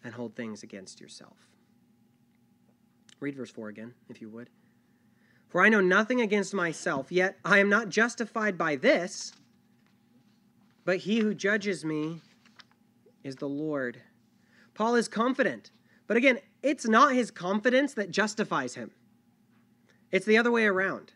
and 0.04 0.14
hold 0.14 0.36
things 0.36 0.64
against 0.64 1.00
yourself. 1.00 1.38
Read 3.20 3.36
verse 3.36 3.52
4 3.52 3.68
again, 3.68 3.94
if 4.08 4.22
you 4.22 4.30
would. 4.30 4.50
For 5.50 5.62
I 5.62 5.70
know 5.70 5.82
nothing 5.82 6.22
against 6.22 6.54
myself, 6.54 7.12
yet 7.12 7.38
I 7.44 7.60
am 7.60 7.70
not 7.70 7.90
justified 7.90 8.58
by 8.58 8.76
this, 8.76 9.34
but 10.86 10.98
he 10.98 11.20
who 11.20 11.34
judges 11.34 11.84
me 11.84 12.22
is 13.24 13.36
the 13.36 13.50
Lord. 13.50 14.02
Paul 14.74 14.96
is 14.96 15.08
confident. 15.08 15.72
But 16.08 16.18
again, 16.18 16.40
it's 16.62 16.88
not 16.88 17.14
his 17.14 17.32
confidence 17.32 17.94
that 17.94 18.12
justifies 18.12 18.76
him, 18.76 18.92
it's 20.12 20.26
the 20.26 20.38
other 20.38 20.52
way 20.52 20.66
around. 20.66 21.14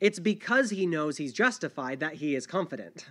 It's 0.00 0.18
because 0.18 0.70
he 0.70 0.84
knows 0.84 1.16
he's 1.16 1.32
justified 1.32 2.00
that 2.00 2.14
he 2.14 2.34
is 2.34 2.44
confident. 2.44 3.06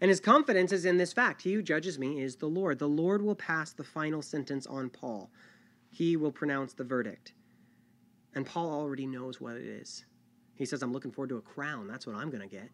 And 0.00 0.08
his 0.08 0.20
confidence 0.20 0.72
is 0.72 0.84
in 0.84 0.96
this 0.96 1.12
fact 1.12 1.42
He 1.42 1.54
who 1.54 1.62
judges 1.62 1.98
me 1.98 2.20
is 2.20 2.36
the 2.36 2.46
Lord. 2.46 2.78
The 2.78 2.88
Lord 2.88 3.22
will 3.22 3.34
pass 3.34 3.72
the 3.72 3.84
final 3.84 4.22
sentence 4.22 4.66
on 4.66 4.90
Paul, 4.90 5.30
he 5.90 6.16
will 6.16 6.32
pronounce 6.32 6.72
the 6.72 6.84
verdict. 6.84 7.32
And 8.34 8.44
Paul 8.44 8.70
already 8.72 9.06
knows 9.06 9.40
what 9.40 9.56
it 9.56 9.64
is. 9.64 10.04
He 10.54 10.66
says, 10.66 10.82
I'm 10.82 10.92
looking 10.92 11.12
forward 11.12 11.30
to 11.30 11.36
a 11.36 11.40
crown. 11.40 11.86
That's 11.86 12.06
what 12.06 12.16
I'm 12.16 12.30
going 12.30 12.42
to 12.42 12.54
get. 12.54 12.68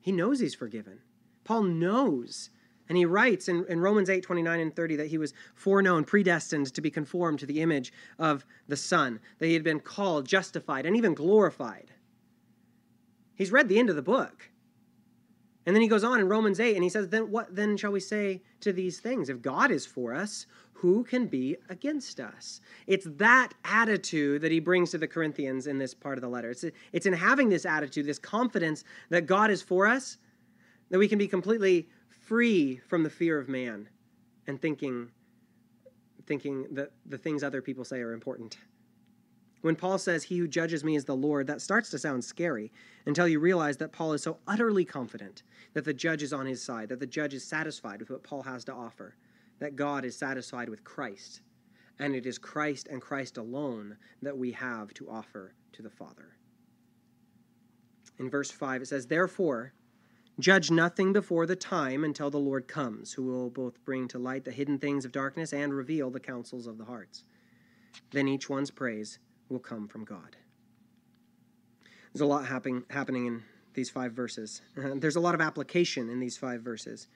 He 0.00 0.12
knows 0.12 0.38
he's 0.38 0.54
forgiven. 0.54 1.00
Paul 1.44 1.62
knows 1.62 2.50
and 2.88 2.98
he 2.98 3.04
writes 3.04 3.48
in, 3.48 3.64
in 3.68 3.80
Romans 3.80 4.10
8 4.10 4.22
29 4.22 4.60
and 4.60 4.74
30 4.74 4.96
that 4.96 5.08
he 5.08 5.18
was 5.18 5.34
foreknown, 5.54 6.04
predestined 6.04 6.72
to 6.74 6.80
be 6.80 6.90
conformed 6.90 7.38
to 7.40 7.46
the 7.46 7.60
image 7.60 7.92
of 8.18 8.44
the 8.68 8.76
Son, 8.76 9.20
that 9.38 9.46
he 9.46 9.54
had 9.54 9.64
been 9.64 9.80
called, 9.80 10.26
justified, 10.26 10.86
and 10.86 10.96
even 10.96 11.14
glorified. 11.14 11.92
He's 13.34 13.52
read 13.52 13.68
the 13.68 13.78
end 13.78 13.90
of 13.90 13.96
the 13.96 14.02
book. 14.02 14.50
And 15.64 15.76
then 15.76 15.82
he 15.82 15.88
goes 15.88 16.02
on 16.02 16.18
in 16.18 16.28
Romans 16.28 16.58
8 16.58 16.74
and 16.74 16.82
he 16.82 16.90
says, 16.90 17.08
Then 17.08 17.30
what 17.30 17.54
then 17.54 17.76
shall 17.76 17.92
we 17.92 18.00
say 18.00 18.42
to 18.60 18.72
these 18.72 18.98
things? 18.98 19.28
If 19.28 19.42
God 19.42 19.70
is 19.70 19.86
for 19.86 20.12
us, 20.12 20.46
who 20.72 21.04
can 21.04 21.28
be 21.28 21.56
against 21.68 22.18
us? 22.18 22.60
It's 22.88 23.06
that 23.08 23.50
attitude 23.64 24.42
that 24.42 24.50
he 24.50 24.58
brings 24.58 24.90
to 24.90 24.98
the 24.98 25.06
Corinthians 25.06 25.68
in 25.68 25.78
this 25.78 25.94
part 25.94 26.18
of 26.18 26.22
the 26.22 26.28
letter. 26.28 26.50
It's, 26.50 26.64
it's 26.92 27.06
in 27.06 27.12
having 27.12 27.48
this 27.48 27.64
attitude, 27.64 28.06
this 28.06 28.18
confidence 28.18 28.82
that 29.08 29.26
God 29.26 29.52
is 29.52 29.62
for 29.62 29.86
us, 29.86 30.18
that 30.90 30.98
we 30.98 31.06
can 31.06 31.18
be 31.18 31.28
completely 31.28 31.88
free 32.22 32.80
from 32.88 33.02
the 33.02 33.10
fear 33.10 33.38
of 33.38 33.48
man 33.48 33.88
and 34.46 34.60
thinking 34.60 35.10
thinking 36.24 36.66
that 36.70 36.92
the 37.04 37.18
things 37.18 37.42
other 37.42 37.60
people 37.60 37.84
say 37.84 38.00
are 38.00 38.12
important. 38.12 38.56
When 39.62 39.74
Paul 39.74 39.98
says, 39.98 40.22
He 40.22 40.38
who 40.38 40.46
judges 40.46 40.84
me 40.84 40.94
is 40.94 41.04
the 41.04 41.16
Lord, 41.16 41.48
that 41.48 41.60
starts 41.60 41.90
to 41.90 41.98
sound 41.98 42.24
scary 42.24 42.72
until 43.06 43.26
you 43.26 43.40
realize 43.40 43.76
that 43.78 43.92
Paul 43.92 44.12
is 44.12 44.22
so 44.22 44.38
utterly 44.46 44.84
confident 44.84 45.42
that 45.74 45.84
the 45.84 45.92
judge 45.92 46.22
is 46.22 46.32
on 46.32 46.46
his 46.46 46.62
side, 46.62 46.88
that 46.90 47.00
the 47.00 47.06
judge 47.06 47.34
is 47.34 47.44
satisfied 47.44 48.00
with 48.00 48.10
what 48.10 48.22
Paul 48.22 48.42
has 48.42 48.64
to 48.64 48.72
offer, 48.72 49.16
that 49.58 49.76
God 49.76 50.04
is 50.04 50.16
satisfied 50.16 50.68
with 50.68 50.84
Christ. 50.84 51.40
And 51.98 52.14
it 52.14 52.26
is 52.26 52.38
Christ 52.38 52.88
and 52.88 53.02
Christ 53.02 53.36
alone 53.36 53.96
that 54.22 54.36
we 54.36 54.52
have 54.52 54.94
to 54.94 55.10
offer 55.10 55.54
to 55.72 55.82
the 55.82 55.90
Father. 55.90 56.36
in 58.18 58.30
verse 58.30 58.50
5, 58.50 58.82
it 58.82 58.86
says, 58.86 59.06
Therefore, 59.06 59.72
judge 60.38 60.70
nothing 60.70 61.12
before 61.12 61.46
the 61.46 61.56
time 61.56 62.04
until 62.04 62.30
the 62.30 62.38
Lord 62.38 62.66
comes, 62.66 63.12
who 63.12 63.24
will 63.24 63.50
both 63.50 63.84
bring 63.84 64.08
to 64.08 64.18
light 64.18 64.44
the 64.44 64.50
hidden 64.50 64.78
things 64.78 65.04
of 65.04 65.12
darkness 65.12 65.52
and 65.52 65.74
reveal 65.74 66.10
the 66.10 66.20
counsels 66.20 66.66
of 66.66 66.78
the 66.78 66.84
hearts. 66.84 67.24
Then 68.10 68.28
each 68.28 68.48
one's 68.48 68.70
praise 68.70 69.18
will 69.48 69.58
come 69.58 69.88
from 69.88 70.04
God. 70.04 70.36
There's 72.12 72.22
a 72.22 72.26
lot 72.26 72.46
happen, 72.46 72.84
happening 72.90 73.26
in 73.26 73.42
these 73.74 73.90
five 73.90 74.12
verses. 74.12 74.62
Uh, 74.76 74.92
there's 74.96 75.16
a 75.16 75.20
lot 75.20 75.34
of 75.34 75.40
application 75.40 76.08
in 76.08 76.20
these 76.20 76.36
five 76.36 76.62
verses. 76.62 77.08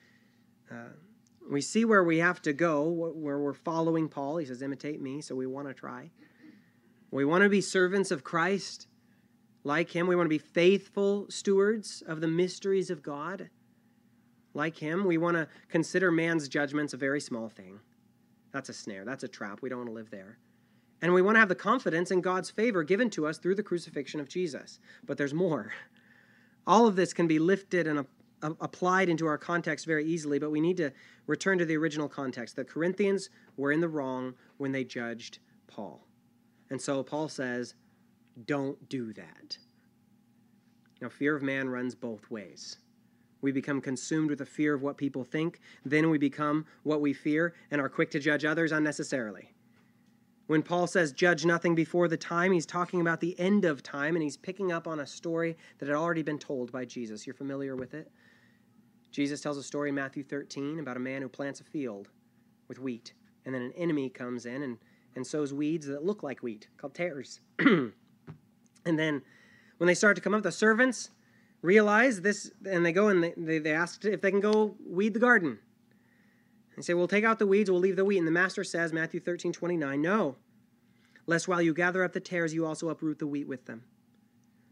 Uh, 0.71 0.93
we 1.49 1.61
see 1.61 1.85
where 1.85 2.03
we 2.03 2.17
have 2.17 2.41
to 2.41 2.53
go, 2.53 2.83
where 2.83 3.39
we're 3.39 3.53
following 3.53 4.09
Paul. 4.09 4.37
He 4.37 4.45
says, 4.45 4.61
imitate 4.61 5.01
me, 5.01 5.21
so 5.21 5.33
we 5.33 5.45
want 5.45 5.67
to 5.67 5.73
try. 5.73 6.11
We 7.09 7.23
want 7.23 7.43
to 7.43 7.49
be 7.49 7.61
servants 7.61 8.11
of 8.11 8.23
Christ 8.23 8.87
like 9.63 9.89
him. 9.91 10.07
We 10.07 10.15
want 10.15 10.25
to 10.25 10.29
be 10.29 10.37
faithful 10.37 11.25
stewards 11.29 12.03
of 12.07 12.21
the 12.21 12.27
mysteries 12.27 12.89
of 12.89 13.03
God. 13.03 13.49
Like 14.53 14.77
him, 14.77 15.05
we 15.05 15.17
want 15.17 15.37
to 15.37 15.47
consider 15.69 16.11
man's 16.11 16.47
judgments 16.47 16.93
a 16.93 16.97
very 16.97 17.21
small 17.21 17.49
thing. 17.49 17.79
That's 18.51 18.69
a 18.69 18.73
snare, 18.73 19.05
that's 19.05 19.23
a 19.23 19.27
trap. 19.27 19.61
We 19.61 19.69
don't 19.69 19.79
want 19.79 19.89
to 19.89 19.93
live 19.93 20.09
there. 20.09 20.39
And 21.01 21.13
we 21.13 21.21
want 21.21 21.35
to 21.35 21.39
have 21.39 21.49
the 21.49 21.55
confidence 21.55 22.09
in 22.09 22.21
God's 22.21 22.49
favor 22.49 22.83
given 22.83 23.09
to 23.11 23.27
us 23.27 23.37
through 23.37 23.55
the 23.55 23.63
crucifixion 23.63 24.19
of 24.19 24.29
Jesus. 24.29 24.79
But 25.05 25.17
there's 25.17 25.33
more. 25.33 25.73
All 26.67 26.87
of 26.87 26.95
this 26.95 27.13
can 27.13 27.27
be 27.27 27.39
lifted 27.39 27.87
and 27.87 28.05
applied 28.41 29.09
into 29.09 29.27
our 29.27 29.37
context 29.37 29.85
very 29.85 30.05
easily, 30.05 30.39
but 30.39 30.51
we 30.51 30.59
need 30.59 30.77
to 30.77 30.91
return 31.27 31.57
to 31.59 31.65
the 31.65 31.77
original 31.77 32.09
context. 32.09 32.55
The 32.55 32.65
Corinthians 32.65 33.29
were 33.57 33.71
in 33.71 33.79
the 33.79 33.87
wrong 33.87 34.33
when 34.57 34.71
they 34.71 34.83
judged 34.83 35.39
Paul. 35.67 36.05
And 36.69 36.81
so 36.81 37.03
Paul 37.03 37.29
says, 37.29 37.75
don't 38.45 38.89
do 38.89 39.13
that. 39.13 39.57
Now, 41.01 41.09
fear 41.09 41.35
of 41.35 41.43
man 41.43 41.69
runs 41.69 41.95
both 41.95 42.29
ways. 42.29 42.77
We 43.41 43.51
become 43.51 43.81
consumed 43.81 44.29
with 44.29 44.39
the 44.39 44.45
fear 44.45 44.73
of 44.73 44.81
what 44.81 44.97
people 44.97 45.23
think, 45.23 45.59
then 45.85 46.09
we 46.09 46.17
become 46.17 46.65
what 46.83 47.01
we 47.01 47.13
fear 47.13 47.53
and 47.69 47.79
are 47.79 47.89
quick 47.89 48.09
to 48.11 48.19
judge 48.19 48.45
others 48.45 48.71
unnecessarily. 48.71 49.53
When 50.47 50.63
Paul 50.63 50.87
says, 50.87 51.11
judge 51.11 51.45
nothing 51.45 51.75
before 51.75 52.07
the 52.07 52.17
time, 52.17 52.53
he's 52.53 52.65
talking 52.65 53.01
about 53.01 53.19
the 53.19 53.37
end 53.39 53.65
of 53.65 53.83
time 53.83 54.15
and 54.15 54.23
he's 54.23 54.37
picking 54.37 54.71
up 54.71 54.87
on 54.87 55.01
a 55.01 55.05
story 55.05 55.57
that 55.77 55.87
had 55.87 55.95
already 55.95 56.23
been 56.23 56.39
told 56.39 56.71
by 56.71 56.85
Jesus. 56.85 57.27
You're 57.27 57.33
familiar 57.33 57.75
with 57.75 57.93
it? 57.93 58.09
Jesus 59.11 59.41
tells 59.41 59.57
a 59.57 59.63
story 59.63 59.89
in 59.89 59.95
Matthew 59.95 60.23
13 60.23 60.79
about 60.79 60.97
a 60.97 61.01
man 61.01 61.21
who 61.21 61.29
plants 61.29 61.59
a 61.59 61.65
field 61.65 62.09
with 62.67 62.79
wheat, 62.79 63.13
and 63.45 63.53
then 63.53 63.61
an 63.61 63.73
enemy 63.75 64.09
comes 64.09 64.45
in 64.45 64.63
and, 64.63 64.77
and 65.15 65.27
sows 65.27 65.53
weeds 65.53 65.87
that 65.87 66.05
look 66.05 66.23
like 66.23 66.41
wheat, 66.41 66.69
called 66.77 66.95
tares. 66.95 67.41
and 68.87 68.97
then 68.97 69.21
when 69.77 69.87
they 69.87 69.93
start 69.93 70.15
to 70.15 70.21
come 70.21 70.33
up, 70.33 70.43
the 70.43 70.51
servants 70.51 71.11
realize 71.61 72.21
this, 72.21 72.51
and 72.65 72.85
they 72.85 72.91
go 72.91 73.09
and 73.09 73.23
they, 73.23 73.33
they, 73.35 73.59
they 73.59 73.73
ask 73.73 74.03
if 74.05 74.21
they 74.21 74.31
can 74.31 74.39
go 74.39 74.75
weed 74.87 75.13
the 75.13 75.19
garden. 75.19 75.59
They 76.75 76.81
say, 76.81 76.93
We'll 76.93 77.07
take 77.07 77.25
out 77.25 77.39
the 77.39 77.47
weeds, 77.47 77.69
we'll 77.69 77.79
leave 77.79 77.95
the 77.95 78.05
wheat. 78.05 78.19
And 78.19 78.27
the 78.27 78.31
master 78.31 78.63
says, 78.63 78.93
Matthew 78.93 79.19
13, 79.19 79.51
29, 79.51 80.01
No, 80.01 80.35
lest 81.25 81.47
while 81.47 81.61
you 81.61 81.73
gather 81.73 82.03
up 82.03 82.13
the 82.13 82.19
tares, 82.19 82.53
you 82.53 82.65
also 82.65 82.89
uproot 82.89 83.19
the 83.19 83.27
wheat 83.27 83.47
with 83.47 83.65
them. 83.65 83.83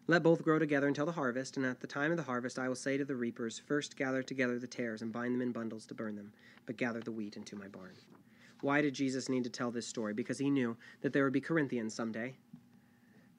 Let 0.07 0.23
both 0.23 0.43
grow 0.43 0.59
together 0.59 0.87
until 0.87 1.07
the 1.07 1.11
harvest, 1.11 1.57
and 1.57 1.65
at 1.65 1.81
the 1.81 1.87
time 1.87 2.11
of 2.11 2.17
the 2.17 2.23
harvest 2.23 2.59
I 2.59 2.67
will 2.67 2.75
say 2.75 2.95
to 2.97 3.05
the 3.05 3.15
reapers, 3.15 3.61
First 3.67 3.97
gather 3.97 4.23
together 4.23 4.59
the 4.59 4.67
tares 4.67 5.01
and 5.01 5.11
bind 5.11 5.33
them 5.33 5.41
in 5.41 5.51
bundles 5.51 5.85
to 5.87 5.95
burn 5.95 6.15
them, 6.15 6.31
but 6.65 6.77
gather 6.77 7.01
the 7.01 7.11
wheat 7.11 7.37
into 7.37 7.55
my 7.55 7.67
barn. 7.67 7.93
Why 8.61 8.81
did 8.81 8.93
Jesus 8.93 9.29
need 9.29 9.43
to 9.43 9.49
tell 9.49 9.71
this 9.71 9.87
story? 9.87 10.13
Because 10.13 10.37
he 10.37 10.49
knew 10.49 10.77
that 11.01 11.11
there 11.11 11.23
would 11.23 11.33
be 11.33 11.41
Corinthians 11.41 11.93
someday 11.93 12.35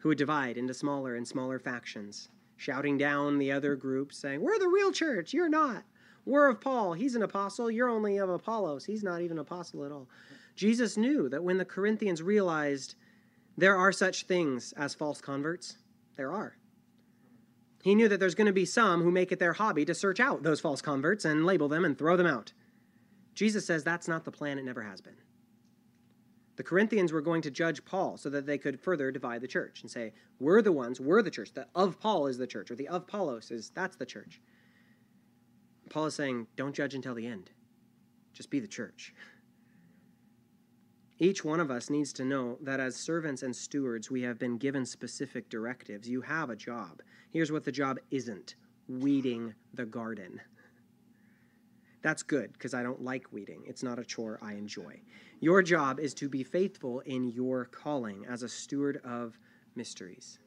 who 0.06 0.10
would 0.10 0.18
divide 0.18 0.56
into 0.56 0.72
smaller 0.72 1.16
and 1.16 1.26
smaller 1.26 1.58
factions, 1.58 2.28
shouting 2.56 2.96
down 2.96 3.38
the 3.38 3.50
other 3.50 3.74
group, 3.74 4.12
saying, 4.12 4.40
We're 4.40 4.56
the 4.56 4.68
real 4.68 4.92
church, 4.92 5.34
you're 5.34 5.48
not. 5.48 5.82
We're 6.24 6.48
of 6.48 6.60
Paul, 6.60 6.92
he's 6.92 7.16
an 7.16 7.24
apostle, 7.24 7.72
you're 7.72 7.88
only 7.88 8.16
of 8.18 8.30
Apollos, 8.30 8.84
he's 8.84 9.02
not 9.02 9.20
even 9.20 9.38
an 9.38 9.40
apostle 9.40 9.84
at 9.84 9.90
all. 9.90 10.06
Jesus 10.54 10.96
knew 10.96 11.28
that 11.30 11.42
when 11.42 11.58
the 11.58 11.64
Corinthians 11.64 12.22
realized 12.22 12.94
there 13.58 13.76
are 13.76 13.90
such 13.90 14.28
things 14.28 14.72
as 14.76 14.94
false 14.94 15.20
converts, 15.20 15.78
there 16.16 16.30
are. 16.30 16.56
He 17.82 17.96
knew 17.96 18.06
that 18.06 18.20
there's 18.20 18.36
going 18.36 18.46
to 18.46 18.52
be 18.52 18.64
some 18.64 19.02
who 19.02 19.10
make 19.10 19.32
it 19.32 19.40
their 19.40 19.54
hobby 19.54 19.84
to 19.86 19.94
search 19.94 20.20
out 20.20 20.44
those 20.44 20.60
false 20.60 20.80
converts 20.80 21.24
and 21.24 21.44
label 21.44 21.66
them 21.66 21.84
and 21.84 21.98
throw 21.98 22.16
them 22.16 22.28
out. 22.28 22.52
Jesus 23.34 23.66
says 23.66 23.82
that's 23.82 24.06
not 24.06 24.24
the 24.24 24.30
plan, 24.30 24.56
it 24.60 24.64
never 24.64 24.82
has 24.82 25.00
been. 25.00 25.16
The 26.56 26.62
Corinthians 26.62 27.12
were 27.12 27.20
going 27.20 27.42
to 27.42 27.50
judge 27.50 27.84
Paul 27.84 28.16
so 28.16 28.30
that 28.30 28.46
they 28.46 28.58
could 28.58 28.80
further 28.80 29.10
divide 29.10 29.42
the 29.42 29.48
church 29.48 29.82
and 29.82 29.90
say, 29.90 30.12
We're 30.40 30.62
the 30.62 30.72
ones, 30.72 31.00
we're 31.00 31.22
the 31.22 31.30
church. 31.30 31.52
The 31.52 31.66
of 31.74 32.00
Paul 32.00 32.26
is 32.26 32.38
the 32.38 32.46
church, 32.46 32.70
or 32.70 32.74
the 32.74 32.88
of 32.88 33.02
Apollos 33.02 33.50
is 33.50 33.70
that's 33.70 33.96
the 33.96 34.06
church. 34.06 34.40
Paul 35.90 36.06
is 36.06 36.14
saying, 36.14 36.46
Don't 36.56 36.74
judge 36.74 36.94
until 36.94 37.14
the 37.14 37.26
end. 37.26 37.50
Just 38.32 38.50
be 38.50 38.60
the 38.60 38.66
church. 38.66 39.14
Each 41.18 41.44
one 41.44 41.60
of 41.60 41.70
us 41.70 41.88
needs 41.88 42.12
to 42.14 42.24
know 42.24 42.58
that 42.60 42.80
as 42.80 42.94
servants 42.94 43.42
and 43.42 43.56
stewards, 43.56 44.10
we 44.10 44.22
have 44.22 44.38
been 44.38 44.58
given 44.58 44.84
specific 44.84 45.48
directives. 45.48 46.08
You 46.08 46.20
have 46.20 46.50
a 46.50 46.56
job. 46.56 47.00
Here's 47.30 47.52
what 47.52 47.64
the 47.64 47.72
job 47.72 47.98
isn't 48.10 48.54
weeding 48.88 49.54
the 49.72 49.86
garden. 49.86 50.40
That's 52.06 52.22
good 52.22 52.52
because 52.52 52.72
I 52.72 52.84
don't 52.84 53.02
like 53.02 53.32
weeding. 53.32 53.64
It's 53.66 53.82
not 53.82 53.98
a 53.98 54.04
chore 54.04 54.38
I 54.40 54.52
enjoy. 54.52 55.00
Your 55.40 55.60
job 55.60 55.98
is 55.98 56.14
to 56.14 56.28
be 56.28 56.44
faithful 56.44 57.00
in 57.00 57.26
your 57.26 57.64
calling 57.64 58.24
as 58.30 58.44
a 58.44 58.48
steward 58.48 59.00
of 59.04 59.36
mysteries. 59.74 60.38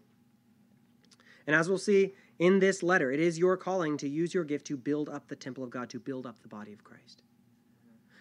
And 1.48 1.54
as 1.54 1.68
we'll 1.68 1.78
see 1.78 2.14
in 2.40 2.60
this 2.60 2.82
letter, 2.82 3.12
it 3.12 3.20
is 3.20 3.38
your 3.38 3.58
calling 3.58 3.98
to 3.98 4.08
use 4.08 4.34
your 4.34 4.46
gift 4.46 4.68
to 4.68 4.78
build 4.78 5.10
up 5.10 5.28
the 5.28 5.36
temple 5.36 5.66
of 5.66 5.70
God, 5.70 5.90
to 5.90 6.00
build 6.00 6.26
up 6.26 6.42
the 6.42 6.48
body 6.48 6.72
of 6.72 6.86
Christ. 6.86 7.24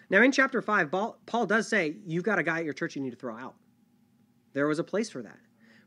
Now, 0.09 0.21
in 0.21 0.33
chapter 0.33 0.61
5, 0.61 0.91
Paul 0.91 1.45
does 1.45 1.69
say, 1.69 1.95
You've 2.05 2.25
got 2.25 2.39
a 2.39 2.43
guy 2.43 2.57
at 2.57 2.65
your 2.65 2.73
church 2.73 2.97
you 2.97 3.01
need 3.01 3.11
to 3.11 3.15
throw 3.15 3.37
out. 3.37 3.55
There 4.51 4.67
was 4.67 4.79
a 4.79 4.83
place 4.83 5.09
for 5.09 5.21
that. 5.21 5.39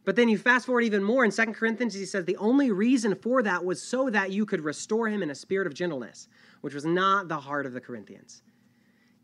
But 0.04 0.16
then 0.16 0.28
you 0.28 0.36
fast 0.36 0.66
forward 0.66 0.82
even 0.82 1.04
more 1.04 1.24
in 1.24 1.30
2 1.30 1.44
Corinthians, 1.52 1.94
he 1.94 2.04
says, 2.04 2.24
The 2.24 2.36
only 2.36 2.72
reason 2.72 3.14
for 3.14 3.42
that 3.42 3.64
was 3.64 3.80
so 3.80 4.10
that 4.10 4.32
you 4.32 4.44
could 4.44 4.60
restore 4.60 5.08
him 5.08 5.22
in 5.22 5.30
a 5.30 5.34
spirit 5.34 5.66
of 5.66 5.74
gentleness, 5.74 6.28
which 6.60 6.74
was 6.74 6.84
not 6.84 7.28
the 7.28 7.38
heart 7.38 7.66
of 7.66 7.72
the 7.72 7.80
Corinthians. 7.80 8.42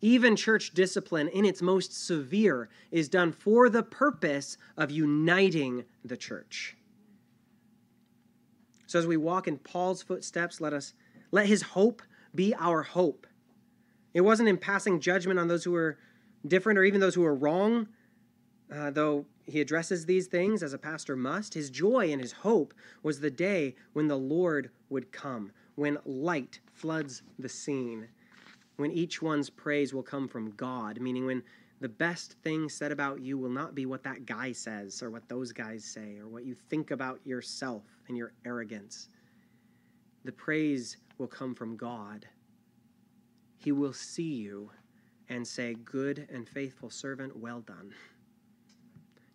Even 0.00 0.36
church 0.36 0.74
discipline, 0.74 1.26
in 1.28 1.44
its 1.44 1.60
most 1.60 2.06
severe, 2.06 2.68
is 2.92 3.08
done 3.08 3.32
for 3.32 3.68
the 3.68 3.82
purpose 3.82 4.56
of 4.76 4.92
uniting 4.92 5.84
the 6.04 6.16
church. 6.16 6.76
So 8.86 8.98
as 8.98 9.06
we 9.06 9.16
walk 9.16 9.48
in 9.48 9.58
Paul's 9.58 10.02
footsteps, 10.02 10.60
let 10.60 10.72
us 10.72 10.94
let 11.30 11.46
his 11.46 11.62
hope 11.62 12.02
be 12.34 12.54
our 12.54 12.82
hope. 12.82 13.26
It 14.14 14.22
wasn't 14.22 14.48
in 14.48 14.56
passing 14.56 15.00
judgment 15.00 15.38
on 15.38 15.48
those 15.48 15.64
who 15.64 15.72
were 15.72 15.98
different 16.46 16.78
or 16.78 16.84
even 16.84 17.00
those 17.00 17.14
who 17.14 17.22
were 17.22 17.34
wrong, 17.34 17.88
uh, 18.74 18.90
though 18.90 19.24
he 19.46 19.60
addresses 19.60 20.04
these 20.04 20.26
things 20.26 20.62
as 20.62 20.72
a 20.72 20.78
pastor 20.78 21.16
must. 21.16 21.54
His 21.54 21.70
joy 21.70 22.10
and 22.12 22.20
his 22.20 22.32
hope 22.32 22.74
was 23.02 23.20
the 23.20 23.30
day 23.30 23.74
when 23.92 24.08
the 24.08 24.18
Lord 24.18 24.70
would 24.90 25.10
come, 25.12 25.52
when 25.74 25.98
light 26.04 26.60
floods 26.72 27.22
the 27.38 27.48
scene, 27.48 28.08
when 28.76 28.90
each 28.90 29.22
one's 29.22 29.50
praise 29.50 29.94
will 29.94 30.02
come 30.02 30.28
from 30.28 30.50
God, 30.52 31.00
meaning 31.00 31.26
when 31.26 31.42
the 31.80 31.88
best 31.88 32.32
thing 32.42 32.68
said 32.68 32.92
about 32.92 33.20
you 33.20 33.38
will 33.38 33.50
not 33.50 33.74
be 33.74 33.86
what 33.86 34.02
that 34.02 34.26
guy 34.26 34.52
says 34.52 35.02
or 35.02 35.10
what 35.10 35.28
those 35.28 35.52
guys 35.52 35.84
say 35.84 36.18
or 36.18 36.28
what 36.28 36.44
you 36.44 36.54
think 36.54 36.90
about 36.90 37.20
yourself 37.24 37.84
and 38.08 38.16
your 38.16 38.32
arrogance. 38.44 39.08
The 40.24 40.32
praise 40.32 40.96
will 41.18 41.28
come 41.28 41.54
from 41.54 41.76
God 41.76 42.26
he 43.58 43.72
will 43.72 43.92
see 43.92 44.34
you 44.34 44.70
and 45.28 45.46
say, 45.46 45.74
Good 45.74 46.28
and 46.32 46.48
faithful 46.48 46.90
servant, 46.90 47.36
well 47.36 47.60
done. 47.60 47.92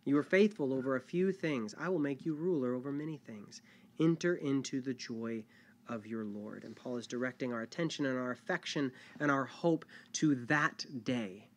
You 0.06 0.18
are 0.18 0.24
faithful 0.24 0.74
over 0.74 0.96
a 0.96 1.02
few 1.02 1.32
things. 1.32 1.74
I 1.80 1.90
will 1.90 2.00
make 2.00 2.26
you 2.26 2.34
ruler 2.34 2.74
over 2.74 2.92
many 2.92 3.18
things. 3.18 3.62
Enter 4.00 4.36
into 4.36 4.82
the 4.82 4.94
joy 4.94 5.46
of 5.88 6.06
your 6.06 6.26
Lord. 6.26 6.64
And 6.64 6.76
Paul 6.76 6.98
is 6.98 7.08
directing 7.08 7.54
our 7.54 7.62
attention 7.62 8.06
and 8.06 8.18
our 8.18 8.32
affection 8.32 8.92
and 9.20 9.32
our 9.32 9.46
hope 9.46 9.86
to 10.14 10.36
that 10.46 10.86
day. 11.04 11.48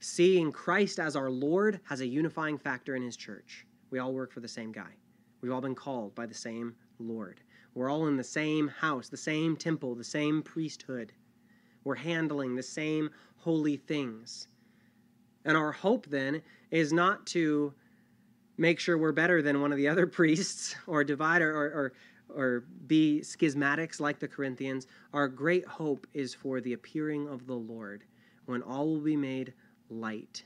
Seeing 0.00 0.52
Christ 0.52 0.98
as 0.98 1.16
our 1.16 1.30
Lord 1.30 1.80
has 1.84 2.00
a 2.00 2.06
unifying 2.06 2.58
factor 2.58 2.94
in 2.94 3.02
his 3.02 3.16
church. 3.16 3.66
We 3.90 3.98
all 3.98 4.12
work 4.12 4.32
for 4.32 4.40
the 4.40 4.48
same 4.48 4.72
guy, 4.72 4.96
we've 5.40 5.52
all 5.52 5.60
been 5.60 5.74
called 5.74 6.14
by 6.14 6.26
the 6.26 6.34
same 6.34 6.74
Lord. 6.98 7.40
We're 7.74 7.90
all 7.90 8.06
in 8.06 8.16
the 8.16 8.24
same 8.24 8.68
house, 8.68 9.08
the 9.08 9.16
same 9.16 9.56
temple, 9.56 9.94
the 9.94 10.04
same 10.04 10.42
priesthood. 10.42 11.12
We're 11.84 11.94
handling 11.94 12.54
the 12.54 12.62
same 12.62 13.10
holy 13.36 13.76
things. 13.76 14.48
And 15.48 15.56
our 15.56 15.72
hope 15.72 16.06
then 16.06 16.42
is 16.70 16.92
not 16.92 17.26
to 17.28 17.72
make 18.58 18.78
sure 18.78 18.98
we're 18.98 19.12
better 19.12 19.40
than 19.40 19.62
one 19.62 19.72
of 19.72 19.78
the 19.78 19.88
other 19.88 20.06
priests 20.18 20.76
or 20.86 21.02
divide 21.02 21.40
or, 21.40 21.50
or, 21.56 21.92
or 22.28 22.64
be 22.86 23.20
schismatics 23.22 23.98
like 23.98 24.18
the 24.18 24.28
Corinthians. 24.28 24.86
Our 25.14 25.26
great 25.26 25.66
hope 25.66 26.06
is 26.12 26.34
for 26.34 26.60
the 26.60 26.74
appearing 26.74 27.26
of 27.28 27.46
the 27.46 27.54
Lord 27.54 28.04
when 28.44 28.60
all 28.62 28.88
will 28.88 29.00
be 29.00 29.16
made 29.16 29.54
light 29.88 30.44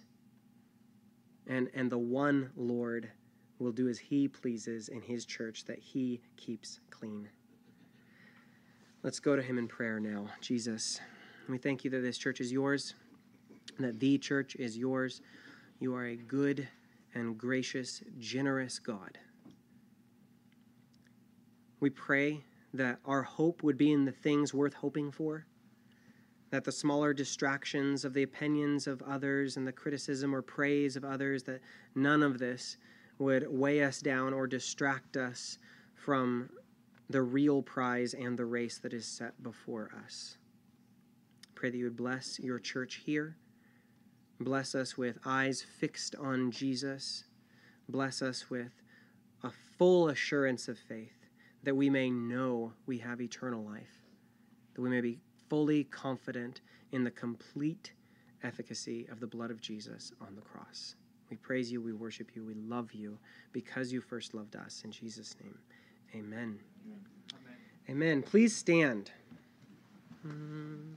and, 1.48 1.68
and 1.74 1.90
the 1.90 1.98
one 1.98 2.50
Lord 2.56 3.10
will 3.58 3.72
do 3.72 3.88
as 3.88 3.98
He 3.98 4.28
pleases 4.28 4.88
in 4.88 5.02
His 5.02 5.24
church 5.24 5.64
that 5.64 5.80
He 5.80 6.20
keeps 6.36 6.78
clean. 6.90 7.28
Let's 9.02 9.18
go 9.18 9.34
to 9.34 9.42
Him 9.42 9.58
in 9.58 9.66
prayer 9.66 9.98
now. 9.98 10.28
Jesus, 10.40 11.00
we 11.48 11.58
thank 11.58 11.82
you 11.82 11.90
that 11.90 12.02
this 12.02 12.18
church 12.18 12.40
is 12.40 12.52
yours, 12.52 12.94
that 13.78 14.00
the 14.00 14.18
church 14.18 14.54
is 14.56 14.76
yours. 14.76 15.20
You 15.80 15.94
are 15.94 16.06
a 16.06 16.16
good 16.16 16.68
and 17.14 17.36
gracious, 17.36 18.02
generous 18.18 18.78
God. 18.78 19.18
We 21.80 21.90
pray 21.90 22.44
that 22.74 22.98
our 23.04 23.22
hope 23.22 23.62
would 23.62 23.76
be 23.76 23.92
in 23.92 24.04
the 24.04 24.12
things 24.12 24.54
worth 24.54 24.74
hoping 24.74 25.10
for, 25.10 25.46
that 26.50 26.64
the 26.64 26.72
smaller 26.72 27.12
distractions 27.12 28.04
of 28.04 28.14
the 28.14 28.22
opinions 28.22 28.86
of 28.86 29.02
others 29.02 29.56
and 29.56 29.66
the 29.66 29.72
criticism 29.72 30.34
or 30.34 30.42
praise 30.42 30.96
of 30.96 31.04
others, 31.04 31.42
that 31.44 31.60
none 31.94 32.22
of 32.22 32.38
this 32.38 32.76
would 33.18 33.46
weigh 33.48 33.82
us 33.82 34.00
down 34.00 34.32
or 34.32 34.46
distract 34.46 35.16
us 35.16 35.58
from 35.94 36.48
the 37.10 37.22
real 37.22 37.62
prize 37.62 38.14
and 38.14 38.38
the 38.38 38.44
race 38.44 38.78
that 38.78 38.94
is 38.94 39.06
set 39.06 39.42
before 39.42 39.90
us. 40.04 40.38
Pray 41.54 41.70
that 41.70 41.76
you 41.76 41.84
would 41.84 41.96
bless 41.96 42.38
your 42.38 42.58
church 42.58 43.02
here. 43.04 43.36
Bless 44.44 44.74
us 44.74 44.98
with 44.98 45.18
eyes 45.24 45.62
fixed 45.62 46.14
on 46.16 46.50
Jesus. 46.50 47.24
Bless 47.88 48.22
us 48.22 48.50
with 48.50 48.72
a 49.42 49.50
full 49.78 50.08
assurance 50.08 50.68
of 50.68 50.78
faith 50.78 51.26
that 51.62 51.76
we 51.76 51.88
may 51.88 52.10
know 52.10 52.72
we 52.86 52.98
have 52.98 53.20
eternal 53.20 53.62
life, 53.62 54.02
that 54.74 54.80
we 54.80 54.90
may 54.90 55.00
be 55.00 55.18
fully 55.48 55.84
confident 55.84 56.60
in 56.90 57.04
the 57.04 57.10
complete 57.10 57.92
efficacy 58.42 59.06
of 59.10 59.20
the 59.20 59.26
blood 59.26 59.50
of 59.50 59.60
Jesus 59.60 60.12
on 60.20 60.34
the 60.34 60.40
cross. 60.40 60.96
We 61.30 61.36
praise 61.36 61.70
you, 61.70 61.80
we 61.80 61.92
worship 61.92 62.34
you, 62.34 62.44
we 62.44 62.54
love 62.54 62.92
you 62.92 63.18
because 63.52 63.92
you 63.92 64.00
first 64.00 64.34
loved 64.34 64.56
us. 64.56 64.82
In 64.84 64.90
Jesus' 64.90 65.36
name, 65.42 65.58
amen. 66.14 66.58
Amen. 66.84 66.98
amen. 67.88 68.22
Please 68.22 68.54
stand. 68.54 69.10
Mm. 70.26 70.96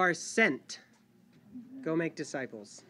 Are 0.00 0.14
sent. 0.14 0.80
Go 1.82 1.94
make 1.94 2.16
disciples. 2.16 2.82